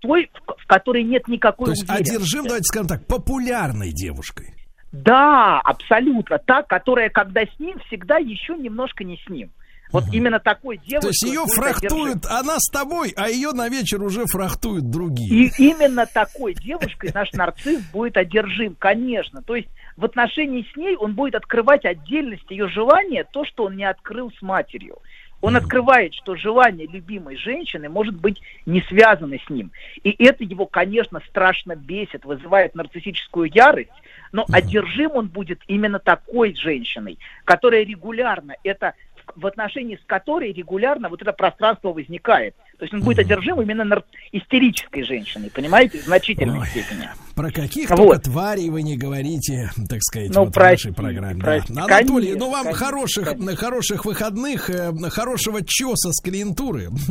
[0.00, 2.14] Той, в, в которой нет никакой То есть уверенности.
[2.16, 4.57] одержим, давайте скажем так, популярной девушкой.
[4.92, 6.38] Да, абсолютно.
[6.38, 9.50] Та, которая, когда с ним, всегда еще немножко не с ним.
[9.90, 11.00] Вот именно такой девушкой.
[11.00, 15.46] То есть ее фрахтуют, она с тобой, а ее на вечер уже фрахтуют другие.
[15.46, 19.42] И именно такой девушкой наш нарцисс будет одержим, конечно.
[19.42, 23.76] То есть в отношении с ней он будет открывать отдельность ее желания, то, что он
[23.76, 24.98] не открыл с матерью.
[25.40, 29.70] Он открывает, что желание любимой женщины может быть не связано с ним.
[30.02, 33.90] И это его, конечно, страшно бесит, вызывает нарциссическую ярость,
[34.32, 38.94] но одержим он будет именно такой женщиной, которая регулярно это
[39.36, 42.54] в отношении с которой регулярно вот это пространство возникает.
[42.78, 47.08] То есть он будет одержим именно нар- истерической женщиной, понимаете, в значительной степени.
[47.34, 47.96] Про каких Вот.
[47.96, 51.40] только тварей вы не говорите, так сказать, Ну, вот в простите, нашей программе.
[51.40, 51.74] простите.
[51.74, 51.84] Да.
[51.84, 56.88] Анатолий, Конечно, ну вам конечно, хороших, хороших выходных, э, хорошего чеса с клиентуры.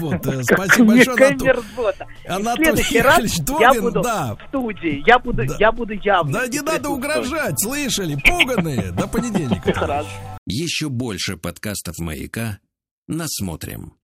[0.00, 1.52] Вот, э, спасибо большое, Анатолий.
[1.52, 4.36] в Анатолий Яковлевич я Добин, буду да.
[4.36, 6.32] в студии, я буду, я буду явно.
[6.32, 8.16] Да не надо угрожать, слышали?
[8.26, 8.92] Пуганые.
[8.92, 10.04] До понедельника.
[10.46, 12.58] Еще больше подкастов «Маяка»
[13.06, 13.92] насмотрим.